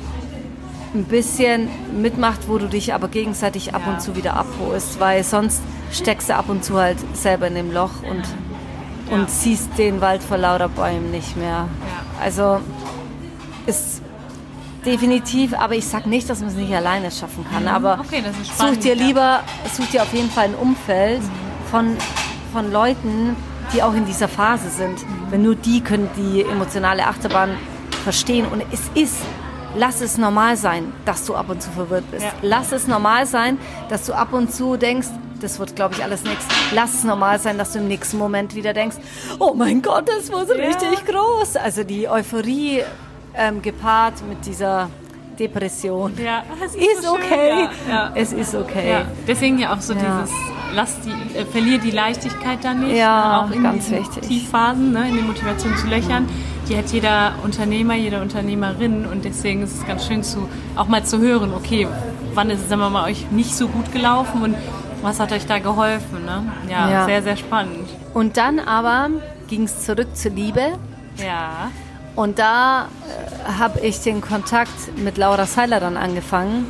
mhm. 0.92 1.00
ein 1.00 1.04
bisschen 1.04 1.68
mitmacht, 2.00 2.48
wo 2.48 2.58
du 2.58 2.68
dich 2.68 2.92
aber 2.92 3.08
gegenseitig 3.08 3.74
ab 3.74 3.82
ja. 3.86 3.92
und 3.92 4.00
zu 4.00 4.16
wieder 4.16 4.34
abholst, 4.36 5.00
weil 5.00 5.24
sonst 5.24 5.62
steckst 5.92 6.28
du 6.28 6.34
ab 6.34 6.48
und 6.48 6.64
zu 6.64 6.78
halt 6.78 6.98
selber 7.14 7.46
in 7.48 7.54
dem 7.54 7.72
Loch 7.72 8.02
und, 8.08 8.22
ja. 9.12 9.18
und 9.18 9.30
siehst 9.30 9.78
den 9.78 10.00
Wald 10.00 10.22
vor 10.22 10.38
lauter 10.38 10.68
Bäumen 10.68 11.10
nicht 11.10 11.36
mehr. 11.36 11.68
Also 12.20 12.60
ist 13.66 14.02
Definitiv, 14.84 15.54
aber 15.54 15.74
ich 15.76 15.86
sage 15.86 16.08
nicht, 16.08 16.28
dass 16.28 16.40
man 16.40 16.48
es 16.48 16.56
nicht 16.56 16.74
alleine 16.74 17.10
schaffen 17.12 17.46
kann. 17.50 17.62
Mhm. 17.62 17.68
Aber 17.68 18.00
okay, 18.00 18.22
such 18.58 18.78
dir 18.78 18.96
lieber, 18.96 19.40
such 19.72 19.86
dir 19.86 20.02
auf 20.02 20.12
jeden 20.12 20.28
Fall 20.28 20.46
ein 20.46 20.54
Umfeld 20.56 21.22
mhm. 21.22 21.70
von, 21.70 21.96
von 22.52 22.72
Leuten, 22.72 23.36
die 23.72 23.82
auch 23.82 23.94
in 23.94 24.06
dieser 24.06 24.26
Phase 24.26 24.70
sind. 24.70 24.98
Wenn 25.30 25.42
nur 25.42 25.54
die 25.54 25.82
können 25.82 26.10
die 26.16 26.42
emotionale 26.42 27.06
Achterbahn 27.06 27.50
verstehen. 28.02 28.46
Und 28.46 28.64
es 28.72 28.80
ist, 29.00 29.18
lass 29.76 30.00
es 30.00 30.18
normal 30.18 30.56
sein, 30.56 30.92
dass 31.04 31.24
du 31.26 31.36
ab 31.36 31.48
und 31.48 31.62
zu 31.62 31.70
verwirrt 31.70 32.10
bist. 32.10 32.24
Ja. 32.24 32.32
Lass 32.42 32.72
es 32.72 32.88
normal 32.88 33.26
sein, 33.26 33.58
dass 33.88 34.04
du 34.06 34.14
ab 34.14 34.32
und 34.32 34.52
zu 34.52 34.76
denkst, 34.76 35.08
das 35.42 35.58
wird, 35.58 35.76
glaube 35.76 35.94
ich, 35.94 36.02
alles 36.02 36.22
nichts. 36.24 36.44
Lass 36.74 36.94
es 36.94 37.04
normal 37.04 37.38
sein, 37.38 37.58
dass 37.58 37.72
du 37.72 37.78
im 37.80 37.88
nächsten 37.88 38.18
Moment 38.18 38.54
wieder 38.54 38.72
denkst, 38.72 38.96
oh 39.38 39.54
mein 39.54 39.82
Gott, 39.82 40.08
das 40.08 40.30
war 40.32 40.46
so 40.46 40.54
Ja. 40.54 40.66
richtig 40.68 41.04
groß. 41.06 41.56
Also 41.56 41.84
die 41.84 42.08
Euphorie 42.08 42.82
ähm, 43.36 43.62
gepaart 43.62 44.14
mit 44.28 44.44
dieser 44.46 44.88
Depression. 45.38 46.12
Ja, 46.22 46.42
es 46.64 46.74
Ist 46.74 47.02
so 47.02 47.16
schön, 47.16 47.24
okay. 47.24 47.68
Ja, 47.88 47.92
ja. 47.94 48.12
Es 48.14 48.32
ist 48.32 48.54
okay. 48.54 48.98
Deswegen 49.26 49.58
ja 49.58 49.72
auch 49.74 49.80
so 49.80 49.94
dieses, 49.94 50.30
lass 50.74 50.96
die, 51.00 51.38
äh, 51.38 51.44
verlier 51.46 51.78
die 51.78 51.90
Leichtigkeit 51.90 52.58
dann 52.62 52.80
nicht. 52.80 52.96
Ja, 52.96 53.46
ne, 53.46 53.46
auch 53.46 53.50
in 53.56 53.62
ganz 53.62 53.90
wichtig. 53.90 54.22
Tiefphasen, 54.28 54.92
ne, 54.92 55.08
in 55.08 55.16
den 55.16 55.26
Motivation 55.26 55.74
zu 55.76 55.86
löchern. 55.86 56.28
Die 56.68 56.76
hat 56.76 56.90
jeder 56.92 57.32
Unternehmer, 57.42 57.94
jede 57.94 58.20
Unternehmerin 58.20 59.06
und 59.06 59.24
deswegen 59.24 59.62
ist 59.62 59.74
es 59.80 59.86
ganz 59.86 60.06
schön 60.06 60.22
zu, 60.22 60.48
auch 60.76 60.86
mal 60.86 61.02
zu 61.04 61.18
hören, 61.18 61.52
okay, 61.54 61.88
wann 62.34 62.50
ist 62.50 62.60
es, 62.60 62.68
sagen 62.68 62.80
wir 62.80 62.90
mal, 62.90 63.04
euch 63.10 63.30
nicht 63.30 63.56
so 63.56 63.66
gut 63.68 63.90
gelaufen 63.92 64.42
und 64.42 64.54
was 65.02 65.20
hat 65.20 65.32
euch 65.32 65.46
da 65.46 65.58
geholfen, 65.58 66.24
ne? 66.24 66.44
Ja, 66.68 66.90
Ja. 66.90 67.04
sehr, 67.04 67.22
sehr 67.22 67.36
spannend. 67.36 67.88
Und 68.14 68.36
dann 68.36 68.58
aber 68.58 69.10
ging 69.48 69.64
es 69.64 69.84
zurück 69.84 70.14
zur 70.16 70.30
Liebe. 70.32 70.78
Ja, 71.18 71.70
Und 72.14 72.38
da 72.38 72.86
äh, 73.46 73.52
habe 73.58 73.80
ich 73.80 74.00
den 74.00 74.20
Kontakt 74.20 74.96
mit 74.96 75.16
Laura 75.16 75.46
Seiler 75.46 75.80
dann 75.80 75.96
angefangen, 75.96 76.66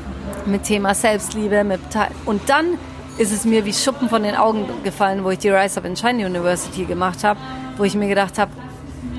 mit 0.46 0.62
Thema 0.64 0.94
Selbstliebe. 0.94 1.64
Mit 1.64 1.80
und 2.26 2.48
dann 2.48 2.78
ist 3.18 3.32
es 3.32 3.44
mir 3.44 3.64
wie 3.64 3.72
Schuppen 3.72 4.08
von 4.08 4.22
den 4.22 4.36
Augen 4.36 4.66
gefallen, 4.84 5.24
wo 5.24 5.30
ich 5.30 5.38
die 5.38 5.50
Rise 5.50 5.78
Up 5.80 5.86
and 5.86 5.98
Shine 5.98 6.24
University 6.26 6.84
gemacht 6.84 7.24
habe, 7.24 7.38
wo 7.76 7.84
ich 7.84 7.94
mir 7.94 8.08
gedacht 8.08 8.38
habe, 8.38 8.50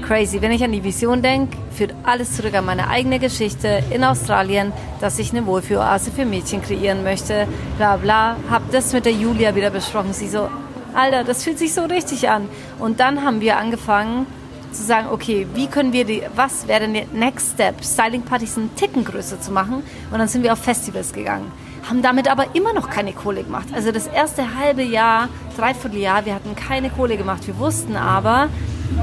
crazy, 0.01 0.41
wenn 0.41 0.51
ich 0.51 0.63
an 0.63 0.71
die 0.71 0.83
Vision 0.83 1.21
denke, 1.21 1.57
führt 1.71 1.93
alles 2.03 2.35
zurück 2.35 2.53
an 2.53 2.65
meine 2.65 2.87
eigene 2.87 3.19
Geschichte 3.19 3.83
in 3.89 4.03
Australien, 4.03 4.71
dass 4.99 5.19
ich 5.19 5.31
eine 5.31 5.45
Wohlfühloase 5.45 6.11
für 6.11 6.25
Mädchen 6.25 6.61
kreieren 6.61 7.03
möchte, 7.03 7.47
bla 7.77 7.97
bla. 7.97 8.37
Hab 8.49 8.69
das 8.71 8.93
mit 8.93 9.05
der 9.05 9.13
Julia 9.13 9.55
wieder 9.55 9.69
besprochen. 9.69 10.13
Sie 10.13 10.27
so, 10.27 10.49
Alter, 10.93 11.23
das 11.23 11.43
fühlt 11.43 11.57
sich 11.57 11.73
so 11.73 11.85
richtig 11.85 12.29
an. 12.29 12.47
Und 12.79 12.99
dann 12.99 13.23
haben 13.23 13.41
wir 13.41 13.57
angefangen 13.57 14.25
zu 14.71 14.83
sagen, 14.83 15.07
okay, 15.11 15.47
wie 15.53 15.67
können 15.67 15.93
wir 15.93 16.05
die, 16.05 16.23
was 16.35 16.67
wäre 16.67 16.81
denn 16.81 16.93
der 16.93 17.05
Next 17.13 17.53
Step, 17.53 17.83
Styling-Partys 17.83 18.59
Ticken 18.75 19.03
größer 19.05 19.39
zu 19.39 19.51
machen? 19.51 19.83
Und 20.11 20.19
dann 20.19 20.27
sind 20.27 20.43
wir 20.43 20.53
auf 20.53 20.59
Festivals 20.59 21.13
gegangen. 21.13 21.51
Haben 21.89 22.01
damit 22.01 22.29
aber 22.29 22.55
immer 22.55 22.73
noch 22.73 22.89
keine 22.89 23.13
Kohle 23.13 23.43
gemacht. 23.43 23.67
Also 23.73 23.91
das 23.91 24.07
erste 24.07 24.57
halbe 24.57 24.83
Jahr, 24.83 25.29
dreiviertel 25.57 25.99
Jahr, 25.99 26.25
wir 26.25 26.33
hatten 26.33 26.55
keine 26.55 26.89
Kohle 26.89 27.17
gemacht. 27.17 27.45
Wir 27.45 27.57
wussten 27.59 27.97
aber, 27.97 28.49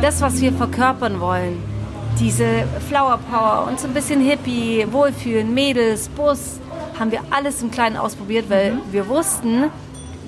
das, 0.00 0.20
was 0.20 0.40
wir 0.40 0.52
verkörpern 0.52 1.20
wollen, 1.20 1.62
diese 2.18 2.64
Flower 2.88 3.18
Power 3.30 3.66
und 3.68 3.78
so 3.80 3.86
ein 3.88 3.94
bisschen 3.94 4.20
Hippie, 4.20 4.86
Wohlfühlen, 4.90 5.52
Mädels, 5.54 6.08
Bus, 6.08 6.58
haben 6.98 7.10
wir 7.12 7.20
alles 7.30 7.62
im 7.62 7.70
Kleinen 7.70 7.96
ausprobiert, 7.96 8.46
weil 8.50 8.74
wir 8.90 9.08
wussten, 9.08 9.64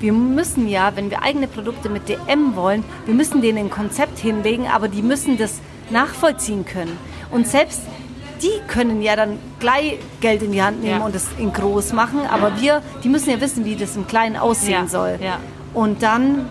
wir 0.00 0.12
müssen 0.12 0.68
ja, 0.68 0.92
wenn 0.94 1.10
wir 1.10 1.22
eigene 1.22 1.46
Produkte 1.48 1.88
mit 1.88 2.08
DM 2.08 2.56
wollen, 2.56 2.82
wir 3.04 3.14
müssen 3.14 3.42
denen 3.42 3.58
ein 3.58 3.70
Konzept 3.70 4.18
hinlegen, 4.18 4.66
aber 4.68 4.88
die 4.88 5.02
müssen 5.02 5.36
das 5.38 5.60
nachvollziehen 5.90 6.64
können. 6.64 6.96
Und 7.30 7.46
selbst 7.46 7.82
die 8.42 8.50
können 8.66 9.02
ja 9.02 9.14
dann 9.14 9.38
gleich 9.60 9.98
Geld 10.20 10.42
in 10.42 10.52
die 10.52 10.62
Hand 10.62 10.82
nehmen 10.82 11.00
Ja. 11.00 11.04
und 11.06 11.14
es 11.14 11.26
in 11.38 11.52
groß 11.52 11.92
machen, 11.92 12.20
aber 12.28 12.60
wir, 12.60 12.82
die 13.04 13.08
müssen 13.08 13.30
ja 13.30 13.40
wissen, 13.40 13.64
wie 13.64 13.76
das 13.76 13.94
im 13.96 14.06
Kleinen 14.06 14.36
aussehen 14.36 14.84
Ja, 14.84 14.88
soll. 14.88 15.18
ja. 15.22 15.38
Und 15.74 16.02
dann, 16.02 16.46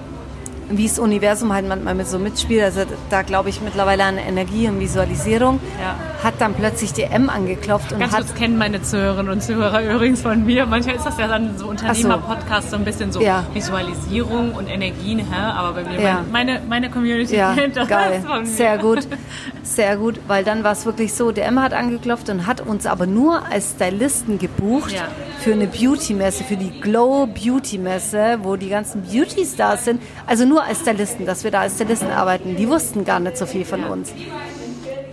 wie 0.77 0.87
das 0.87 0.99
Universum 0.99 1.53
halt 1.53 1.67
manchmal 1.67 1.95
mit 1.95 2.07
so 2.07 2.19
mitspielt, 2.19 2.63
also 2.63 2.81
da 3.09 3.21
glaube 3.21 3.49
ich 3.49 3.61
mittlerweile 3.61 4.03
an 4.03 4.17
Energie 4.17 4.67
und 4.67 4.79
Visualisierung, 4.79 5.59
Ja. 5.79 5.95
hat 6.23 6.35
dann 6.39 6.53
plötzlich 6.53 6.93
DM 6.93 7.29
angeklopft 7.29 7.91
und 7.93 7.99
Ganz 7.99 8.13
hat 8.13 8.19
kurz 8.25 8.35
kennen 8.35 8.57
meine 8.57 8.81
Zuhörerinnen 8.81 9.31
und 9.31 9.43
Zuhörer 9.43 9.81
übrigens 9.95 10.21
von 10.21 10.45
mir. 10.45 10.65
Manchmal 10.65 10.95
ist 10.95 11.05
das 11.05 11.17
ja 11.17 11.27
dann 11.27 11.57
so 11.57 11.67
Unternehmer-Podcast 11.67 12.71
so 12.71 12.75
ein 12.77 12.83
bisschen 12.85 13.11
so 13.11 13.21
Ja. 13.21 13.43
Visualisierung 13.53 14.53
und 14.53 14.67
Energien, 14.67 15.19
hä? 15.19 15.25
aber 15.35 15.73
bei 15.73 15.83
mir, 15.89 15.99
Ja. 16.01 16.23
meine, 16.31 16.61
meine, 16.67 16.89
Community 16.89 17.35
Ja, 17.35 17.53
kennt 17.53 17.75
das 17.77 17.87
geil. 17.87 18.23
von 18.27 18.41
mir. 18.41 18.45
Sehr 18.47 18.77
gut. 18.77 19.07
Sehr 19.63 19.95
gut, 19.95 20.19
weil 20.27 20.43
dann 20.43 20.63
war 20.63 20.71
es 20.73 20.85
wirklich 20.85 21.13
so, 21.13 21.31
DM 21.31 21.61
hat 21.61 21.73
angeklopft 21.73 22.29
und 22.29 22.45
hat 22.47 22.61
uns 22.61 22.85
aber 22.85 23.05
nur 23.05 23.45
als 23.51 23.71
Stylisten 23.71 24.37
gebucht 24.39 24.93
für 25.39 25.53
eine 25.53 25.67
Beauty-Messe, 25.67 26.43
für 26.43 26.57
die 26.57 26.81
Glow 26.81 27.27
Beauty-Messe, 27.27 28.39
wo 28.43 28.55
die 28.55 28.69
ganzen 28.69 29.03
Beauty-Stars 29.03 29.85
sind. 29.85 30.01
Also 30.27 30.45
nur 30.45 30.60
als 30.63 30.79
Stylisten, 30.81 31.25
dass 31.25 31.43
wir 31.43 31.51
da 31.51 31.61
als 31.61 31.75
Stylisten 31.75 32.11
arbeiten. 32.11 32.55
Die 32.55 32.67
wussten 32.67 33.05
gar 33.05 33.19
nicht 33.19 33.37
so 33.37 33.45
viel 33.45 33.65
von 33.65 33.83
uns. 33.83 34.13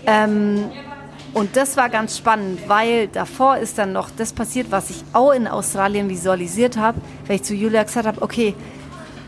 Ähm, 0.06 0.70
und 1.34 1.56
das 1.56 1.76
war 1.76 1.88
ganz 1.88 2.16
spannend, 2.16 2.60
weil 2.68 3.08
davor 3.08 3.58
ist 3.58 3.78
dann 3.78 3.92
noch 3.92 4.10
das 4.16 4.32
passiert, 4.32 4.70
was 4.70 4.90
ich 4.90 5.04
auch 5.12 5.32
in 5.32 5.46
Australien 5.46 6.08
visualisiert 6.08 6.76
habe, 6.76 7.00
weil 7.26 7.36
ich 7.36 7.42
zu 7.42 7.54
Julia 7.54 7.82
gesagt 7.82 8.06
habe, 8.06 8.22
okay, 8.22 8.54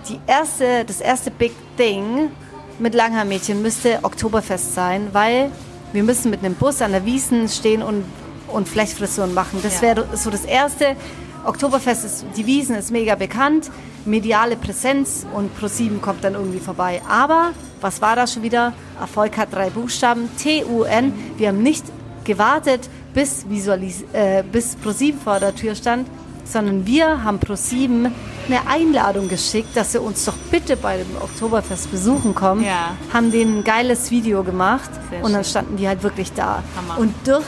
die 0.09 0.19
erste, 0.27 0.85
das 0.85 1.01
erste 1.01 1.31
Big 1.31 1.53
Thing 1.77 2.31
mit 2.79 2.95
Langhaarmädchen 2.95 3.61
müsste 3.61 3.99
Oktoberfest 4.03 4.75
sein, 4.75 5.09
weil 5.13 5.51
wir 5.93 6.03
müssen 6.03 6.31
mit 6.31 6.41
einem 6.41 6.55
Bus 6.55 6.81
an 6.81 6.93
der 6.93 7.05
Wiesen 7.05 7.49
stehen 7.49 7.83
und, 7.83 8.05
und 8.49 8.69
Flechtfrisuren 8.69 9.35
machen. 9.35 9.61
Das 9.63 9.83
wäre 9.83 10.07
so 10.15 10.31
das 10.31 10.45
erste. 10.45 10.97
Oktoberfest 11.45 12.05
ist, 12.05 12.25
die 12.37 12.47
Wiesen 12.47 12.77
ist 12.77 12.91
mega 12.91 13.15
bekannt, 13.15 13.71
mediale 14.05 14.57
Präsenz 14.57 15.27
und 15.35 15.57
ProSieben 15.59 16.01
kommt 16.01 16.25
dann 16.25 16.35
irgendwie 16.35 16.61
vorbei. 16.61 17.01
Aber 17.09 17.53
was 17.81 18.01
war 18.01 18.17
da 18.17 18.27
schon 18.27 18.43
wieder? 18.43 18.73
Erfolg 19.01 19.37
hat 19.37 19.53
drei 19.53 19.71
Buchstaben, 19.71 20.29
T-U-N. 20.37 21.13
Wir 21.37 21.49
haben 21.49 21.63
nicht 21.63 21.85
gewartet, 22.25 22.89
bis, 23.15 23.49
Visualis 23.49 24.05
äh, 24.13 24.43
bis 24.43 24.77
ProSieben 24.77 25.21
vor 25.21 25.41
der 25.41 25.55
Tür 25.55 25.75
stand, 25.75 26.07
sondern 26.45 26.87
wir 26.87 27.25
haben 27.25 27.39
ProSieben 27.39 28.13
eine 28.47 28.67
Einladung 28.69 29.29
geschickt, 29.29 29.77
dass 29.77 29.93
sie 29.93 30.01
uns 30.01 30.25
doch 30.25 30.37
bitte 30.51 30.77
bei 30.77 30.99
dem 30.99 31.17
Oktoberfest 31.17 31.91
besuchen 31.91 32.35
kommen. 32.35 32.65
Ja. 32.65 32.93
Haben 33.13 33.31
denen 33.31 33.59
ein 33.59 33.65
geiles 33.65 34.11
Video 34.11 34.43
gemacht 34.43 34.91
Sehr 35.11 35.25
und 35.25 35.33
dann 35.33 35.45
standen 35.45 35.77
die 35.77 35.89
halt 35.89 36.03
wirklich 36.03 36.33
da. 36.33 36.63
Hammer. 36.77 36.99
Und 36.99 37.15
durch 37.25 37.45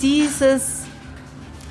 dieses, 0.00 0.79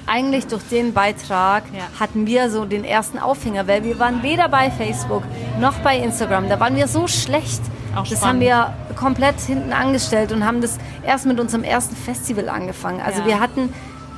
eigentlich 0.09 0.47
durch 0.47 0.63
den 0.63 0.93
Beitrag, 0.93 1.63
Ja. 1.73 1.83
hatten 1.99 2.25
wir 2.27 2.49
so 2.49 2.65
den 2.65 2.83
ersten 2.83 3.19
Aufhänger, 3.19 3.67
weil 3.67 3.83
wir 3.83 3.99
waren 3.99 4.23
weder 4.23 4.49
bei 4.49 4.71
Facebook 4.71 5.23
noch 5.59 5.75
bei 5.79 5.97
Instagram. 5.97 6.49
Da 6.49 6.59
waren 6.59 6.75
wir 6.75 6.87
so 6.87 7.07
schlecht. 7.07 7.61
Auch 7.95 8.07
das 8.07 8.19
spannend. 8.19 8.25
haben 8.25 8.39
wir 8.41 8.73
komplett 8.95 9.39
hinten 9.39 9.73
angestellt 9.73 10.31
und 10.31 10.45
haben 10.45 10.61
das 10.61 10.77
erst 11.05 11.25
mit 11.25 11.39
unserem 11.39 11.63
ersten 11.63 11.95
Festival 11.95 12.49
angefangen. 12.49 13.01
Also 13.01 13.21
Ja. 13.21 13.27
wir 13.27 13.39
hatten 13.39 13.73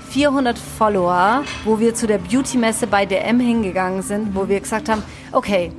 400 0.09 0.57
Follower, 0.57 1.43
wo 1.63 1.79
wir 1.79 1.93
zu 1.95 2.05
der 2.07 2.17
Beauty-Messe 2.17 2.87
bei 2.87 3.05
DM 3.05 3.39
hingegangen 3.39 4.01
sind, 4.01 4.35
wo 4.35 4.49
wir 4.49 4.59
gesagt 4.59 4.89
haben, 4.89 5.03
okay, 5.31 5.71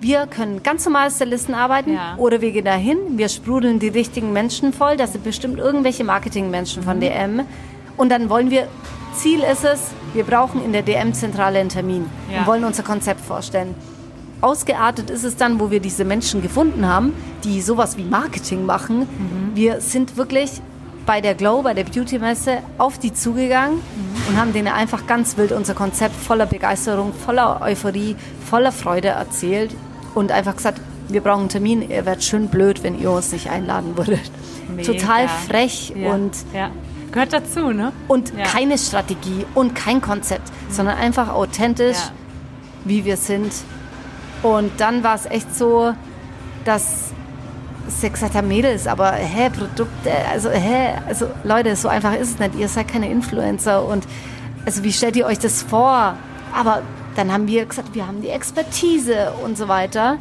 wir 0.00 0.26
können 0.26 0.62
ganz 0.62 0.84
normal 0.84 1.10
Stylisten 1.10 1.54
arbeiten 1.54 1.94
Ja. 1.94 2.14
oder 2.16 2.40
wir 2.40 2.50
gehen 2.52 2.64
dahin, 2.64 2.98
wir 3.16 3.28
sprudeln 3.28 3.78
die 3.78 3.88
richtigen 3.88 4.32
Menschen 4.32 4.72
voll, 4.72 4.96
das 4.96 5.12
sind 5.12 5.22
bestimmt 5.24 5.58
irgendwelche 5.58 6.02
Marketingmenschen 6.04 6.82
Mhm. 6.82 6.86
von 6.86 7.00
DM 7.00 7.40
und 7.96 8.10
dann 8.10 8.28
wollen 8.28 8.50
wir, 8.50 8.66
Ziel 9.14 9.40
ist 9.40 9.64
es, 9.64 9.80
wir 10.12 10.24
brauchen 10.24 10.62
in 10.64 10.72
der 10.72 10.82
DM-Zentrale 10.82 11.58
einen 11.58 11.68
Termin 11.68 12.06
Ja. 12.32 12.40
und 12.40 12.46
wollen 12.46 12.64
unser 12.64 12.82
Konzept 12.82 13.20
vorstellen. 13.20 13.74
Ausgeartet 14.42 15.08
ist 15.10 15.24
es 15.24 15.36
dann, 15.36 15.58
wo 15.60 15.70
wir 15.70 15.80
diese 15.80 16.04
Menschen 16.04 16.42
gefunden 16.42 16.86
haben, 16.86 17.14
die 17.42 17.62
sowas 17.62 17.96
wie 17.96 18.04
Marketing 18.04 18.66
machen. 18.66 19.00
Mhm. 19.00 19.50
Wir 19.54 19.80
sind 19.80 20.16
wirklich 20.16 20.60
bei 21.06 21.20
der 21.20 21.34
Glow, 21.34 21.62
bei 21.62 21.72
der 21.72 21.84
Beauty-Messe 21.84 22.58
auf 22.78 22.98
die 22.98 23.14
zugegangen 23.14 23.76
Mhm. 23.76 24.28
und 24.28 24.36
haben 24.40 24.52
denen 24.52 24.68
einfach 24.68 25.06
ganz 25.06 25.36
wild 25.38 25.52
unser 25.52 25.74
Konzept 25.74 26.14
voller 26.16 26.46
Begeisterung, 26.46 27.12
voller 27.14 27.60
Euphorie, 27.62 28.16
voller 28.48 28.72
Freude 28.72 29.08
erzählt 29.08 29.74
und 30.14 30.30
einfach 30.32 30.56
gesagt, 30.56 30.80
wir 31.08 31.20
brauchen 31.22 31.40
einen 31.40 31.48
Termin, 31.48 31.82
ihr 31.88 32.04
werdet 32.04 32.24
schön 32.24 32.48
blöd, 32.48 32.82
wenn 32.82 33.00
ihr 33.00 33.10
uns 33.10 33.32
nicht 33.32 33.48
einladen 33.48 33.96
würdet. 33.96 34.30
Mega. 34.68 34.92
Total 34.92 35.28
frech 35.28 35.92
Ja. 35.96 36.12
und 36.12 36.32
ja. 36.52 36.70
Gehört 37.12 37.32
dazu, 37.32 37.70
ne? 37.72 37.92
und 38.08 38.32
Ja. 38.36 38.44
keine 38.44 38.76
Strategie 38.78 39.46
und 39.54 39.74
kein 39.74 40.00
Konzept, 40.00 40.50
sondern 40.70 40.96
einfach 40.98 41.28
authentisch, 41.32 41.96
Ja. 41.96 42.10
wie 42.84 43.04
wir 43.04 43.16
sind. 43.16 43.52
Und 44.42 44.70
dann 44.78 45.02
war 45.02 45.14
es 45.14 45.26
echt 45.26 45.56
so, 45.56 45.94
dass 46.64 47.10
sie 47.88 48.10
gesagt 48.10 48.34
haben, 48.34 48.48
Mädels, 48.48 48.86
aber 48.86 49.12
hä, 49.12 49.48
Produkte, 49.50 50.10
also 50.30 50.50
hä, 50.50 50.94
also 51.06 51.28
Leute, 51.44 51.74
so 51.76 51.88
einfach 51.88 52.14
ist 52.14 52.30
es 52.32 52.38
nicht. 52.38 52.54
Ihr 52.56 52.68
seid 52.68 52.88
keine 52.88 53.08
Influencer 53.10 53.84
und 53.86 54.04
also 54.64 54.82
wie 54.82 54.92
stellt 54.92 55.16
ihr 55.16 55.26
euch 55.26 55.38
das 55.38 55.62
vor? 55.62 56.14
Aber 56.54 56.82
dann 57.14 57.32
haben 57.32 57.46
wir 57.46 57.64
gesagt, 57.64 57.94
wir 57.94 58.06
haben 58.06 58.20
die 58.20 58.28
Expertise 58.28 59.32
und 59.44 59.56
so 59.56 59.68
weiter. 59.68 60.18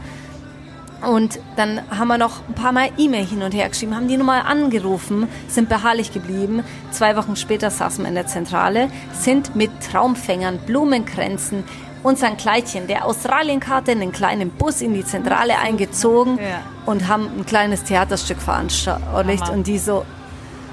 Und 1.02 1.40
dann 1.56 1.82
haben 1.90 2.08
wir 2.08 2.18
noch 2.18 2.48
ein 2.48 2.54
paar 2.56 2.72
Mal 2.72 2.90
E-Mail 2.98 3.26
hin 3.26 3.44
und 3.44 3.54
her 3.54 3.70
geschrieben, 3.70 3.96
haben 3.96 4.08
die 4.08 4.18
nochmal 4.18 4.42
angerufen, 4.42 5.28
sind 5.48 5.70
beharrlich 5.70 6.12
geblieben. 6.14 6.64
Zwei 6.92 7.16
Wochen 7.16 7.36
später 7.36 7.70
saßen 7.70 8.04
wir 8.04 8.10
in 8.10 8.16
der 8.16 8.28
Zentrale, 8.28 8.90
sind 9.14 9.56
mit 9.56 9.70
Traumfängern, 9.92 10.58
Blumenkränzen, 10.66 11.64
unseren 12.02 12.38
Kleidchen 12.38 12.88
der 12.88 13.06
Australienkarte 13.06 13.92
in 13.92 14.02
einen 14.02 14.12
kleinen 14.12 14.50
Bus 14.52 14.82
in 14.82 14.94
die 14.94 15.04
Zentrale 15.06 15.58
eingezogen 15.60 16.38
Ja. 16.38 16.60
und 16.86 17.08
haben 17.08 17.28
ein 17.40 17.46
kleines 17.46 17.84
Theaterstück 17.84 18.42
veranschaulicht. 18.42 19.44
Hammer. 19.46 19.54
Und 19.54 19.68
die 19.68 19.78
so, 19.80 20.06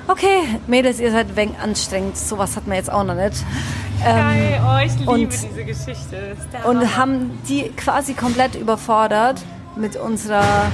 okay, 0.08 0.42
Mädels, 0.66 1.00
ihr 1.00 1.10
seid 1.10 1.34
wenig 1.36 1.58
anstrengend. 1.58 2.16
Sowas 2.16 2.56
hat 2.56 2.66
man 2.66 2.76
jetzt 2.76 2.92
auch 2.92 3.04
noch 3.04 3.14
nicht. 3.14 3.44
Geil, 4.04 4.60
oh, 4.66 4.84
ich 4.84 4.98
liebe 4.98 5.10
und- 5.10 5.32
diese 5.32 5.64
Geschichte. 5.64 6.36
Und 6.64 6.78
Hammer. 6.80 6.96
haben 6.96 7.38
die 7.48 7.70
quasi 7.76 8.14
komplett 8.14 8.54
überfordert 8.54 9.40
mit 9.76 9.96
unserer 9.96 10.70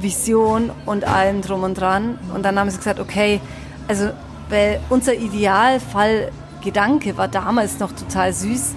Vision 0.00 0.70
und 0.86 1.04
allem 1.04 1.42
drum 1.42 1.62
und 1.62 1.74
dran. 1.74 2.18
Und 2.34 2.44
dann 2.44 2.58
haben 2.58 2.70
sie 2.70 2.78
gesagt, 2.78 3.00
okay, 3.00 3.40
also 3.88 4.10
weil 4.48 4.80
unser 4.90 5.14
Idealfall-Gedanke 5.14 7.16
war 7.16 7.28
damals 7.28 7.78
noch 7.78 7.92
total 7.92 8.32
süß. 8.32 8.74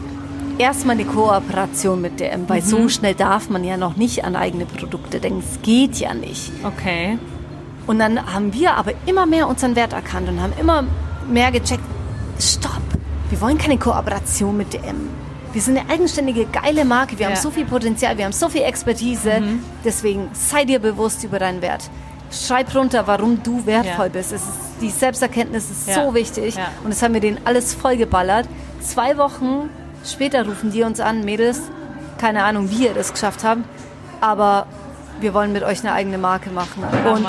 Erstmal 0.57 0.95
eine 0.95 1.05
Kooperation 1.05 2.01
mit 2.01 2.19
DM, 2.19 2.49
weil 2.49 2.63
so 2.63 2.89
schnell 2.89 3.13
darf 3.13 3.49
man 3.49 3.63
ja 3.63 3.77
noch 3.77 3.95
nicht 3.95 4.25
an 4.25 4.35
eigene 4.35 4.65
Produkte 4.65 5.19
denken. 5.19 5.43
Es 5.47 5.61
geht 5.61 5.97
ja 5.97 6.15
nicht. 6.15 6.51
Okay. 6.63 7.19
Und 7.85 7.99
dann 7.99 8.33
haben 8.33 8.53
wir 8.53 8.73
aber 8.73 8.93
immer 9.05 9.27
mehr 9.27 9.47
unseren 9.47 9.75
Wert 9.75 9.93
erkannt 9.93 10.27
und 10.29 10.41
haben 10.41 10.53
immer 10.59 10.83
mehr 11.29 11.51
gecheckt, 11.51 11.83
stopp, 12.39 12.81
wir 13.29 13.41
wollen 13.41 13.57
keine 13.57 13.77
Kooperation 13.77 14.57
mit 14.57 14.73
DM. 14.73 15.09
Wir 15.53 15.61
sind 15.61 15.77
eine 15.77 15.89
eigenständige, 15.89 16.45
geile 16.45 16.85
Marke, 16.85 17.17
wir 17.17 17.25
Ja. 17.25 17.31
haben 17.35 17.41
so 17.41 17.49
viel 17.51 17.65
Potenzial, 17.65 18.17
wir 18.17 18.25
haben 18.25 18.33
so 18.33 18.49
viel 18.49 18.61
Expertise, 18.61 19.41
deswegen 19.83 20.29
sei 20.33 20.65
dir 20.65 20.79
bewusst 20.79 21.23
über 21.23 21.39
deinen 21.39 21.61
Wert. 21.61 21.89
Schreib 22.31 22.75
runter, 22.75 23.07
warum 23.07 23.41
du 23.41 23.65
wertvoll 23.65 24.07
Ja. 24.07 24.11
bist. 24.11 24.33
Ist, 24.33 24.43
die 24.81 24.89
Selbsterkenntnis 24.89 25.71
ist 25.71 25.87
Ja. 25.87 25.95
so 26.05 26.13
wichtig 26.13 26.55
und 26.83 26.89
das 26.93 27.01
haben 27.01 27.13
wir 27.13 27.21
denen 27.21 27.39
alles 27.45 27.73
vollgeballert. 27.73 28.47
Zwei 28.81 29.17
Wochen 29.17 29.69
später 30.05 30.45
rufen 30.45 30.71
die 30.71 30.83
uns 30.83 30.99
an, 30.99 31.23
Mädels, 31.23 31.61
keine 32.17 32.43
Ahnung, 32.43 32.69
wie 32.69 32.85
ihr 32.85 32.93
das 32.93 33.13
geschafft 33.13 33.43
habt, 33.43 33.61
aber 34.21 34.67
wir 35.21 35.33
wollen 35.33 35.53
mit 35.53 35.63
euch 35.63 35.79
eine 35.79 35.93
eigene 35.93 36.17
Marke 36.17 36.49
machen. 36.49 36.83
Und 37.09 37.25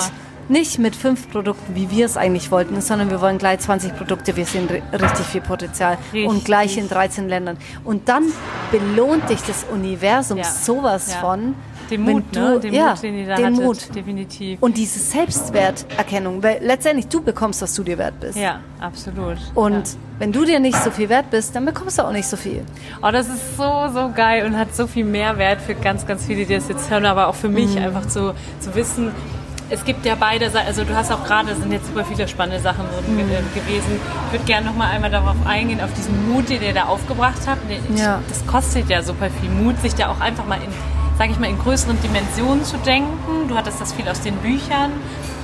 nicht 0.49 0.79
mit 0.79 0.95
fünf 0.95 1.29
Produkten, 1.31 1.75
wie 1.75 1.89
wir 1.91 2.05
es 2.05 2.17
eigentlich 2.17 2.51
wollten, 2.51 2.79
sondern 2.81 3.09
wir 3.09 3.21
wollen 3.21 3.37
gleich 3.37 3.59
20 3.59 3.95
Produkte. 3.95 4.35
Wir 4.35 4.45
sehen 4.45 4.67
ri- 4.67 4.81
richtig 5.01 5.25
viel 5.27 5.41
Potenzial 5.41 5.97
Richtig. 6.11 6.27
und 6.27 6.43
gleich 6.43 6.77
in 6.77 6.89
13 6.89 7.29
Ländern. 7.29 7.57
Und 7.85 8.09
dann 8.09 8.23
belohnt 8.71 9.29
dich 9.29 9.41
das 9.43 9.65
Universum 9.71 10.39
Ja. 10.39 10.43
sowas 10.43 11.11
Ja. 11.13 11.19
von. 11.21 11.55
Den 11.89 12.01
Mut, 12.03 12.23
du, 12.33 12.39
ne? 12.39 12.59
Den 12.59 12.73
ja, 12.73 12.91
Mut, 12.91 13.01
den 13.01 13.17
ihr 13.17 13.27
da 13.27 13.35
den 13.35 13.45
hattet. 13.47 13.61
Mut. 13.63 13.95
Definitiv. 13.95 14.59
Und 14.61 14.77
diese 14.77 14.99
Selbstwerterkennung, 14.99 16.43
weil 16.43 16.59
letztendlich 16.61 17.07
du 17.07 17.21
bekommst, 17.21 17.61
was 17.63 17.73
du 17.73 17.83
dir 17.83 17.97
wert 17.97 18.19
bist. 18.19 18.37
ja, 18.37 18.59
absolut. 18.79 19.37
Und 19.55 19.87
ja. 19.87 19.93
wenn 20.19 20.31
du 20.31 20.45
dir 20.45 20.59
nicht 20.59 20.77
so 20.83 20.91
viel 20.91 21.09
wert 21.09 21.31
bist, 21.31 21.55
dann 21.55 21.65
bekommst 21.65 21.97
du 21.97 22.03
auch 22.03 22.11
nicht 22.11 22.27
so 22.27 22.37
viel. 22.37 22.63
Oh, 23.01 23.09
das 23.11 23.27
ist 23.27 23.57
so, 23.57 23.87
so 23.93 24.11
geil 24.15 24.45
und 24.45 24.57
hat 24.57 24.75
so 24.75 24.85
viel 24.87 25.03
Mehrwert 25.05 25.61
für 25.61 25.73
ganz, 25.75 26.05
ganz 26.05 26.25
viele, 26.25 26.45
die 26.45 26.55
das 26.55 26.67
jetzt 26.69 26.89
hören, 26.91 27.05
aber 27.05 27.27
auch 27.27 27.35
für 27.35 27.49
mich 27.49 27.75
Mhm. 27.75 27.83
einfach 27.83 28.05
zu, 28.07 28.33
zu 28.59 28.75
wissen, 28.75 29.11
es 29.69 29.85
gibt 29.85 30.05
ja 30.05 30.15
beide 30.15 30.49
Seiten, 30.49 30.67
also 30.67 30.83
du 30.83 30.95
hast 30.95 31.11
auch 31.11 31.23
gerade, 31.23 31.51
es 31.51 31.59
sind 31.59 31.71
jetzt 31.71 31.87
super 31.87 32.03
viele 32.05 32.27
spannende 32.27 32.59
Sachen 32.61 32.85
ge- 33.05 33.13
Mhm. 33.25 33.29
äh, 33.31 33.59
gewesen. 33.59 33.99
Ich 34.27 34.31
würde 34.33 34.45
gerne 34.45 34.65
noch 34.67 34.75
mal 34.75 34.89
einmal 34.89 35.11
darauf 35.11 35.35
eingehen, 35.45 35.79
auf 35.81 35.93
diesen 35.93 36.31
Mut, 36.31 36.49
den 36.49 36.61
ihr 36.61 36.73
da 36.73 36.83
aufgebracht 36.83 37.41
habt. 37.47 37.61
Ja. 37.95 38.19
Das 38.27 38.45
kostet 38.47 38.89
ja 38.89 39.01
super 39.03 39.29
viel 39.41 39.49
Mut, 39.49 39.79
sich 39.81 39.93
da 39.95 40.09
auch 40.09 40.19
einfach 40.19 40.45
mal 40.45 40.55
in, 40.55 40.69
sage 41.17 41.31
ich 41.31 41.39
mal, 41.39 41.49
in 41.49 41.59
größeren 41.59 41.97
Dimensionen 42.01 42.63
zu 42.63 42.77
denken. 42.77 43.47
Du 43.47 43.55
hattest 43.55 43.79
das 43.81 43.93
viel 43.93 44.07
aus 44.09 44.21
den 44.21 44.35
Büchern, 44.37 44.91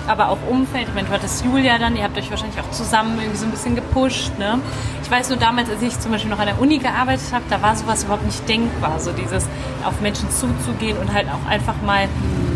aber 0.07 0.29
auch 0.29 0.37
Umfeld. 0.49 0.87
Ich 0.87 0.93
meine, 0.95 1.07
du 1.07 1.13
hattest 1.13 1.43
Julia 1.45 1.77
dann, 1.77 1.95
ihr 1.95 2.03
habt 2.03 2.17
euch 2.17 2.29
wahrscheinlich 2.31 2.59
auch 2.59 2.71
zusammen 2.71 3.17
irgendwie 3.19 3.37
so 3.37 3.45
ein 3.45 3.51
bisschen 3.51 3.75
gepusht. 3.75 4.31
Ne? 4.39 4.59
Ich 5.03 5.11
weiß 5.11 5.29
nur 5.29 5.37
damals, 5.37 5.69
als 5.69 5.81
ich 5.83 5.99
zum 5.99 6.11
Beispiel 6.11 6.31
noch 6.31 6.39
an 6.39 6.47
der 6.47 6.59
Uni 6.59 6.77
gearbeitet 6.79 7.25
habe, 7.31 7.43
da 7.49 7.61
war 7.61 7.75
sowas 7.75 8.03
überhaupt 8.03 8.25
nicht 8.25 8.47
denkbar. 8.49 8.99
So 8.99 9.11
dieses 9.11 9.45
auf 9.85 9.99
Menschen 10.01 10.29
zuzugehen 10.31 10.97
und 10.97 11.13
halt 11.13 11.27
auch 11.29 11.49
einfach 11.49 11.75
mal 11.85 12.07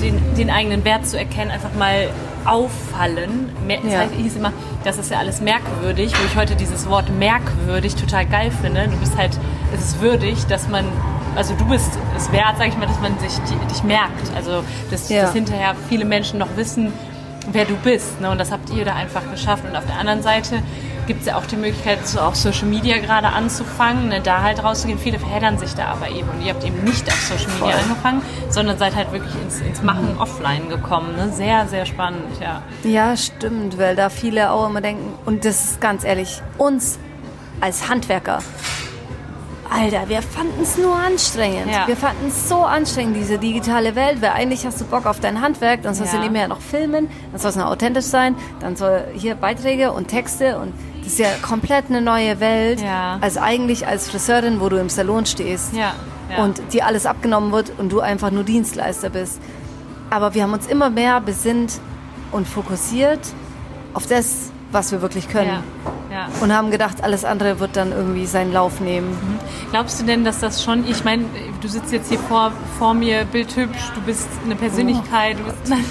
den, 0.02 0.20
den 0.36 0.50
eigenen 0.50 0.84
Wert 0.86 1.08
zu 1.08 1.18
erkennen, 1.18 1.52
einfach 1.52 1.74
mal 1.78 2.10
auffallen. 2.46 3.50
Mer- 3.66 3.80
Das 3.84 3.92
Ja. 3.94 4.00
heißt, 4.00 4.14
hieß 4.16 4.36
immer, 4.38 4.54
das 4.84 4.98
ist 4.98 5.12
ja 5.12 5.18
alles 5.20 5.42
merkwürdig, 5.42 6.14
wo 6.20 6.26
ich 6.26 6.36
heute 6.36 6.56
dieses 6.56 6.88
Wort 6.90 7.10
merkwürdig 7.18 7.96
total 7.96 8.26
geil 8.26 8.52
finde. 8.62 8.88
Du 8.88 8.98
bist 8.98 9.18
halt, 9.18 9.38
es 9.74 9.82
ist 9.82 10.02
würdig, 10.02 10.46
dass 10.48 10.68
man, 10.68 10.86
also 11.36 11.54
du 11.56 11.66
bist 11.66 11.92
es 12.18 12.32
wert, 12.32 12.56
sag 12.58 12.68
ich 12.68 12.78
mal, 12.78 12.88
dass 12.88 13.00
man 13.00 13.18
sich 13.20 13.34
die, 13.50 13.74
dich 13.74 13.84
merkt. 13.84 14.34
Also, 14.36 14.64
dass, 14.92 15.10
Ja. 15.10 15.24
dass 15.24 15.34
hinterher 15.34 15.76
viele 15.90 16.06
Menschen 16.06 16.40
noch 16.40 16.56
wissen, 16.56 16.92
wer 17.52 17.66
du 17.66 17.76
bist. 17.78 18.20
Ne? 18.22 18.30
Und 18.30 18.40
das 18.40 18.52
habt 18.52 18.70
ihr 18.70 18.86
da 18.86 18.96
einfach 18.96 19.22
geschafft. 19.32 19.64
Und 19.70 19.76
auf 19.76 19.86
der 19.86 19.98
anderen 19.98 20.22
Seite 20.22 20.62
gibt 21.10 21.22
es 21.22 21.26
ja 21.26 21.38
auch 21.38 21.46
die 21.48 21.56
Möglichkeit, 21.56 22.08
so 22.08 22.20
auf 22.20 22.36
Social 22.36 22.68
Media 22.68 23.00
gerade 23.00 23.30
anzufangen, 23.30 24.10
ne? 24.10 24.22
da 24.22 24.44
halt 24.44 24.64
rauszugehen. 24.64 25.00
Viele 25.00 25.18
verheddern 25.18 25.58
sich 25.58 25.74
da 25.74 25.86
aber 25.88 26.08
eben. 26.10 26.30
Und 26.30 26.44
ihr 26.46 26.54
habt 26.54 26.64
eben 26.64 26.84
nicht 26.84 27.08
auf 27.08 27.20
Social 27.20 27.48
Media 27.54 27.72
Voll. 27.72 27.84
angefangen, 27.84 28.22
sondern 28.52 28.78
seid 28.78 28.96
halt 28.96 29.12
wirklich 29.12 29.34
ins, 29.42 29.60
ins 29.60 29.82
Machen 29.82 30.16
offline 30.20 30.70
gekommen. 30.70 31.16
Ne? 31.16 31.32
Sehr, 31.34 31.68
sehr 31.68 31.88
spannend, 31.88 32.22
ja. 32.40 32.62
Ja, 32.84 33.18
stimmt, 33.18 33.80
weil 33.80 33.96
da 33.96 34.10
viele 34.10 34.52
auch 34.52 34.70
immer 34.70 34.82
denken, 34.82 35.12
und 35.26 35.46
das 35.46 35.66
ist 35.66 35.82
ganz 35.82 36.04
ehrlich, 36.04 36.44
uns 36.60 37.00
als 37.60 37.90
Handwerker, 37.90 38.40
Alter, 39.72 40.10
wir 40.10 40.24
fanden 40.24 40.64
es 40.64 40.78
nur 40.80 40.96
anstrengend. 40.96 41.72
Ja. 41.72 41.88
Wir 41.88 41.96
fanden 41.96 42.28
es 42.30 42.50
so 42.50 42.64
anstrengend, 42.64 43.16
diese 43.16 43.38
digitale 43.38 43.96
Welt, 43.96 44.20
weil 44.20 44.32
eigentlich 44.32 44.66
hast 44.66 44.82
du 44.82 44.86
Bock 44.86 45.06
auf 45.06 45.20
dein 45.20 45.42
Handwerk, 45.42 45.84
dann 45.84 45.94
sollst 45.94 46.12
Ja. 46.14 46.18
du 46.20 46.24
nebenher 46.26 46.48
noch 46.48 46.60
filmen, 46.62 47.08
dann 47.32 47.40
soll 47.40 47.52
es 47.52 47.56
noch 47.56 47.68
authentisch 47.68 48.06
sein, 48.06 48.36
dann 48.62 48.76
soll 48.76 49.06
hier 49.14 49.36
Beiträge 49.36 49.92
und 49.92 50.08
Texte 50.08 50.58
und 50.58 50.74
das 51.10 51.14
ist 51.18 51.26
ja 51.26 51.32
komplett 51.42 51.86
eine 51.90 52.02
neue 52.02 52.40
Welt, 52.40 52.82
Ja. 52.82 53.18
als 53.20 53.36
eigentlich 53.38 53.88
als 53.88 54.08
Friseurin, 54.08 54.60
wo 54.62 54.70
du 54.70 54.78
im 54.80 54.90
Salon 54.90 55.26
stehst 55.26 55.74
Ja, 55.74 55.94
ja. 56.30 56.44
und 56.44 56.62
dir 56.72 56.86
alles 56.86 57.08
abgenommen 57.08 57.52
wird 57.52 57.72
und 57.80 57.92
du 57.92 58.00
einfach 58.00 58.30
nur 58.30 58.44
Dienstleister 58.44 59.10
bist. 59.10 59.42
Aber 60.12 60.36
wir 60.36 60.44
haben 60.44 60.54
uns 60.54 60.68
immer 60.68 60.92
mehr 60.92 61.20
besinnt 61.20 61.80
und 62.32 62.48
fokussiert 62.48 63.20
auf 63.96 64.06
das, 64.06 64.52
was 64.72 64.92
wir 64.92 65.02
wirklich 65.02 65.28
können. 65.30 65.64
Ja. 66.12 66.28
Und 66.42 66.54
haben 66.54 66.72
gedacht, 66.72 67.04
alles 67.04 67.26
andere 67.26 67.60
wird 67.60 67.76
dann 67.76 67.92
irgendwie 67.92 68.26
seinen 68.26 68.52
Lauf 68.52 68.80
nehmen. 68.80 69.18
Glaubst 69.72 70.02
du 70.02 70.06
denn, 70.06 70.24
dass 70.24 70.40
das 70.40 70.64
schon, 70.64 70.88
ich 70.88 71.04
meine, 71.04 71.26
du 71.62 71.68
sitzt 71.68 71.92
jetzt 71.92 72.10
hier 72.10 72.20
vor, 72.20 72.52
vor 72.78 72.94
mir, 72.94 73.26
bildhübsch, 73.26 73.92
du 73.96 74.02
bist 74.02 74.28
eine 74.44 74.56
Persönlichkeit, 74.56 75.38
du 75.40 75.44
bist, 75.44 75.84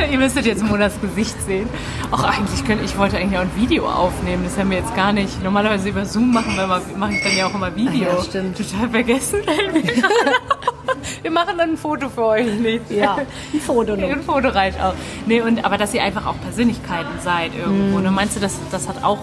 ihr 0.10 0.18
müsstet 0.18 0.46
jetzt 0.46 0.62
Monas 0.62 1.00
Gesicht 1.00 1.40
sehen. 1.46 1.68
Auch 2.10 2.22
eigentlich 2.22 2.64
könnte, 2.64 2.84
ich 2.84 2.96
wollte 2.96 3.16
eigentlich 3.16 3.38
auch 3.38 3.42
ein 3.42 3.56
Video 3.56 3.88
aufnehmen, 3.88 4.44
das 4.44 4.56
haben 4.58 4.70
wir 4.70 4.78
jetzt 4.78 4.94
gar 4.94 5.12
nicht. 5.12 5.42
Normalerweise 5.42 5.88
über 5.88 6.04
Zoom 6.04 6.32
machen 6.32 6.56
wir 6.56 6.66
mache 6.66 7.12
ich 7.12 7.22
dann 7.22 7.36
ja 7.36 7.46
auch 7.46 7.54
immer 7.54 7.74
Video. 7.74 8.08
Ach 8.12 8.18
ja, 8.18 8.24
stimmt. 8.24 8.56
Total 8.56 8.88
vergessen. 8.88 9.40
wir 11.22 11.30
machen 11.30 11.54
dann 11.58 11.70
ein 11.70 11.76
Foto 11.76 12.08
für 12.08 12.24
euch, 12.24 12.58
nicht? 12.58 12.90
Ja, 12.90 13.16
ein 13.52 13.60
Foto 13.60 13.96
noch. 13.96 14.08
Ein 14.08 14.22
Foto 14.22 14.48
reicht 14.48 14.80
auch. 14.80 14.94
Nee, 15.26 15.40
und, 15.40 15.64
aber 15.64 15.78
dass 15.78 15.94
ihr 15.94 16.02
einfach 16.02 16.26
auch 16.26 16.40
Persönlichkeiten 16.40 17.20
seid 17.22 17.52
irgendwo. 17.56 17.98
Ne? 17.98 18.10
Meinst 18.10 18.36
du, 18.36 18.40
das, 18.40 18.58
das 18.70 18.88
hat 18.88 19.02
auch 19.04 19.18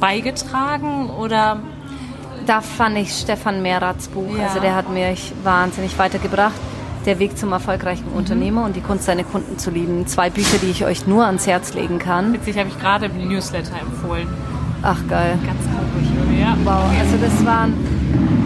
beigetragen 0.00 1.10
oder 1.10 1.60
Da 2.46 2.60
fand 2.60 2.96
ich 2.98 3.12
Stefan 3.12 3.62
Mehrats 3.62 4.08
Buch. 4.08 4.36
Ja. 4.38 4.46
Also 4.46 4.60
der 4.60 4.74
hat 4.74 4.88
mich 4.90 5.32
wahnsinnig 5.42 5.98
weitergebracht. 5.98 6.54
Der 7.04 7.18
Weg 7.18 7.38
zum 7.38 7.52
erfolgreichen 7.52 8.08
Unternehmer 8.14 8.64
und 8.64 8.74
die 8.76 8.80
Kunst, 8.80 9.04
seine 9.04 9.22
Kunden 9.24 9.58
zu 9.58 9.70
lieben. 9.70 10.06
Zwei 10.06 10.28
Bücher, 10.30 10.58
die 10.58 10.70
ich 10.70 10.84
euch 10.84 11.06
nur 11.06 11.24
ans 11.24 11.46
Herz 11.46 11.72
legen 11.74 11.98
kann. 11.98 12.32
Witzig, 12.32 12.58
habe 12.58 12.68
ich 12.68 12.78
gerade 12.80 13.06
im 13.06 13.28
Newsletter 13.28 13.74
empfohlen. 13.80 14.28
Ach 14.82 14.98
geil. 15.08 15.38
Ganz 15.46 15.60
komisch, 15.62 16.40
ja. 16.40 16.56
Wow. 16.64 16.84
Also 17.00 17.16
das 17.20 17.46
waren, 17.46 17.74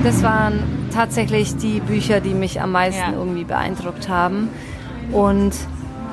das 0.05 0.22
waren 0.22 0.62
tatsächlich 0.91 1.57
die 1.57 1.80
Bücher, 1.80 2.20
die 2.20 2.34
mich 2.34 2.61
am 2.61 2.72
meisten 2.72 3.12
Ja. 3.12 3.18
irgendwie 3.18 3.45
beeindruckt 3.45 4.09
haben. 4.09 4.49
Und 5.12 5.53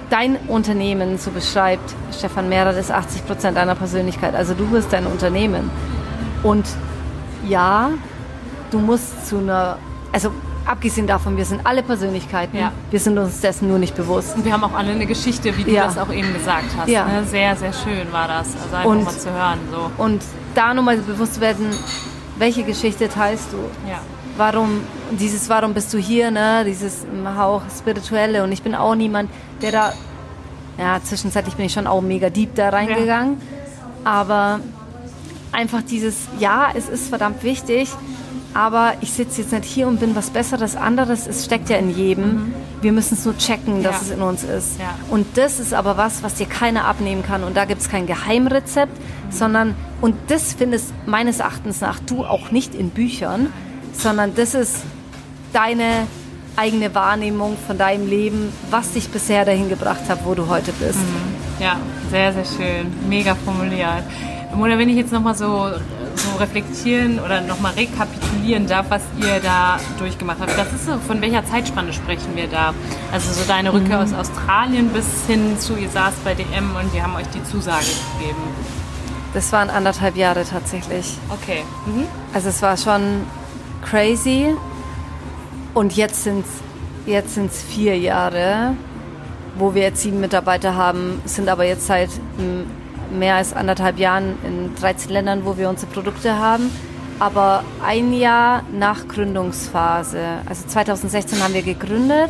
dein 0.09 0.36
Unternehmen, 0.47 1.17
so 1.17 1.32
beschreibt 1.32 1.93
Stefan 2.17 2.49
Mehrer, 2.49 2.75
ist 2.78 2.91
80 2.91 3.25
Prozent 3.28 3.57
deiner 3.57 3.75
Persönlichkeit. 3.75 4.36
Also 4.36 4.53
du 4.53 4.65
bist 4.67 4.91
dein 4.93 5.05
Unternehmen. 5.05 5.69
Und 6.43 6.65
ja, 7.47 7.89
du 8.71 8.80
musst 8.80 9.28
zu 9.28 9.38
einer, 9.39 9.78
also 10.11 10.32
abgesehen 10.65 11.07
davon, 11.07 11.38
wir 11.38 11.45
sind 11.45 11.61
alle 11.65 11.82
Persönlichkeiten, 11.84 12.57
Ja. 12.57 12.71
wir 12.91 12.99
sind 12.99 13.17
uns 13.17 13.39
dessen 13.41 13.67
nur 13.69 13.80
nicht 13.80 13.95
bewusst. 13.95 14.36
Und 14.36 14.43
wir 14.45 14.51
haben 14.53 14.63
auch 14.63 14.73
alle 14.73 14.91
eine 14.91 15.05
Geschichte, 15.05 15.55
wie 15.57 15.63
du 15.63 15.71
Ja. 15.71 15.86
das 15.86 15.97
auch 15.97 16.11
eben 16.11 16.34
gesagt 16.34 16.65
hast. 16.78 16.89
Ja. 16.89 17.05
Ne? 17.05 17.23
Sehr, 17.25 17.55
sehr 17.55 17.71
schön 17.73 18.11
war 18.11 18.28
das. 18.28 18.47
Also 18.63 18.75
einfach 18.75 18.86
Und- 18.89 19.03
mal 19.05 19.11
zu 19.17 19.32
hören. 19.32 19.59
So. 19.71 20.03
Und 20.03 20.21
da 20.55 20.73
nochmal 20.73 20.97
bewusst 20.97 21.36
zu 21.36 21.41
werden, 21.41 21.67
welche 22.38 22.63
Geschichte 22.63 23.07
teilst 23.09 23.47
du? 23.53 23.57
Ja. 23.89 23.99
Warum, 24.38 24.81
dieses 25.11 25.49
warum 25.49 25.73
bist 25.73 25.93
du 25.93 25.97
hier, 25.97 26.31
ne? 26.31 26.63
Dieses 26.65 27.05
Hauch 27.38 27.61
spirituelle 27.77 28.43
und 28.43 28.51
ich 28.51 28.61
bin 28.61 28.75
auch 28.75 28.95
niemand, 28.95 29.29
der 29.61 29.71
da, 29.71 29.93
ja, 30.77 30.99
zwischenzeitlich 31.03 31.55
bin 31.55 31.65
ich 31.65 31.73
schon 31.73 31.88
auch 31.88 32.01
mega 32.01 32.29
deep 32.29 32.55
da 32.55 32.69
reingegangen, 32.69 33.38
aber 34.03 34.59
einfach 35.51 35.81
dieses, 35.81 36.27
ja, 36.39 36.67
es 36.75 36.88
ist 36.89 37.09
verdammt 37.09 37.43
wichtig, 37.43 37.89
aber 38.53 38.93
ich 39.01 39.11
sitze 39.13 39.41
jetzt 39.41 39.51
nicht 39.51 39.65
hier 39.65 39.88
und 39.88 39.99
bin 39.99 40.15
was 40.15 40.29
Besseres, 40.29 40.75
anderes, 40.75 41.27
es 41.27 41.45
steckt 41.45 41.69
ja 41.69 41.77
in 41.77 41.95
jedem. 41.95 42.53
Wir 42.81 42.91
müssen 42.91 43.15
es 43.15 43.25
nur 43.25 43.38
checken, 43.38 43.83
dass 43.83 43.95
Ja. 43.95 44.01
es 44.03 44.09
in 44.11 44.21
uns 44.21 44.43
ist. 44.43 44.79
Ja. 44.79 44.95
Und 45.09 45.25
das 45.38 45.59
ist 45.59 45.73
aber 45.73 45.97
was, 45.97 46.21
was 46.23 46.35
dir 46.35 46.45
keiner 46.45 46.85
abnehmen 46.85 47.23
kann. 47.23 47.43
Und 47.43 47.57
da 47.57 47.65
gibt 47.65 47.81
es 47.81 47.89
kein 47.89 48.05
Geheimrezept, 48.07 48.95
sondern, 49.29 49.75
und 50.01 50.15
das 50.27 50.53
findest 50.53 50.93
meines 51.05 51.39
Erachtens 51.39 51.81
nach 51.81 51.99
du 51.99 52.23
auch 52.23 52.51
nicht 52.51 52.73
in 52.75 52.89
Büchern, 52.91 53.51
sondern 53.97 54.35
das 54.35 54.53
ist 54.53 54.83
deine 55.53 56.07
eigene 56.55 56.93
Wahrnehmung 56.93 57.55
von 57.67 57.77
deinem 57.77 58.07
Leben, 58.07 58.51
was 58.69 58.93
dich 58.93 59.09
bisher 59.09 59.45
dahin 59.45 59.69
gebracht 59.69 60.09
hat, 60.09 60.25
wo 60.25 60.33
du 60.33 60.47
heute 60.47 60.71
bist. 60.73 60.99
Mhm. 60.99 61.63
Ja, 61.63 61.77
sehr, 62.09 62.33
sehr 62.33 62.45
schön. 62.45 62.91
Mega 63.07 63.35
formuliert. 63.35 64.03
Oder 64.59 64.77
wenn 64.77 64.89
ich 64.89 64.95
jetzt 64.95 65.11
nochmal 65.11 65.35
so, 65.35 65.69
so 66.15 66.37
reflektieren 66.39 67.19
oder 67.19 67.41
nochmal 67.41 67.73
rekapitulieren 67.73 68.67
darf, 68.67 68.87
was 68.89 69.01
ihr 69.21 69.39
da 69.39 69.79
durchgemacht 69.99 70.39
habt. 70.39 70.57
Das 70.57 70.71
ist 70.73 70.85
so, 70.85 70.97
von 70.97 71.21
welcher 71.21 71.45
Zeitspanne 71.45 71.93
sprechen 71.93 72.35
wir 72.35 72.47
da? 72.47 72.73
Also 73.11 73.31
so 73.33 73.47
deine 73.47 73.71
Rückkehr 73.71 73.97
mhm. 73.97 74.03
aus 74.03 74.13
Australien 74.13 74.89
bis 74.89 75.05
hin 75.27 75.59
zu, 75.59 75.75
ihr 75.75 75.89
saßt 75.89 76.23
bei 76.23 76.33
DM 76.33 76.75
und 76.75 76.93
die 76.93 77.01
haben 77.01 77.15
euch 77.15 77.27
die 77.27 77.43
Zusage 77.43 77.85
gegeben. 78.17 78.41
Das 79.33 79.51
waren 79.51 79.69
anderthalb 79.69 80.15
Jahre 80.15 80.43
tatsächlich. 80.45 81.17
Okay. 81.29 81.63
Mhm. 81.85 82.05
Also 82.33 82.49
es 82.49 82.61
war 82.61 82.77
schon 82.77 83.23
crazy. 83.89 84.55
Und 85.73 85.95
jetzt 85.95 86.23
sind 86.23 86.45
es 86.45 86.51
jetzt 87.07 87.35
sind's 87.35 87.63
vier 87.63 87.97
Jahre, 87.97 88.75
wo 89.55 89.73
wir 89.73 89.83
jetzt 89.83 90.01
sieben 90.01 90.19
Mitarbeiter 90.19 90.75
haben, 90.75 91.21
sind 91.25 91.47
aber 91.49 91.63
jetzt 91.63 91.88
seit 91.88 92.09
mehr 93.11 93.35
als 93.35 93.53
anderthalb 93.53 93.97
Jahren 93.97 94.35
in 94.43 94.75
13 94.75 95.11
Ländern, 95.11 95.45
wo 95.45 95.57
wir 95.57 95.69
unsere 95.69 95.91
Produkte 95.91 96.38
haben. 96.38 96.69
Aber 97.19 97.63
ein 97.83 98.13
Jahr 98.13 98.63
nach 98.77 99.07
Gründungsphase, 99.07 100.19
also 100.47 100.67
2016 100.67 101.41
haben 101.41 101.53
wir 101.53 101.63
gegründet, 101.63 102.29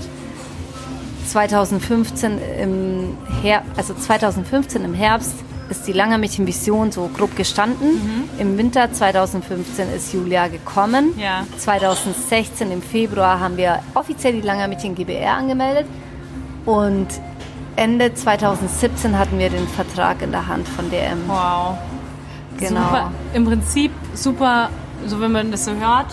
2015 1.27 2.39
im 2.61 3.17
Her 3.41 3.63
also 3.75 3.93
2015 3.93 4.85
im 4.85 4.93
Herbst 4.93 5.33
ist 5.69 5.87
die 5.87 5.93
Langermädchen 5.93 6.47
Vision 6.47 6.91
so 6.91 7.09
grob 7.15 7.35
gestanden. 7.35 7.95
Mhm. 7.95 8.29
Im 8.39 8.57
Winter 8.57 8.91
2015 8.91 9.89
ist 9.93 10.13
Julia 10.13 10.47
gekommen. 10.47 11.17
Ja. 11.17 11.45
2016 11.57 12.71
im 12.71 12.81
Februar 12.81 13.39
haben 13.39 13.57
wir 13.57 13.79
offiziell 13.93 14.33
die 14.33 14.41
Langermädchen 14.41 14.95
GBR 14.95 15.33
angemeldet 15.33 15.85
und 16.65 17.07
Ende 17.75 18.13
2017 18.13 19.17
hatten 19.17 19.37
wir 19.37 19.49
den 19.49 19.67
Vertrag 19.67 20.21
in 20.21 20.31
der 20.31 20.47
Hand 20.47 20.67
von 20.67 20.89
DM. 20.89 21.19
Wow. 21.27 21.77
Genau. 22.57 22.81
Super, 22.81 23.11
Im 23.33 23.45
Prinzip 23.45 23.91
super, 24.15 24.69
so 25.05 25.21
wenn 25.21 25.31
man 25.31 25.51
das 25.51 25.65
so 25.65 25.71
hört, 25.73 26.11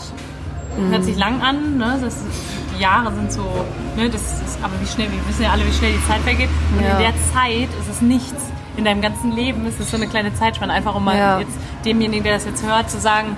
mhm. 0.77 0.91
hört 0.91 1.05
sich 1.05 1.17
lang 1.17 1.41
an. 1.41 1.79
Ne? 1.79 1.99
Das, 2.03 2.19
die 2.77 2.83
Jahre 2.83 3.15
sind 3.15 3.33
so, 3.33 3.43
ne? 3.97 4.11
das 4.11 4.43
ist, 4.43 4.59
aber 4.63 4.75
wie 4.81 4.87
schnell, 4.87 5.11
wir 5.11 5.27
wissen 5.27 5.45
ja 5.45 5.53
alle, 5.53 5.67
wie 5.67 5.73
schnell 5.73 5.93
die 5.93 6.07
Zeit 6.07 6.21
vergeht. 6.21 6.51
Und 6.77 6.85
ja. 6.85 6.93
in 6.93 6.99
der 6.99 7.15
Zeit 7.33 7.69
ist 7.81 7.91
es 7.91 8.03
nichts. 8.03 8.54
In 8.77 8.85
deinem 8.85 9.01
ganzen 9.01 9.33
Leben 9.33 9.67
ist 9.67 9.81
es 9.81 9.91
so 9.91 9.97
eine 9.97 10.07
kleine 10.07 10.35
Zeitspanne. 10.35 10.73
Einfach 10.73 10.95
um 10.95 11.05
mal 11.05 11.17
ja. 11.17 11.39
jetzt 11.41 11.57
demjenigen, 11.85 12.25
der 12.25 12.35
das 12.35 12.45
jetzt 12.45 12.67
hört, 12.67 12.91
zu 12.91 12.99
sagen, 12.99 13.37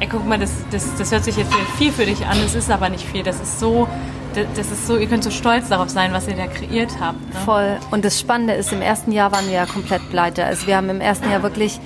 ey, 0.00 0.08
guck 0.08 0.26
mal, 0.26 0.38
das, 0.38 0.52
das, 0.70 0.96
das 0.96 1.10
hört 1.10 1.24
sich 1.24 1.36
jetzt 1.36 1.52
viel 1.78 1.92
für 1.92 2.06
dich 2.06 2.26
an, 2.26 2.36
es 2.44 2.54
ist 2.54 2.70
aber 2.70 2.88
nicht 2.88 3.04
viel. 3.04 3.22
Das 3.22 3.40
ist 3.40 3.60
so 3.60 3.88
das 4.34 4.70
ist 4.70 4.86
so, 4.86 4.96
ihr 4.96 5.06
könnt 5.06 5.24
so 5.24 5.30
stolz 5.30 5.68
darauf 5.68 5.88
sein, 5.88 6.12
was 6.12 6.28
ihr 6.28 6.34
da 6.34 6.46
kreiert 6.46 6.98
habt. 7.00 7.20
Ne? 7.32 7.40
Voll. 7.44 7.78
Und 7.90 8.04
das 8.04 8.18
Spannende 8.18 8.54
ist, 8.54 8.72
im 8.72 8.82
ersten 8.82 9.12
Jahr 9.12 9.32
waren 9.32 9.46
wir 9.46 9.54
ja 9.54 9.66
komplett 9.66 10.08
pleite. 10.10 10.44
Also 10.44 10.66
wir 10.66 10.76
haben 10.76 10.88
im 10.88 11.00
ersten 11.00 11.30
Jahr 11.30 11.42
wirklich, 11.42 11.80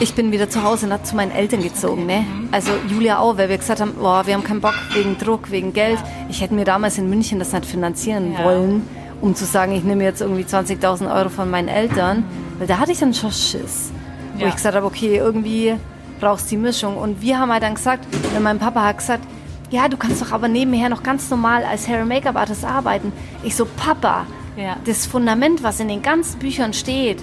ich 0.00 0.14
bin 0.14 0.32
wieder 0.32 0.50
zu 0.50 0.62
Hause 0.62 0.92
und 0.92 1.06
zu 1.06 1.16
meinen 1.16 1.32
Eltern 1.32 1.62
gezogen. 1.62 2.06
Ne? 2.06 2.20
Mhm. 2.20 2.48
Also 2.52 2.72
Julia 2.88 3.18
auch, 3.18 3.38
weil 3.38 3.48
wir 3.48 3.58
gesagt 3.58 3.80
haben, 3.80 3.94
boah, 3.94 4.26
wir 4.26 4.34
haben 4.34 4.44
keinen 4.44 4.60
Bock 4.60 4.74
wegen 4.92 5.18
Druck, 5.18 5.50
wegen 5.50 5.72
Geld. 5.72 5.98
Ich 6.28 6.40
hätte 6.40 6.54
mir 6.54 6.64
damals 6.64 6.98
in 6.98 7.08
München 7.08 7.38
das 7.38 7.52
nicht 7.52 7.66
finanzieren 7.66 8.34
ja. 8.34 8.44
wollen, 8.44 8.88
um 9.22 9.34
zu 9.34 9.46
sagen, 9.46 9.72
ich 9.72 9.84
nehme 9.84 10.04
jetzt 10.04 10.20
irgendwie 10.20 10.42
20.000 10.42 11.14
Euro 11.14 11.30
von 11.30 11.48
meinen 11.50 11.68
Eltern. 11.68 12.24
Weil 12.58 12.66
da 12.66 12.78
hatte 12.78 12.92
ich 12.92 12.98
dann 12.98 13.14
schon 13.14 13.32
Schiss. 13.32 13.90
Wo 14.36 14.46
ich 14.46 14.54
gesagt 14.54 14.74
habe, 14.76 14.84
okay, 14.86 15.16
irgendwie 15.16 15.74
brauchst 16.20 16.46
du 16.46 16.50
die 16.50 16.56
Mischung. 16.58 16.96
Und 16.96 17.22
wir 17.22 17.38
haben 17.38 17.50
halt 17.52 17.62
dann 17.62 17.74
gesagt, 17.74 18.04
wenn 18.34 18.42
mein 18.42 18.58
Papa 18.58 18.84
hat 18.84 18.98
gesagt, 18.98 19.24
ja, 19.70 19.88
du 19.88 19.96
kannst 19.96 20.20
doch 20.20 20.32
aber 20.32 20.48
nebenher 20.48 20.88
noch 20.90 21.02
ganz 21.02 21.30
normal 21.30 21.64
als 21.64 21.88
Hair- 21.88 22.04
Make-up 22.04 22.36
Artist 22.36 22.64
arbeiten. 22.64 23.12
Ich 23.42 23.56
so, 23.56 23.64
Papa, 23.64 24.26
ja. 24.56 24.76
das 24.84 25.06
Fundament, 25.06 25.62
was 25.62 25.80
in 25.80 25.88
den 25.88 26.02
ganzen 26.02 26.38
Büchern 26.38 26.72
steht, 26.74 27.18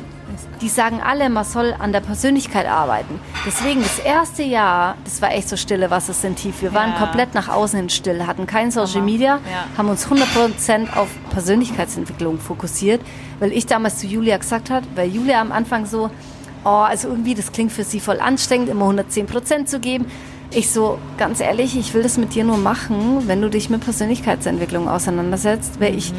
die 0.62 0.70
sagen 0.70 1.02
alle, 1.02 1.30
man 1.30 1.44
soll 1.44 1.76
an 1.78 1.92
der 1.92 2.02
Persönlichkeit 2.02 2.68
arbeiten. 2.68 3.20
Deswegen 3.46 3.82
das 3.82 4.00
erste 4.00 4.44
Jahr, 4.44 4.96
das 5.04 5.22
war 5.22 5.32
echt 5.32 5.50
so 5.50 5.58
stille 5.58 5.90
Wasser 5.90 6.14
sind 6.14 6.38
tief. 6.38 6.62
Wir 6.62 6.74
waren 6.74 6.92
ja. 6.92 7.00
komplett 7.00 7.34
nach 7.34 7.50
außen 7.50 7.80
hin 7.80 7.90
still, 7.90 8.26
hatten 8.26 8.46
kein 8.46 8.72
Social 8.72 9.02
Media, 9.02 9.40
ja. 9.52 9.66
haben 9.78 9.90
uns 9.90 10.08
100% 10.08 10.96
auf 10.96 11.08
Persönlichkeitsentwicklung 11.32 12.40
fokussiert, 12.40 13.02
weil 13.40 13.52
ich 13.52 13.66
damals 13.66 14.00
zu 14.00 14.08
Julia 14.08 14.38
gesagt 14.38 14.70
habe, 14.70 14.86
weil 14.96 15.10
Julia 15.10 15.42
am 15.42 15.52
Anfang 15.52 15.86
so, 15.86 16.10
oh, 16.64 16.68
also 16.68 17.08
irgendwie, 17.10 17.36
das 17.36 17.52
klingt 17.52 17.72
für 17.72 17.84
sie 17.84 18.00
voll 18.00 18.20
anstrengend, 18.20 18.70
immer 18.70 18.86
110% 18.86 19.66
zu 19.66 19.80
geben. 19.80 20.06
Ich 20.52 20.72
so, 20.72 20.98
ganz 21.18 21.42
ehrlich, 21.42 21.78
ich 21.78 21.94
will 21.94 22.02
das 22.02 22.18
mit 22.18 22.34
dir 22.34 22.44
nur 22.44 22.58
machen, 22.58 23.28
wenn 23.28 23.42
du 23.42 23.50
dich 23.50 23.70
mit 23.70 23.82
Persönlichkeitsentwicklung 23.82 24.90
auseinandersetzt, 24.90 25.80
weil 25.80 25.92
mhm. 25.92 25.98
ich 25.98 26.14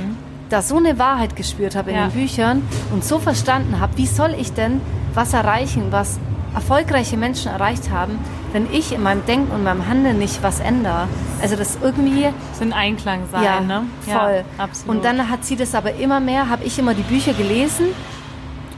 da 0.50 0.62
so 0.62 0.76
eine 0.76 0.98
Wahrheit 0.98 1.36
gespürt 1.36 1.76
habe 1.76 1.90
in 1.90 1.96
ja. 1.96 2.08
den 2.08 2.12
Büchern 2.12 2.62
und 2.92 3.04
so 3.04 3.18
verstanden 3.18 3.80
habe, 3.80 3.96
wie 3.96 4.06
soll 4.06 4.34
ich 4.38 4.52
denn 4.52 4.80
was 5.14 5.32
erreichen, 5.32 5.86
was 5.90 6.18
erfolgreiche 6.54 7.16
Menschen 7.16 7.50
erreicht 7.50 7.90
haben, 7.90 8.18
wenn 8.52 8.72
ich 8.72 8.92
in 8.92 9.02
meinem 9.02 9.24
Denken 9.24 9.52
und 9.52 9.62
meinem 9.62 9.86
Handeln 9.86 10.18
nicht 10.18 10.42
was 10.42 10.58
ändere. 10.58 11.06
Also 11.40 11.54
das 11.54 11.78
irgendwie... 11.80 12.26
Das 12.50 12.60
in 12.60 12.72
Einklang 12.72 13.22
sein, 13.30 13.44
ja, 13.44 13.60
ne? 13.60 13.82
voll. 14.00 14.44
Ja, 14.58 14.62
absolut. 14.64 14.96
Und 14.96 15.04
dann 15.04 15.30
hat 15.30 15.44
sie 15.44 15.54
das 15.54 15.74
aber 15.74 15.94
immer 15.94 16.18
mehr, 16.18 16.48
habe 16.48 16.64
ich 16.64 16.78
immer 16.78 16.94
die 16.94 17.02
Bücher 17.02 17.32
gelesen 17.32 17.86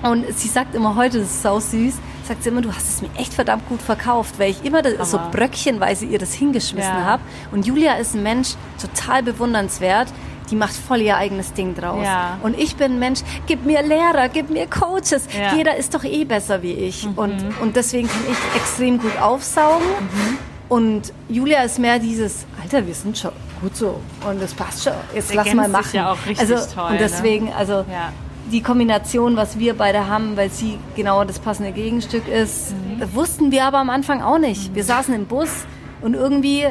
und 0.02 0.26
sie 0.36 0.48
sagt 0.48 0.74
immer 0.74 0.96
heute, 0.96 1.20
das 1.20 1.28
ist 1.28 1.42
so 1.42 1.58
süß, 1.58 1.94
sagt 2.24 2.42
sie 2.42 2.50
immer, 2.50 2.60
du 2.60 2.72
hast 2.72 2.88
es 2.88 3.02
mir 3.02 3.10
echt 3.16 3.32
verdammt 3.32 3.68
gut 3.68 3.80
verkauft, 3.80 4.38
weil 4.38 4.50
ich 4.50 4.64
immer 4.64 4.82
das, 4.82 5.10
so 5.10 5.18
bröckchenweise 5.30 6.04
ihr 6.04 6.18
das 6.18 6.34
hingeschmissen 6.34 6.92
ja. 6.92 7.04
habe. 7.04 7.22
Und 7.52 7.66
Julia 7.66 7.94
ist 7.94 8.14
ein 8.14 8.22
Mensch, 8.22 8.54
total 8.80 9.22
bewundernswert. 9.22 10.08
Die 10.52 10.56
macht 10.56 10.74
voll 10.74 11.00
ihr 11.00 11.16
eigenes 11.16 11.54
Ding 11.54 11.74
draus. 11.74 12.04
Ja. 12.04 12.38
Und 12.42 12.58
ich 12.58 12.76
bin 12.76 12.92
ein 12.92 12.98
Mensch, 12.98 13.20
gib 13.46 13.64
mir 13.64 13.80
Lehrer, 13.80 14.28
gib 14.28 14.50
mir 14.50 14.66
Coaches. 14.66 15.26
Ja. 15.34 15.56
Jeder 15.56 15.78
ist 15.78 15.94
doch 15.94 16.04
eh 16.04 16.26
besser 16.26 16.62
wie 16.62 16.72
ich. 16.72 17.06
Mhm. 17.06 17.12
Und, 17.16 17.54
und 17.62 17.74
deswegen 17.74 18.06
kann 18.06 18.20
ich 18.30 18.60
extrem 18.60 18.98
gut 18.98 19.18
aufsaugen. 19.18 19.86
Mhm. 19.86 20.38
Und 20.68 21.12
Julia 21.30 21.62
ist 21.62 21.78
mehr 21.78 21.98
dieses, 21.98 22.44
Alter, 22.62 22.86
wir 22.86 22.92
sind 22.92 23.16
schon 23.16 23.30
gut 23.62 23.74
so. 23.74 23.98
Und 24.28 24.42
das 24.42 24.52
passt 24.52 24.84
schon. 24.84 24.92
Jetzt 25.14 25.32
lass 25.32 25.54
mal 25.54 25.68
machen. 25.68 25.88
Ja 25.94 26.12
auch 26.12 26.26
richtig 26.26 26.40
also, 26.40 26.74
toll, 26.74 26.90
und 26.90 27.00
deswegen, 27.00 27.46
ne? 27.46 27.56
also 27.56 27.86
ja 27.90 28.12
die 28.50 28.60
Kombination, 28.60 29.36
was 29.36 29.58
wir 29.58 29.72
beide 29.74 30.08
haben, 30.08 30.36
weil 30.36 30.50
sie 30.50 30.78
genau 30.94 31.24
das 31.24 31.38
passende 31.38 31.72
Gegenstück 31.72 32.28
ist, 32.28 32.72
mhm. 32.72 33.14
wussten 33.14 33.50
wir 33.50 33.64
aber 33.64 33.78
am 33.78 33.88
Anfang 33.88 34.20
auch 34.20 34.38
nicht. 34.38 34.74
Wir 34.74 34.84
saßen 34.84 35.14
im 35.14 35.24
Bus 35.24 35.48
und 36.02 36.14
irgendwie 36.14 36.66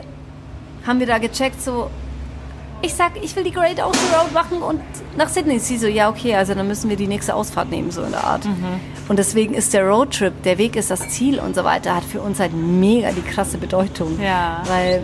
haben 0.86 1.00
wir 1.00 1.08
da 1.08 1.18
gecheckt, 1.18 1.62
so, 1.62 1.90
ich 2.82 2.94
sag, 2.94 3.12
ich 3.22 3.36
will 3.36 3.44
die 3.44 3.52
Great 3.52 3.80
Ocean 3.80 4.14
Road 4.14 4.34
machen 4.34 4.62
und 4.62 4.82
nach 5.18 5.30
Sydney. 5.30 5.60
Sie 5.60 5.78
so, 5.78 5.88
ja, 5.88 6.10
okay, 6.10 6.36
also 6.36 6.54
dann 6.54 6.68
müssen 6.68 6.90
wir 6.90 6.98
die 6.98 7.08
nächste 7.08 7.36
Ausfahrt 7.36 7.70
nehmen, 7.70 7.92
so 7.92 8.02
in 8.02 8.12
der 8.12 8.24
Art. 8.24 8.46
Mhm. 8.46 8.80
Und 9.08 9.20
deswegen 9.20 9.54
ist 9.54 9.74
der 9.74 9.88
Roadtrip, 9.88 10.44
der 10.44 10.58
Weg 10.58 10.76
ist 10.76 10.92
das 10.92 11.10
Ziel 11.10 11.40
und 11.40 11.56
so 11.56 11.64
weiter, 11.64 11.96
hat 11.96 12.04
für 12.04 12.22
uns 12.22 12.40
halt 12.40 12.54
mega 12.54 13.12
die 13.12 13.22
krasse 13.22 13.58
Bedeutung. 13.58 14.20
Ja. 14.22 14.64
Weil 14.68 15.04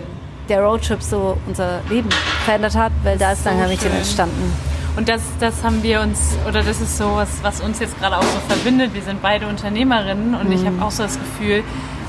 der 0.50 0.62
Roadtrip 0.62 1.02
so 1.04 1.38
unser 1.46 1.82
Leben 1.90 2.10
verändert 2.46 2.76
hat, 2.76 2.92
weil 3.04 3.18
da 3.18 3.34
ist 3.34 3.46
dann 3.46 3.60
so 3.60 3.66
richtig 3.66 3.94
entstanden. 3.94 4.54
Und 4.96 5.10
das, 5.10 5.22
das 5.40 5.64
haben 5.64 5.84
wir 5.84 6.02
uns, 6.02 6.36
oder 6.48 6.64
das 6.64 6.82
ist 6.82 6.98
so 6.98 7.16
was, 7.16 7.30
was 7.44 7.62
uns 7.62 7.80
jetzt 7.80 8.00
gerade 8.00 8.18
auch 8.18 8.24
so 8.24 8.40
verbindet. 8.48 8.96
Wir 8.96 9.04
sind 9.04 9.22
beide 9.22 9.48
Unternehmerinnen 9.48 10.34
und 10.34 10.48
mhm. 10.48 10.56
ich 10.56 10.66
habe 10.66 10.82
auch 10.82 10.90
so 10.90 11.04
das 11.04 11.20
Gefühl, 11.20 11.64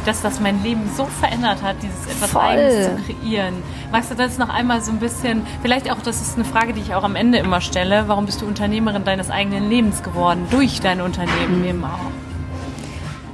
dass 0.04 0.22
das 0.22 0.40
mein 0.40 0.62
Leben 0.62 0.90
so 0.96 1.04
verändert 1.06 1.62
hat, 1.62 1.76
dieses 1.82 2.06
etwas 2.06 2.30
Voll. 2.30 2.42
Eigenes 2.42 2.86
zu 2.86 3.12
kreieren. 3.12 3.54
Magst 3.92 4.10
du 4.10 4.14
das 4.14 4.38
noch 4.38 4.48
einmal 4.48 4.80
so 4.80 4.90
ein 4.90 4.98
bisschen, 4.98 5.46
vielleicht 5.62 5.90
auch, 5.90 6.00
das 6.02 6.20
ist 6.20 6.36
eine 6.36 6.44
Frage, 6.44 6.72
die 6.72 6.80
ich 6.80 6.94
auch 6.94 7.04
am 7.04 7.16
Ende 7.16 7.38
immer 7.38 7.60
stelle, 7.60 8.04
warum 8.06 8.26
bist 8.26 8.40
du 8.42 8.46
Unternehmerin 8.46 9.04
deines 9.04 9.30
eigenen 9.30 9.68
Lebens 9.68 10.02
geworden, 10.02 10.46
durch 10.50 10.80
dein 10.80 11.00
Unternehmen 11.00 11.60
mhm. 11.60 11.64
eben 11.64 11.84
auch? 11.84 12.10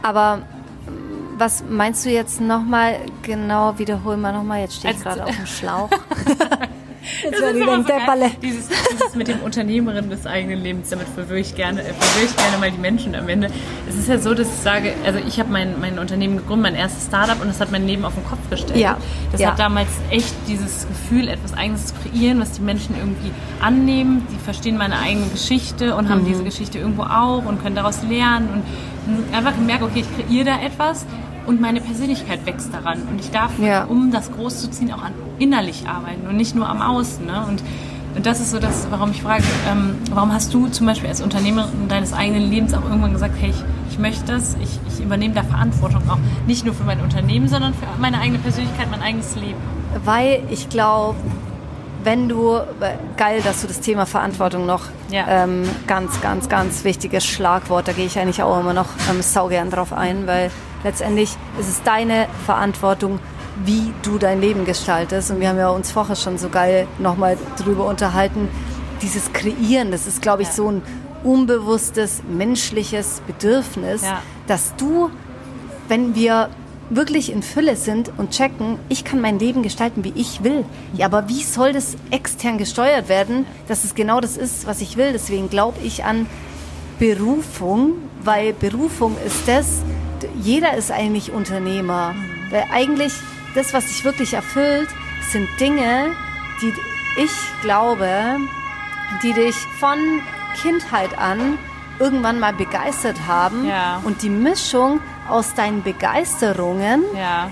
Aber 0.02 0.42
was 1.36 1.64
meinst 1.68 2.04
du 2.04 2.10
jetzt 2.10 2.40
nochmal 2.40 2.96
genau, 3.22 3.78
wiederholen 3.78 4.20
wir 4.20 4.32
nochmal, 4.32 4.60
jetzt 4.60 4.76
stehe 4.76 4.94
ich 4.94 5.06
also, 5.06 5.18
gerade 5.18 5.30
auf 5.30 5.36
dem 5.36 5.46
Schlauch. 5.46 5.90
Jetzt 7.22 7.34
das 7.34 7.40
ist 7.40 7.54
die 7.54 7.64
denkt, 7.64 7.88
so 7.88 8.06
Balle. 8.06 8.30
Dieses, 8.42 8.68
dieses 8.68 9.14
mit 9.14 9.28
dem 9.28 9.40
Unternehmerin 9.40 10.10
des 10.10 10.26
eigenen 10.26 10.62
Lebens, 10.62 10.90
damit 10.90 11.08
verwirre 11.08 11.40
ich 11.40 11.54
gerne, 11.54 11.82
verwirre 11.82 12.26
ich 12.26 12.36
gerne 12.36 12.58
mal 12.58 12.70
die 12.70 12.78
Menschen 12.78 13.14
am 13.14 13.28
Ende. 13.28 13.48
Es 13.88 13.96
ist 13.96 14.08
ja 14.08 14.18
so, 14.18 14.34
dass 14.34 14.48
ich 14.48 14.60
sage, 14.60 14.94
also 15.04 15.18
ich 15.26 15.38
habe 15.38 15.50
mein, 15.50 15.80
mein 15.80 15.98
Unternehmen 15.98 16.36
gegründet, 16.36 16.72
mein 16.72 16.74
erstes 16.74 17.06
Startup 17.06 17.40
und 17.40 17.48
das 17.48 17.60
hat 17.60 17.70
mein 17.70 17.86
Leben 17.86 18.04
auf 18.04 18.14
den 18.14 18.24
Kopf 18.24 18.48
gestellt. 18.50 18.78
Ja. 18.78 18.96
Das 19.32 19.40
ja. 19.40 19.50
hat 19.50 19.58
damals 19.58 19.88
echt 20.10 20.34
dieses 20.48 20.86
Gefühl, 20.88 21.28
etwas 21.28 21.54
Eigenes 21.54 21.86
zu 21.86 21.94
kreieren, 22.02 22.40
was 22.40 22.52
die 22.52 22.62
Menschen 22.62 22.96
irgendwie 22.98 23.30
annehmen. 23.60 24.26
Die 24.32 24.38
verstehen 24.38 24.76
meine 24.76 24.98
eigene 24.98 25.26
Geschichte 25.26 25.94
und 25.96 26.08
haben 26.08 26.22
mhm. 26.22 26.28
diese 26.28 26.44
Geschichte 26.44 26.78
irgendwo 26.78 27.02
auch 27.02 27.44
und 27.44 27.62
können 27.62 27.76
daraus 27.76 28.02
lernen 28.02 28.62
und 29.06 29.34
einfach 29.34 29.54
gemerkt, 29.54 29.82
okay, 29.82 30.04
ich 30.04 30.26
kreiere 30.26 30.44
da 30.44 30.62
etwas 30.64 31.04
und 31.46 31.60
meine 31.60 31.80
Persönlichkeit 31.80 32.46
wächst 32.46 32.72
daran. 32.72 33.02
Und 33.10 33.20
ich 33.20 33.30
darf, 33.30 33.52
ja. 33.58 33.84
um 33.84 34.10
das 34.10 34.32
groß 34.32 34.60
zu 34.60 34.70
ziehen, 34.70 34.92
auch 34.92 35.02
an 35.02 35.12
innerlich 35.38 35.88
arbeiten 35.88 36.26
und 36.26 36.36
nicht 36.36 36.54
nur 36.54 36.68
am 36.68 36.80
Außen. 36.80 37.26
Ne? 37.26 37.44
Und 37.48 37.62
Und 38.14 38.26
das 38.26 38.38
ist 38.40 38.52
so 38.52 38.60
das, 38.60 38.86
warum 38.90 39.10
ich 39.10 39.22
frage, 39.22 39.42
ähm, 39.68 39.96
warum 40.12 40.32
hast 40.32 40.54
du 40.54 40.68
zum 40.68 40.86
Beispiel 40.86 41.08
als 41.08 41.20
Unternehmerin 41.20 41.88
deines 41.88 42.12
eigenen 42.12 42.48
Lebens 42.48 42.72
auch 42.72 42.84
irgendwann 42.84 43.12
gesagt, 43.12 43.34
hey, 43.40 43.50
ich, 43.50 43.64
ich 43.90 43.98
möchte 43.98 44.24
das, 44.26 44.56
ich, 44.62 44.78
ich 44.88 45.04
übernehme 45.04 45.34
da 45.34 45.42
Verantwortung 45.42 46.08
auch 46.08 46.18
nicht 46.46 46.64
nur 46.64 46.74
für 46.74 46.84
mein 46.84 47.00
Unternehmen, 47.00 47.48
sondern 47.48 47.74
für 47.74 47.86
meine 47.98 48.20
eigene 48.20 48.38
Persönlichkeit, 48.38 48.88
mein 48.88 49.02
eigenes 49.02 49.34
Leben? 49.34 49.58
Weil 50.04 50.44
ich 50.48 50.68
glaube, 50.68 51.16
wenn 52.04 52.28
du, 52.28 52.60
geil, 53.16 53.40
dass 53.42 53.62
du 53.62 53.66
das 53.66 53.80
Thema 53.80 54.06
Verantwortung 54.06 54.64
noch, 54.64 54.82
ja. 55.10 55.24
ähm, 55.26 55.64
ganz, 55.88 56.20
ganz, 56.20 56.48
ganz 56.48 56.84
wichtiges 56.84 57.24
Schlagwort, 57.24 57.88
da 57.88 57.92
gehe 57.92 58.06
ich 58.06 58.16
eigentlich 58.16 58.42
auch 58.44 58.60
immer 58.60 58.74
noch 58.74 58.90
ähm, 59.10 59.22
saugern 59.22 59.70
drauf 59.70 59.92
ein, 59.92 60.28
weil 60.28 60.52
letztendlich 60.84 61.36
ist 61.58 61.68
es 61.68 61.82
deine 61.82 62.28
Verantwortung, 62.46 63.18
wie 63.64 63.92
du 64.02 64.18
dein 64.18 64.40
Leben 64.40 64.64
gestaltest. 64.64 65.30
Und 65.30 65.40
wir 65.40 65.48
haben 65.48 65.58
ja 65.58 65.70
uns 65.70 65.90
vorher 65.90 66.16
schon 66.16 66.38
so 66.38 66.48
geil 66.48 66.86
nochmal 66.98 67.36
drüber 67.58 67.86
unterhalten. 67.86 68.48
Dieses 69.02 69.32
Kreieren, 69.32 69.90
das 69.90 70.06
ist, 70.06 70.22
glaube 70.22 70.42
ich, 70.42 70.48
ja. 70.48 70.54
so 70.54 70.70
ein 70.70 70.82
unbewusstes 71.24 72.22
menschliches 72.28 73.22
Bedürfnis, 73.26 74.02
ja. 74.02 74.22
dass 74.46 74.76
du, 74.76 75.10
wenn 75.88 76.14
wir 76.14 76.50
wirklich 76.90 77.32
in 77.32 77.42
Fülle 77.42 77.76
sind 77.76 78.12
und 78.18 78.30
checken, 78.30 78.78
ich 78.88 79.04
kann 79.04 79.20
mein 79.20 79.38
Leben 79.38 79.62
gestalten, 79.62 80.04
wie 80.04 80.12
ich 80.14 80.44
will. 80.44 80.64
Ja, 80.92 81.06
aber 81.06 81.28
wie 81.28 81.42
soll 81.42 81.72
das 81.72 81.96
extern 82.10 82.58
gesteuert 82.58 83.08
werden, 83.08 83.46
dass 83.68 83.84
es 83.84 83.94
genau 83.94 84.20
das 84.20 84.36
ist, 84.36 84.66
was 84.66 84.82
ich 84.82 84.96
will? 84.96 85.12
Deswegen 85.12 85.48
glaube 85.48 85.78
ich 85.82 86.04
an 86.04 86.26
Berufung, 86.98 87.92
weil 88.22 88.52
Berufung 88.52 89.16
ist 89.26 89.48
das, 89.48 89.82
jeder 90.40 90.74
ist 90.74 90.90
eigentlich 90.90 91.32
Unternehmer. 91.32 92.14
Weil 92.50 92.64
eigentlich 92.72 93.12
das, 93.54 93.72
was 93.72 93.86
dich 93.86 94.04
wirklich 94.04 94.34
erfüllt, 94.34 94.88
sind 95.30 95.48
Dinge, 95.60 96.12
die 96.60 96.72
ich 97.16 97.30
glaube, 97.62 98.38
die 99.22 99.32
dich 99.32 99.54
von 99.78 99.98
Kindheit 100.60 101.16
an 101.18 101.58
irgendwann 101.98 102.40
mal 102.40 102.52
begeistert 102.52 103.26
haben. 103.26 103.66
Ja. 103.66 104.00
Und 104.04 104.22
die 104.22 104.30
Mischung 104.30 105.00
aus 105.28 105.54
deinen 105.54 105.82
Begeisterungen 105.82 107.04
ja. 107.16 107.50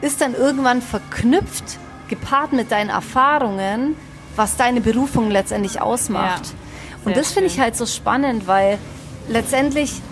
ist 0.00 0.20
dann 0.20 0.34
irgendwann 0.34 0.82
verknüpft, 0.82 1.78
gepaart 2.08 2.52
mit 2.52 2.72
deinen 2.72 2.90
Erfahrungen, 2.90 3.96
was 4.36 4.56
deine 4.56 4.80
Berufung 4.80 5.30
letztendlich 5.30 5.80
ausmacht. 5.80 6.46
Ja. 6.46 6.96
Und 7.04 7.16
das 7.16 7.32
finde 7.32 7.48
ich 7.48 7.60
halt 7.60 7.76
so 7.76 7.86
spannend, 7.86 8.46
weil 8.46 8.78
letztendlich 9.28 10.02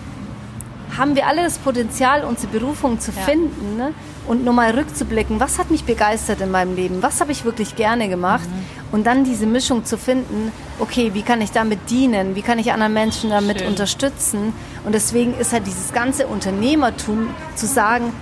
haben 0.99 1.15
wir 1.15 1.25
alle 1.25 1.43
das 1.43 1.57
Potenzial, 1.57 2.23
unsere 2.23 2.51
Berufung 2.51 2.99
zu 2.99 3.11
finden. 3.11 3.77
Ne? 3.77 3.93
und 4.29 4.45
nur 4.45 4.53
mal 4.53 4.69
rückzublicken, 4.69 5.39
was 5.39 5.57
hat 5.57 5.71
mich 5.71 5.85
begeistert 5.85 6.39
in 6.39 6.51
meinem 6.51 6.75
Leben, 6.75 7.01
was 7.01 7.19
habe 7.19 7.31
ich 7.31 7.45
wirklich 7.45 7.75
gerne 7.75 8.09
gemacht 8.09 8.47
mhm. 8.47 8.93
und 8.93 9.07
dann 9.07 9.23
diese 9.23 9.47
Mischung 9.47 9.85
zu 9.85 9.97
finden, 9.97 10.51
okay, 10.77 11.15
wie 11.15 11.23
kann 11.23 11.41
ich 11.41 11.51
damit 11.51 11.89
dienen, 11.89 12.35
wie 12.35 12.43
kann 12.43 12.59
ich 12.59 12.71
anderen 12.71 12.93
Menschen 12.93 13.31
damit 13.31 13.61
Schön. 13.61 13.69
unterstützen 13.69 14.53
und 14.85 14.93
deswegen 14.93 15.33
ist 15.33 15.51
halt 15.51 15.65
dieses 15.65 15.93
ganze 15.93 16.27
Unternehmertum 16.27 17.29
zu 17.55 17.65
sagen, 17.65 18.13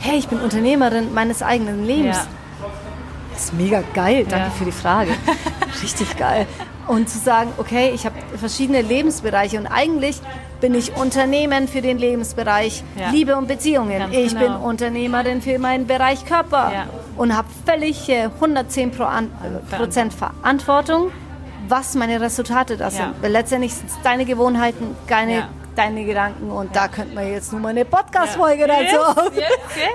hey, 0.00 0.18
ich 0.18 0.28
bin 0.28 0.38
Unternehmerin 0.40 1.14
meines 1.14 1.42
eigenen 1.42 1.86
Lebens. 1.86 2.16
Ja. 2.18 2.26
Das 3.32 3.44
ist 3.44 3.54
mega 3.54 3.82
geil, 3.94 4.26
danke 4.28 4.48
ja. 4.48 4.50
für 4.50 4.66
die 4.66 4.72
Frage. 4.72 5.12
Richtig 5.82 6.14
geil. 6.18 6.46
Und 6.86 7.08
zu 7.08 7.18
sagen, 7.18 7.50
okay, 7.56 7.90
ich 7.94 8.04
habe 8.04 8.16
verschiedene 8.38 8.82
Lebensbereiche 8.82 9.58
und 9.58 9.66
eigentlich 9.66 10.20
bin 10.60 10.74
ich 10.74 10.96
Unternehmen 10.96 11.68
für 11.68 11.82
den 11.82 11.98
Lebensbereich 11.98 12.82
ja. 12.98 13.10
Liebe 13.10 13.36
und 13.36 13.48
Beziehungen. 13.48 13.98
Ganz 13.98 14.14
ich 14.14 14.34
genau. 14.34 14.40
bin 14.40 14.52
Unternehmerin 14.56 15.42
für 15.42 15.58
meinen 15.58 15.86
Bereich 15.86 16.24
Körper 16.24 16.72
ja. 16.72 16.86
und 17.16 17.36
habe 17.36 17.48
völlig 17.66 18.08
äh, 18.08 18.24
110 18.34 18.90
Pro 18.90 19.04
an, 19.04 19.30
äh, 19.42 19.76
Prozent 19.76 20.14
Verantwortung, 20.14 21.10
was 21.68 21.94
meine 21.94 22.20
Resultate 22.20 22.76
da 22.76 22.90
sind. 22.90 23.14
Weil 23.20 23.32
letztendlich 23.32 23.74
sind 23.74 23.90
es 23.90 23.96
deine 24.02 24.24
Gewohnheiten, 24.24 24.96
deine 25.08 25.48
deine 25.76 26.04
Gedanken 26.04 26.50
und 26.50 26.74
ja. 26.74 26.82
da 26.82 26.88
könnte 26.88 27.14
man 27.14 27.30
jetzt 27.30 27.52
nur 27.52 27.60
mal 27.60 27.70
eine 27.70 27.84
Podcast-Folge 27.84 28.62
ja. 28.62 28.66
dazu 28.66 28.84
yes, 28.84 29.16
auf. 29.16 29.36
Yes, 29.36 29.48
yes. 29.76 29.94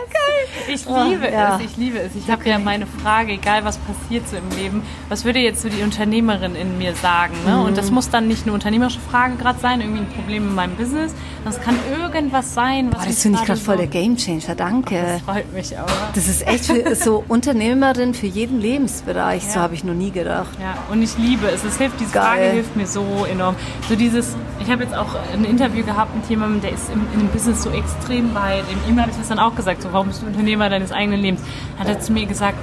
Ich 0.67 0.85
liebe 0.85 1.27
oh, 1.27 1.33
ja. 1.33 1.55
es, 1.57 1.65
ich 1.65 1.77
liebe 1.77 1.99
es. 1.99 2.15
Ich 2.15 2.23
okay. 2.23 2.31
habe 2.31 2.49
ja 2.49 2.59
meine 2.59 2.85
Frage, 2.85 3.33
egal 3.33 3.63
was 3.65 3.77
passiert 3.77 4.27
so 4.27 4.37
im 4.37 4.49
Leben, 4.51 4.83
was 5.07 5.25
würde 5.25 5.39
jetzt 5.39 5.61
so 5.61 5.69
die 5.69 5.81
Unternehmerin 5.81 6.55
in 6.55 6.77
mir 6.77 6.95
sagen? 6.95 7.33
Ne? 7.45 7.55
Mhm. 7.55 7.65
Und 7.65 7.77
das 7.77 7.91
muss 7.91 8.09
dann 8.09 8.27
nicht 8.27 8.43
eine 8.43 8.53
unternehmerische 8.53 8.99
Frage 8.99 9.35
gerade 9.35 9.59
sein, 9.59 9.81
irgendwie 9.81 10.01
ein 10.01 10.09
Problem 10.09 10.47
in 10.47 10.55
meinem 10.55 10.75
Business. 10.75 11.13
Das 11.45 11.61
kann 11.61 11.75
irgendwas 11.91 12.53
sein, 12.53 12.89
was 12.91 12.99
Boah, 12.99 13.07
Das 13.07 13.21
finde 13.21 13.39
ich 13.39 13.45
gerade 13.45 13.59
voll 13.59 13.77
der 13.77 13.87
Gamechanger, 13.87 14.55
danke. 14.55 14.95
Oh, 14.95 15.07
das 15.07 15.21
freut 15.21 15.53
mich 15.53 15.77
aber. 15.77 15.91
Das 16.13 16.27
ist 16.27 16.45
echt 16.45 16.65
für, 16.65 16.95
so 16.95 17.23
Unternehmerin 17.27 18.13
für 18.13 18.27
jeden 18.27 18.59
Lebensbereich, 18.59 19.43
so 19.47 19.59
habe 19.59 19.73
ich 19.73 19.83
noch 19.83 19.93
nie 19.93 20.11
gedacht. 20.11 20.49
Ja, 20.59 20.77
und 20.91 21.01
ich 21.01 21.17
liebe 21.17 21.47
es. 21.47 21.63
Es 21.63 21.77
hilft, 21.77 21.99
diese 21.99 22.11
Geil. 22.11 22.23
Frage 22.23 22.43
hilft 22.51 22.75
mir 22.75 22.87
so 22.87 23.25
enorm. 23.29 23.55
So 23.87 23.95
dieses, 23.95 24.35
ich 24.59 24.69
habe 24.69 24.83
jetzt 24.83 24.95
auch 24.95 25.15
ein 25.33 25.45
Interview 25.45 25.68
Interview 25.69 25.85
gehabt 25.85 26.15
mit 26.15 26.27
jemandem, 26.29 26.61
der 26.61 26.71
ist 26.71 26.89
im, 26.91 27.05
in 27.13 27.19
dem 27.19 27.27
Business 27.29 27.63
so 27.63 27.69
extrem 27.69 28.33
weit. 28.33 28.63
Ihm 28.87 28.99
habe 28.99 29.11
ich 29.11 29.17
das 29.17 29.29
dann 29.29 29.39
auch 29.39 29.55
gesagt, 29.55 29.83
so, 29.83 29.93
warum 29.93 30.07
bist 30.07 30.21
du 30.21 30.25
Unternehmer 30.25 30.69
deines 30.69 30.91
eigenen 30.91 31.21
Lebens? 31.21 31.41
Hat 31.77 31.87
er 31.87 31.99
zu 31.99 32.11
mir 32.11 32.25
gesagt, 32.25 32.57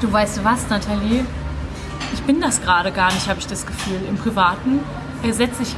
du 0.00 0.10
weißt 0.10 0.44
was, 0.44 0.68
Nathalie, 0.70 1.24
ich 2.14 2.22
bin 2.22 2.40
das 2.40 2.62
gerade 2.62 2.92
gar 2.92 3.12
nicht, 3.12 3.28
habe 3.28 3.40
ich 3.40 3.46
das 3.46 3.66
Gefühl. 3.66 4.00
Im 4.08 4.16
Privaten 4.16 4.80
setze 5.30 5.62
ich 5.62 5.74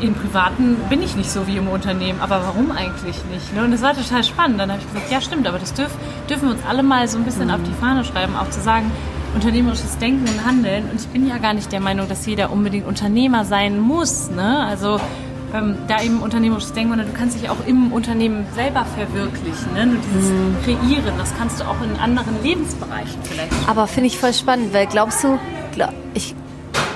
im 0.00 0.14
Privaten 0.14 0.76
bin 0.88 1.02
ich 1.02 1.16
nicht 1.16 1.28
so 1.28 1.48
wie 1.48 1.56
im 1.56 1.66
Unternehmen, 1.66 2.20
aber 2.20 2.40
warum 2.44 2.70
eigentlich 2.70 3.16
nicht? 3.32 3.52
Ne? 3.52 3.64
Und 3.64 3.72
das 3.72 3.82
war 3.82 3.94
total 3.94 4.22
spannend. 4.22 4.60
Dann 4.60 4.70
habe 4.70 4.80
ich 4.80 4.86
gesagt, 4.86 5.10
ja 5.10 5.20
stimmt, 5.20 5.48
aber 5.48 5.58
das 5.58 5.74
dürf, 5.74 5.90
dürfen 6.30 6.48
wir 6.48 6.54
uns 6.54 6.64
alle 6.64 6.84
mal 6.84 7.08
so 7.08 7.18
ein 7.18 7.24
bisschen 7.24 7.46
mhm. 7.46 7.54
auf 7.54 7.60
die 7.64 7.72
Fahne 7.72 8.04
schreiben, 8.04 8.36
auch 8.36 8.48
zu 8.48 8.60
sagen, 8.60 8.92
unternehmerisches 9.34 9.98
Denken 9.98 10.28
und 10.28 10.46
Handeln. 10.46 10.88
Und 10.88 11.00
ich 11.00 11.08
bin 11.08 11.26
ja 11.26 11.38
gar 11.38 11.52
nicht 11.52 11.72
der 11.72 11.80
Meinung, 11.80 12.08
dass 12.08 12.24
jeder 12.26 12.52
unbedingt 12.52 12.86
Unternehmer 12.86 13.44
sein 13.44 13.80
muss. 13.80 14.30
Ne? 14.30 14.64
Also 14.64 15.00
ähm, 15.54 15.76
da 15.88 16.02
eben 16.02 16.20
unternehmerisches 16.20 16.72
Denken 16.72 16.92
und 16.92 16.98
du 16.98 17.12
kannst 17.12 17.40
dich 17.40 17.48
auch 17.48 17.66
im 17.66 17.92
Unternehmen 17.92 18.46
selber 18.54 18.84
verwirklichen. 18.84 19.72
Ne? 19.74 19.86
Nur 19.86 19.98
dieses 20.12 20.30
mhm. 20.30 20.56
Kreieren, 20.64 21.14
das 21.18 21.34
kannst 21.36 21.60
du 21.60 21.64
auch 21.64 21.80
in 21.82 21.96
anderen 21.96 22.42
Lebensbereichen 22.42 23.22
vielleicht. 23.22 23.52
Aber 23.66 23.86
finde 23.86 24.08
ich 24.08 24.18
voll 24.18 24.34
spannend, 24.34 24.72
weil 24.72 24.86
glaubst 24.86 25.24
du, 25.24 25.38
glaub, 25.72 25.92
ich, 26.14 26.34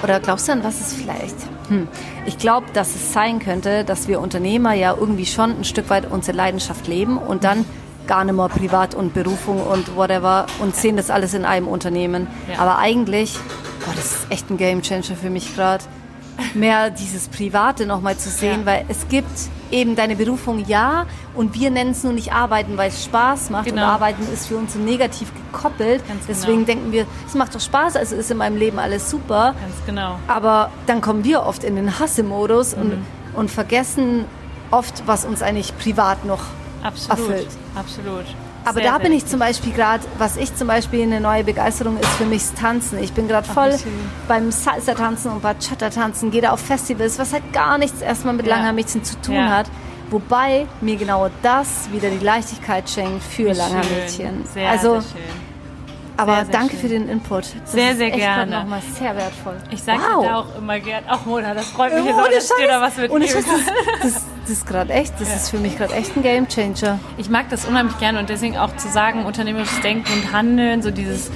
oder 0.03 0.21
glaubst 0.21 0.49
du 0.49 0.53
an 0.53 0.65
was 0.65 0.81
es 0.81 0.93
vielleicht? 0.93 1.37
Hm. 1.69 1.89
Ich 2.27 2.39
glaube, 2.39 2.67
dass 2.73 2.95
es 2.95 3.13
sein 3.13 3.39
könnte, 3.39 3.85
dass 3.85 4.09
wir 4.09 4.21
Unternehmer 4.21 4.75
ja 4.75 4.95
irgendwie 4.99 5.27
schon 5.27 5.51
ein 5.59 5.65
Stück 5.65 5.91
weit 5.91 6.11
unsere 6.11 6.37
Leidenschaft 6.37 6.87
leben 6.89 7.19
und 7.19 7.45
dann 7.45 7.65
gar 8.07 8.25
nicht 8.25 8.35
mehr 8.35 8.49
Privat 8.49 8.95
und 8.95 9.15
Berufung 9.15 9.61
und 9.61 9.97
whatever 9.97 10.47
und 10.61 10.75
sehen 10.75 10.97
das 10.97 11.09
alles 11.09 11.35
in 11.35 11.45
einem 11.45 11.69
Unternehmen. 11.69 12.27
Ja. 12.53 12.59
Aber 12.59 12.79
eigentlich, 12.79 13.39
boah, 13.85 13.95
das 13.95 14.07
ist 14.07 14.27
echt 14.31 14.51
ein 14.51 14.57
Gamechanger 14.57 15.17
für 15.21 15.31
mich 15.31 15.55
gerade 15.55 15.85
mehr 16.55 16.91
dieses 16.91 17.29
Private 17.29 17.87
nochmal 17.87 18.17
zu 18.17 18.29
sehen, 18.29 18.61
ja. 18.61 18.67
weil 18.67 18.85
es 18.89 19.09
gibt 19.09 19.31
eben 19.71 19.97
deine 19.97 20.17
Berufung 20.17 20.65
ja 20.67 21.07
und 21.35 21.55
wir 21.55 21.71
nennen 21.71 21.93
es 21.93 22.05
nur 22.05 22.13
nicht 22.13 22.33
Arbeiten, 22.33 22.77
weil 22.77 22.91
es 22.91 23.05
Spaß 23.05 23.51
macht 23.51 23.67
genau. 23.67 23.83
und 23.83 23.89
Arbeiten 23.89 24.23
ist 24.33 24.49
für 24.49 24.57
uns 24.57 24.75
so 24.75 24.79
negativ 24.79 25.33
gekoppelt. 25.35 26.07
Ganz 26.07 26.27
Deswegen 26.27 26.65
genau. 26.65 26.67
denken 26.67 26.93
wir, 26.93 27.07
es 27.27 27.35
macht 27.35 27.55
doch 27.55 27.61
Spaß, 27.61 27.97
also 27.97 28.17
ist 28.17 28.31
in 28.31 28.37
meinem 28.37 28.57
Leben 28.57 28.79
alles 28.79 29.11
super. 29.11 29.55
Ganz 29.61 29.75
genau. 29.87 30.19
Aber 30.29 30.71
dann 30.87 31.01
kommen 31.01 31.25
wir 31.25 31.45
oft 31.45 31.65
in 31.65 31.77
den 31.77 31.99
Hasse-Modus 31.99 32.77
mhm. 32.77 32.83
und, 32.83 33.07
und 33.35 33.51
vergessen 33.51 34.25
oft, 34.71 35.07
was 35.07 35.25
uns 35.25 35.43
eigentlich 35.43 35.77
privat 35.79 36.25
noch 36.25 36.43
Absolut. 36.83 37.19
erfüllt. 37.19 37.49
Absolut. 37.75 38.27
Aber 38.65 38.81
sehr, 38.81 38.91
da 38.91 38.99
bin 38.99 39.13
ich 39.13 39.27
zum 39.27 39.41
Beispiel 39.41 39.73
gerade, 39.73 40.05
was 40.19 40.37
ich 40.37 40.55
zum 40.55 40.69
Beispiel 40.69 41.03
eine 41.03 41.21
neue 41.21 41.45
Begeisterung 41.45 41.99
ist 41.99 42.11
für 42.11 42.25
mich 42.25 42.43
Tanzen. 42.59 42.99
Ich 42.99 43.13
bin 43.13 43.29
gerade 43.29 43.49
voll 43.49 43.75
beim 44.29 44.51
Salsa-Tanzen 44.51 45.33
und 45.33 45.43
Bachata-Tanzen, 45.43 46.31
gehe 46.31 46.43
da 46.43 46.51
auf 46.51 46.61
Festivals, 46.61 47.19
was 47.19 47.33
halt 47.33 47.53
gar 47.53 47.79
nichts 47.79 48.03
erstmal 48.03 48.35
mit 48.35 48.47
ja. 48.47 48.57
langer 48.57 48.73
Mädchen 48.73 49.05
zu 49.05 49.21
tun 49.21 49.35
ja. 49.35 49.49
hat. 49.49 49.67
Wobei 50.11 50.67
mir 50.81 50.97
genau 50.97 51.31
das 51.43 51.91
wieder 51.91 52.11
die 52.11 52.23
Leichtigkeit 52.25 52.89
schenkt 52.89 53.23
für 53.23 53.53
langer 53.53 53.83
Mädchen. 53.85 54.45
Sehr, 54.53 54.71
also, 54.71 55.01
sehr 55.01 55.03
schön. 55.03 55.52
Aber 56.17 56.37
sehr, 56.37 56.45
sehr 56.45 56.53
danke 56.53 56.73
schön. 56.73 56.81
für 56.81 56.89
den 56.89 57.09
Input. 57.09 57.45
Das 57.63 57.73
sehr, 57.73 57.97
sehr 57.97 58.11
gerne. 58.11 58.59
nochmal 58.59 58.81
sehr 58.99 59.17
wertvoll. 59.17 59.57
Ich 59.71 59.83
sage 59.83 60.01
wow. 60.01 60.25
dir 60.25 60.37
auch 60.37 60.57
immer 60.57 60.79
gerne, 60.81 61.07
ach 61.09 61.25
Mona, 61.25 61.55
das 61.55 61.67
freut 61.67 61.95
mich 61.95 62.05
jetzt 62.05 62.19
auch, 62.19 62.29
dass 62.29 62.49
dir 62.49 62.69
da 62.69 62.81
was 62.81 62.97
mit 62.97 63.11
Ohne 63.11 63.27
Scheiß, 63.27 63.45
das, 63.45 64.03
das, 64.03 64.25
das 64.43 64.51
ist 64.51 64.67
gerade 64.67 64.93
echt, 64.93 65.21
das 65.21 65.29
ja. 65.29 65.35
ist 65.37 65.51
für 65.51 65.59
mich 65.59 65.77
gerade 65.77 65.95
echt 65.95 66.17
ein 66.17 66.23
Gamechanger. 66.23 66.99
Ich 67.17 67.31
mag 67.31 67.49
das 67.49 67.65
unheimlich 67.65 67.99
gerne 67.99 68.19
und 68.19 68.29
deswegen 68.29 68.59
auch 68.59 68.77
zu 68.77 68.89
sagen, 68.89 69.25
unternehmerisches 69.25 69.81
Denken 69.81 70.13
und 70.13 70.33
Handeln, 70.33 70.83
so 70.83 70.91
dieses 70.91 71.31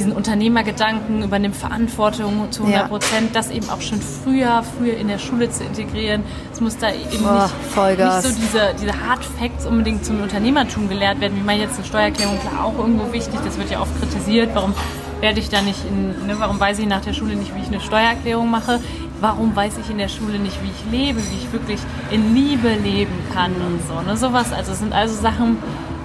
diesen 0.00 0.12
Unternehmergedanken, 0.12 1.22
übernimmt 1.22 1.56
Verantwortung 1.56 2.50
zu 2.50 2.62
100 2.62 2.88
Prozent, 2.88 3.26
ja. 3.26 3.32
das 3.34 3.50
eben 3.50 3.68
auch 3.68 3.82
schon 3.82 4.00
früher, 4.00 4.62
früher 4.78 4.96
in 4.96 5.08
der 5.08 5.18
Schule 5.18 5.50
zu 5.50 5.62
integrieren. 5.62 6.24
Es 6.50 6.60
muss 6.60 6.78
da 6.78 6.88
eben 6.88 7.22
oh, 7.26 7.42
nicht, 7.42 7.98
nicht, 7.98 8.22
so 8.22 8.28
diese, 8.30 8.74
diese 8.80 8.92
Hard 9.06 9.22
Facts 9.38 9.66
unbedingt 9.66 10.04
zum 10.06 10.22
Unternehmertum 10.22 10.88
gelehrt 10.88 11.20
werden. 11.20 11.36
Wie 11.36 11.44
man 11.44 11.58
jetzt 11.58 11.76
eine 11.76 11.84
Steuererklärung, 11.84 12.40
klar, 12.40 12.64
auch 12.64 12.78
irgendwo 12.78 13.12
wichtig, 13.12 13.38
das 13.44 13.58
wird 13.58 13.70
ja 13.70 13.82
oft 13.82 13.94
kritisiert. 14.00 14.50
Warum 14.54 14.72
werde 15.20 15.38
ich 15.38 15.50
da 15.50 15.60
nicht 15.60 15.84
in, 15.86 16.26
ne, 16.26 16.34
warum 16.38 16.58
weiß 16.58 16.78
ich 16.78 16.86
nach 16.86 17.02
der 17.02 17.12
Schule 17.12 17.36
nicht, 17.36 17.54
wie 17.54 17.60
ich 17.60 17.68
eine 17.68 17.80
Steuererklärung 17.80 18.50
mache? 18.50 18.80
Warum 19.20 19.54
weiß 19.54 19.74
ich 19.84 19.90
in 19.90 19.98
der 19.98 20.08
Schule 20.08 20.38
nicht, 20.38 20.56
wie 20.62 20.70
ich 20.70 20.90
lebe, 20.90 21.18
wie 21.18 21.36
ich 21.36 21.52
wirklich 21.52 21.80
in 22.10 22.34
Liebe 22.34 22.70
leben 22.70 23.12
kann 23.34 23.52
und 23.52 23.80
so. 23.86 24.00
Ne? 24.00 24.16
Sowas, 24.16 24.50
also 24.50 24.72
es 24.72 24.78
sind 24.78 24.94
also 24.94 25.14
Sachen, 25.14 25.58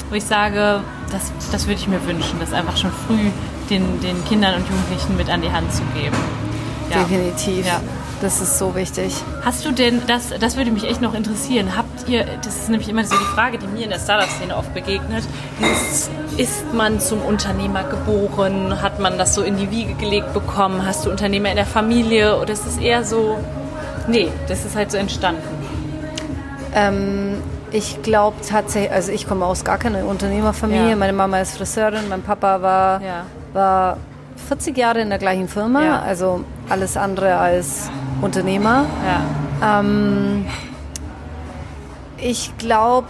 wo 0.10 0.16
ich 0.16 0.26
sage, 0.26 0.82
das, 1.12 1.32
das 1.50 1.66
würde 1.66 1.80
ich 1.80 1.88
mir 1.88 2.06
wünschen, 2.06 2.40
dass 2.42 2.52
einfach 2.52 2.76
schon 2.76 2.92
früh 3.08 3.32
den, 3.70 4.02
den 4.02 4.24
Kindern 4.26 4.56
und 4.56 4.70
Jugendlichen 4.70 5.18
mit 5.18 5.30
an 5.30 5.42
die 5.42 5.52
Hand 5.52 5.74
zu 5.74 5.84
geben. 5.94 6.16
Ja. 6.90 7.00
Definitiv. 7.00 7.66
Ja. 7.66 7.82
Das 8.22 8.40
ist 8.42 8.58
so 8.58 8.76
wichtig. 8.76 9.14
Hast 9.44 9.66
du 9.66 9.72
denn, 9.72 10.02
das, 10.08 10.30
das 10.40 10.56
würde 10.56 10.72
mich 10.72 10.86
echt 10.86 11.02
noch 11.02 11.14
interessieren, 11.14 11.76
habt 11.76 12.08
ihr, 12.08 12.26
das 12.44 12.56
ist 12.56 12.70
nämlich 12.70 12.88
immer 12.88 13.04
so 13.04 13.16
die 13.16 13.36
Frage, 13.36 13.58
die 13.58 13.68
mir 13.68 13.84
in 13.84 13.90
der 13.90 14.00
Startup-Szene 14.00 14.56
oft 14.56 14.74
begegnet, 14.74 15.24
dieses, 15.60 16.10
ist 16.38 16.74
man 16.74 17.00
zum 17.00 17.22
Unternehmer 17.22 17.84
geboren, 17.84 18.82
hat 18.82 19.00
man 19.00 19.18
das 19.18 19.36
so 19.36 19.42
in 19.42 19.58
die 19.58 19.70
Wiege 19.70 19.94
gelegt 19.96 20.34
bekommen, 20.34 20.86
hast 20.86 21.06
du 21.06 21.12
Unternehmer 21.12 21.50
in 21.50 21.58
der 21.58 21.66
Familie 21.66 22.40
oder 22.40 22.54
ist 22.54 22.66
es 22.66 22.78
eher 22.78 23.04
so, 23.04 23.38
nee, 24.08 24.30
das 24.48 24.64
ist 24.66 24.76
halt 24.76 24.92
so 24.92 24.98
entstanden? 24.98 25.44
Ähm, 26.74 27.44
ich 27.72 28.02
glaube 28.02 28.38
tatsächlich, 28.48 28.92
also 28.92 29.12
ich 29.12 29.28
komme 29.28 29.46
aus 29.46 29.66
gar 29.66 29.78
keiner 29.78 30.06
Unternehmerfamilie, 30.06 30.92
ja. 30.92 30.96
meine 30.96 31.14
Mama 31.14 31.42
ist 31.42 31.58
Friseurin, 31.58 32.08
mein 32.08 32.22
Papa 32.22 32.62
war, 32.62 33.02
ja. 33.02 33.26
War 33.56 33.98
40 34.48 34.78
Jahre 34.78 35.02
in 35.02 35.10
der 35.10 35.18
gleichen 35.18 35.48
Firma, 35.48 35.84
ja. 35.84 36.00
also 36.02 36.44
alles 36.70 36.98
andere 36.98 37.38
als 37.38 37.90
Unternehmer. 38.22 38.86
Ja. 39.62 39.80
Ähm, 39.80 40.46
ich 42.18 42.56
glaube, 42.58 43.08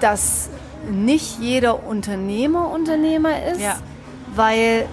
dass 0.00 0.48
nicht 0.90 1.38
jeder 1.40 1.84
Unternehmer 1.86 2.70
Unternehmer 2.70 3.30
ist, 3.52 3.60
ja. 3.60 3.76
weil 4.34 4.86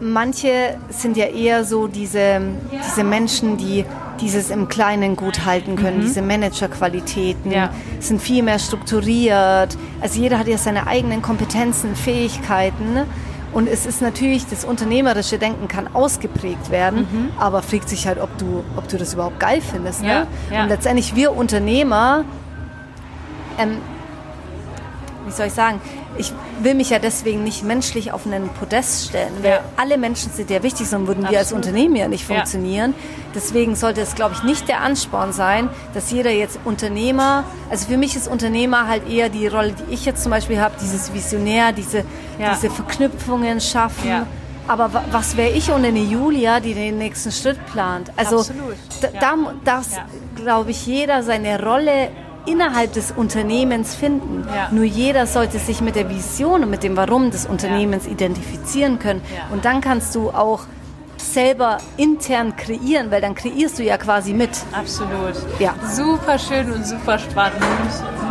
manche 0.00 0.76
sind 0.88 1.16
ja 1.16 1.26
eher 1.26 1.64
so 1.64 1.86
diese, 1.86 2.40
diese 2.72 3.04
Menschen, 3.04 3.56
die 3.56 3.84
dieses 4.20 4.50
im 4.50 4.68
Kleinen 4.68 5.16
gut 5.16 5.44
halten 5.44 5.76
können, 5.76 5.98
mhm. 5.98 6.02
diese 6.02 6.22
Managerqualitäten, 6.22 7.50
ja. 7.50 7.70
sind 8.00 8.20
viel 8.20 8.42
mehr 8.42 8.58
strukturiert. 8.58 9.76
Also 10.00 10.20
jeder 10.20 10.38
hat 10.38 10.48
ja 10.48 10.58
seine 10.58 10.86
eigenen 10.86 11.22
Kompetenzen, 11.22 11.96
Fähigkeiten. 11.96 13.06
Und 13.52 13.68
es 13.68 13.86
ist 13.86 14.02
natürlich, 14.02 14.46
das 14.46 14.64
unternehmerische 14.64 15.38
Denken 15.38 15.68
kann 15.68 15.88
ausgeprägt 15.94 16.70
werden, 16.70 17.00
mhm. 17.00 17.28
aber 17.38 17.62
fragt 17.62 17.88
sich 17.88 18.06
halt, 18.06 18.18
ob 18.20 18.36
du, 18.36 18.64
ob 18.76 18.88
du 18.88 18.98
das 18.98 19.14
überhaupt 19.14 19.38
geil 19.38 19.60
findest. 19.60 20.02
Ne? 20.02 20.08
Ja, 20.08 20.26
ja. 20.50 20.62
Und 20.64 20.70
letztendlich 20.70 21.14
wir 21.14 21.36
Unternehmer, 21.36 22.24
ähm, 23.58 23.76
wie 25.26 25.32
soll 25.32 25.46
ich 25.46 25.52
sagen, 25.52 25.80
ich 26.18 26.32
will 26.60 26.74
mich 26.74 26.90
ja 26.90 26.98
deswegen 26.98 27.44
nicht 27.44 27.64
menschlich 27.64 28.12
auf 28.12 28.26
einen 28.26 28.48
Podest 28.48 29.08
stellen, 29.08 29.32
weil 29.42 29.50
ja. 29.52 29.60
alle 29.76 29.98
Menschen 29.98 30.32
sind 30.32 30.50
ja 30.50 30.62
wichtig, 30.62 30.88
sonst 30.88 31.06
würden 31.06 31.24
Absolut. 31.24 31.32
wir 31.32 31.38
als 31.38 31.52
Unternehmen 31.52 31.96
ja 31.96 32.08
nicht 32.08 32.24
funktionieren. 32.24 32.94
Ja. 32.96 33.30
Deswegen 33.34 33.74
sollte 33.76 34.00
es, 34.00 34.14
glaube 34.14 34.34
ich, 34.34 34.42
nicht 34.42 34.68
der 34.68 34.80
Ansporn 34.80 35.32
sein, 35.32 35.68
dass 35.92 36.10
jeder 36.10 36.30
jetzt 36.30 36.58
Unternehmer, 36.64 37.44
also 37.70 37.88
für 37.88 37.96
mich 37.96 38.16
ist 38.16 38.28
Unternehmer 38.28 38.86
halt 38.86 39.08
eher 39.08 39.28
die 39.28 39.46
Rolle, 39.46 39.72
die 39.72 39.94
ich 39.94 40.04
jetzt 40.04 40.22
zum 40.22 40.30
Beispiel 40.30 40.60
habe, 40.60 40.74
dieses 40.80 41.12
Visionär, 41.12 41.72
diese, 41.72 42.04
ja. 42.38 42.54
diese 42.54 42.70
Verknüpfungen 42.70 43.60
schaffen. 43.60 44.26
Aber 44.66 44.90
was 45.10 45.36
wäre 45.36 45.50
ich 45.50 45.70
ohne 45.70 45.88
eine 45.88 46.00
Julia, 46.00 46.58
die 46.58 46.72
den 46.72 46.96
nächsten 46.96 47.30
Schritt 47.32 47.58
plant? 47.66 48.10
Also 48.16 48.38
Absolut. 48.38 48.76
da, 49.02 49.08
da 49.20 49.36
darf, 49.64 49.86
glaube 50.36 50.70
ich, 50.70 50.86
jeder 50.86 51.22
seine 51.22 51.62
Rolle 51.62 52.08
innerhalb 52.46 52.92
des 52.92 53.12
Unternehmens 53.12 53.94
finden. 53.94 54.46
Ja. 54.54 54.68
Nur 54.70 54.84
jeder 54.84 55.26
sollte 55.26 55.58
sich 55.58 55.80
mit 55.80 55.96
der 55.96 56.08
Vision 56.08 56.62
und 56.62 56.70
mit 56.70 56.82
dem 56.82 56.96
Warum 56.96 57.30
des 57.30 57.46
Unternehmens 57.46 58.06
ja. 58.06 58.12
identifizieren 58.12 58.98
können. 58.98 59.22
Ja. 59.34 59.52
Und 59.52 59.64
dann 59.64 59.80
kannst 59.80 60.14
du 60.14 60.30
auch 60.30 60.64
selber 61.16 61.78
intern 61.96 62.54
kreieren, 62.56 63.10
weil 63.10 63.20
dann 63.20 63.34
kreierst 63.34 63.78
du 63.78 63.82
ja 63.82 63.96
quasi 63.98 64.32
mit. 64.32 64.50
Absolut. 64.72 65.34
Ja. 65.58 65.74
Super 65.90 66.38
schön 66.38 66.70
und 66.70 66.86
super 66.86 67.18
spannend. 67.18 67.60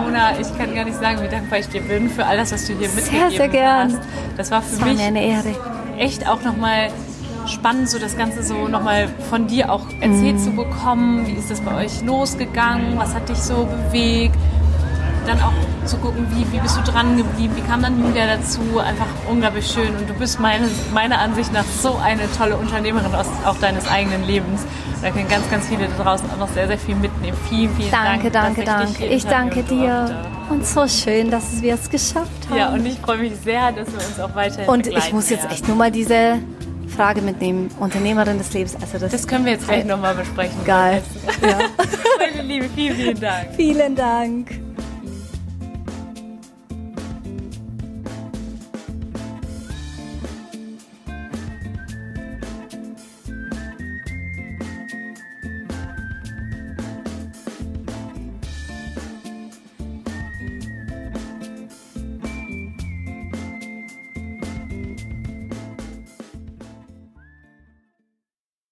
Mona, 0.02 0.40
ich 0.40 0.58
kann 0.58 0.74
gar 0.74 0.86
nicht 0.86 1.00
sagen, 1.00 1.22
wie 1.22 1.28
dankbar 1.28 1.60
ich 1.60 1.68
dir 1.68 1.82
bin 1.82 2.10
für 2.10 2.26
all 2.26 2.38
das, 2.38 2.52
was 2.52 2.66
du 2.66 2.74
hier 2.74 2.90
mitgegeben 2.90 3.24
hast. 3.24 3.32
Sehr, 3.32 3.38
sehr 3.38 3.50
gern. 3.50 4.00
Das 4.38 4.52
war 4.52 4.62
für 4.62 4.72
das 4.72 4.82
war 4.82 4.88
mich 4.88 5.02
eine 5.02 5.26
Ehre. 5.26 5.56
echt 5.98 6.28
auch 6.28 6.44
nochmal 6.44 6.90
spannend, 7.48 7.90
so 7.90 8.00
das 8.00 8.18
Ganze 8.18 8.44
so 8.44 8.68
nochmal 8.68 9.08
von 9.30 9.48
dir 9.48 9.72
auch 9.72 9.86
erzählt 10.00 10.36
mhm. 10.36 10.40
zu 10.40 10.52
bekommen. 10.52 11.28
Wie 11.28 11.34
ist 11.34 11.52
das 11.52 11.62
bei 11.62 11.76
euch 11.76 12.04
losgegangen? 12.04 12.98
Was 12.98 13.14
hat 13.14 13.30
dich 13.30 13.38
so 13.38 13.66
bewegt? 13.66 14.36
Dann 15.26 15.40
auch 15.42 15.54
zu 15.86 15.98
gucken, 15.98 16.28
wie, 16.32 16.52
wie 16.52 16.60
bist 16.60 16.78
du 16.78 16.82
dran 16.82 17.16
geblieben? 17.18 17.54
Wie 17.56 17.62
kam 17.62 17.82
dann 17.82 18.02
Julia 18.02 18.28
dazu? 18.28 18.62
Einfach 18.80 19.08
unglaublich 19.30 19.66
schön. 19.68 19.96
Und 19.96 20.10
du 20.10 20.14
bist 20.14 20.40
meine, 20.40 20.68
meiner 20.94 21.20
Ansicht 21.20 21.54
nach 21.54 21.64
so 21.64 21.98
eine 22.04 22.24
tolle 22.38 22.58
Unternehmerin 22.58 23.14
aus 23.16 23.28
auch 23.46 23.58
deines 23.58 23.88
eigenen 23.88 24.26
Lebens. 24.26 24.66
Da 25.02 25.12
können 25.12 25.28
ganz, 25.28 25.50
ganz 25.50 25.68
viele 25.68 25.88
da 25.88 26.04
draußen 26.04 26.30
auch 26.32 26.38
noch 26.38 26.50
sehr, 26.50 26.68
sehr 26.68 26.78
viel 26.78 26.96
mitnehmen. 26.96 27.38
Vielen, 27.50 27.76
vielen 27.76 27.92
danke, 27.92 28.32
Dank. 28.32 28.56
Danke, 28.56 28.64
danke, 28.64 29.06
Ich, 29.06 29.12
ich 29.12 29.26
danke 29.26 29.64
dir. 29.64 30.24
Und 30.50 30.66
so 30.66 30.88
schön, 30.88 31.30
dass 31.30 31.62
wir 31.62 31.74
es 31.74 31.90
geschafft 31.90 32.32
haben. 32.50 32.58
Ja, 32.58 32.70
und 32.70 32.86
ich 32.86 33.00
freue 33.00 33.18
mich 33.18 33.34
sehr, 33.44 33.72
dass 33.72 33.88
wir 33.88 34.00
uns 34.00 34.20
auch 34.20 34.36
weiterhin 34.36 34.70
Und 34.70 34.88
ich 34.88 35.12
muss 35.12 35.30
jetzt 35.30 35.50
echt 35.52 35.68
nur 35.68 35.78
mal 35.78 35.92
diese 35.92 36.40
Frage 36.94 37.22
mitnehmen. 37.22 37.70
Unternehmerin 37.80 38.38
des 38.38 38.54
Lebens. 38.54 38.76
Also 38.82 39.00
das, 39.00 39.12
das 39.12 39.28
können 39.28 39.46
wir 39.46 39.54
jetzt 39.54 39.68
gleich 39.68 39.86
nochmal 39.86 40.16
besprechen. 40.16 40.64
Geil. 40.66 41.02
Ja. 41.42 41.60
Meine 42.20 42.42
Liebe, 42.42 42.70
vielen, 42.76 42.96
vielen 42.96 43.20
Dank. 43.20 43.56
Vielen 43.56 43.96
Dank. 43.96 44.63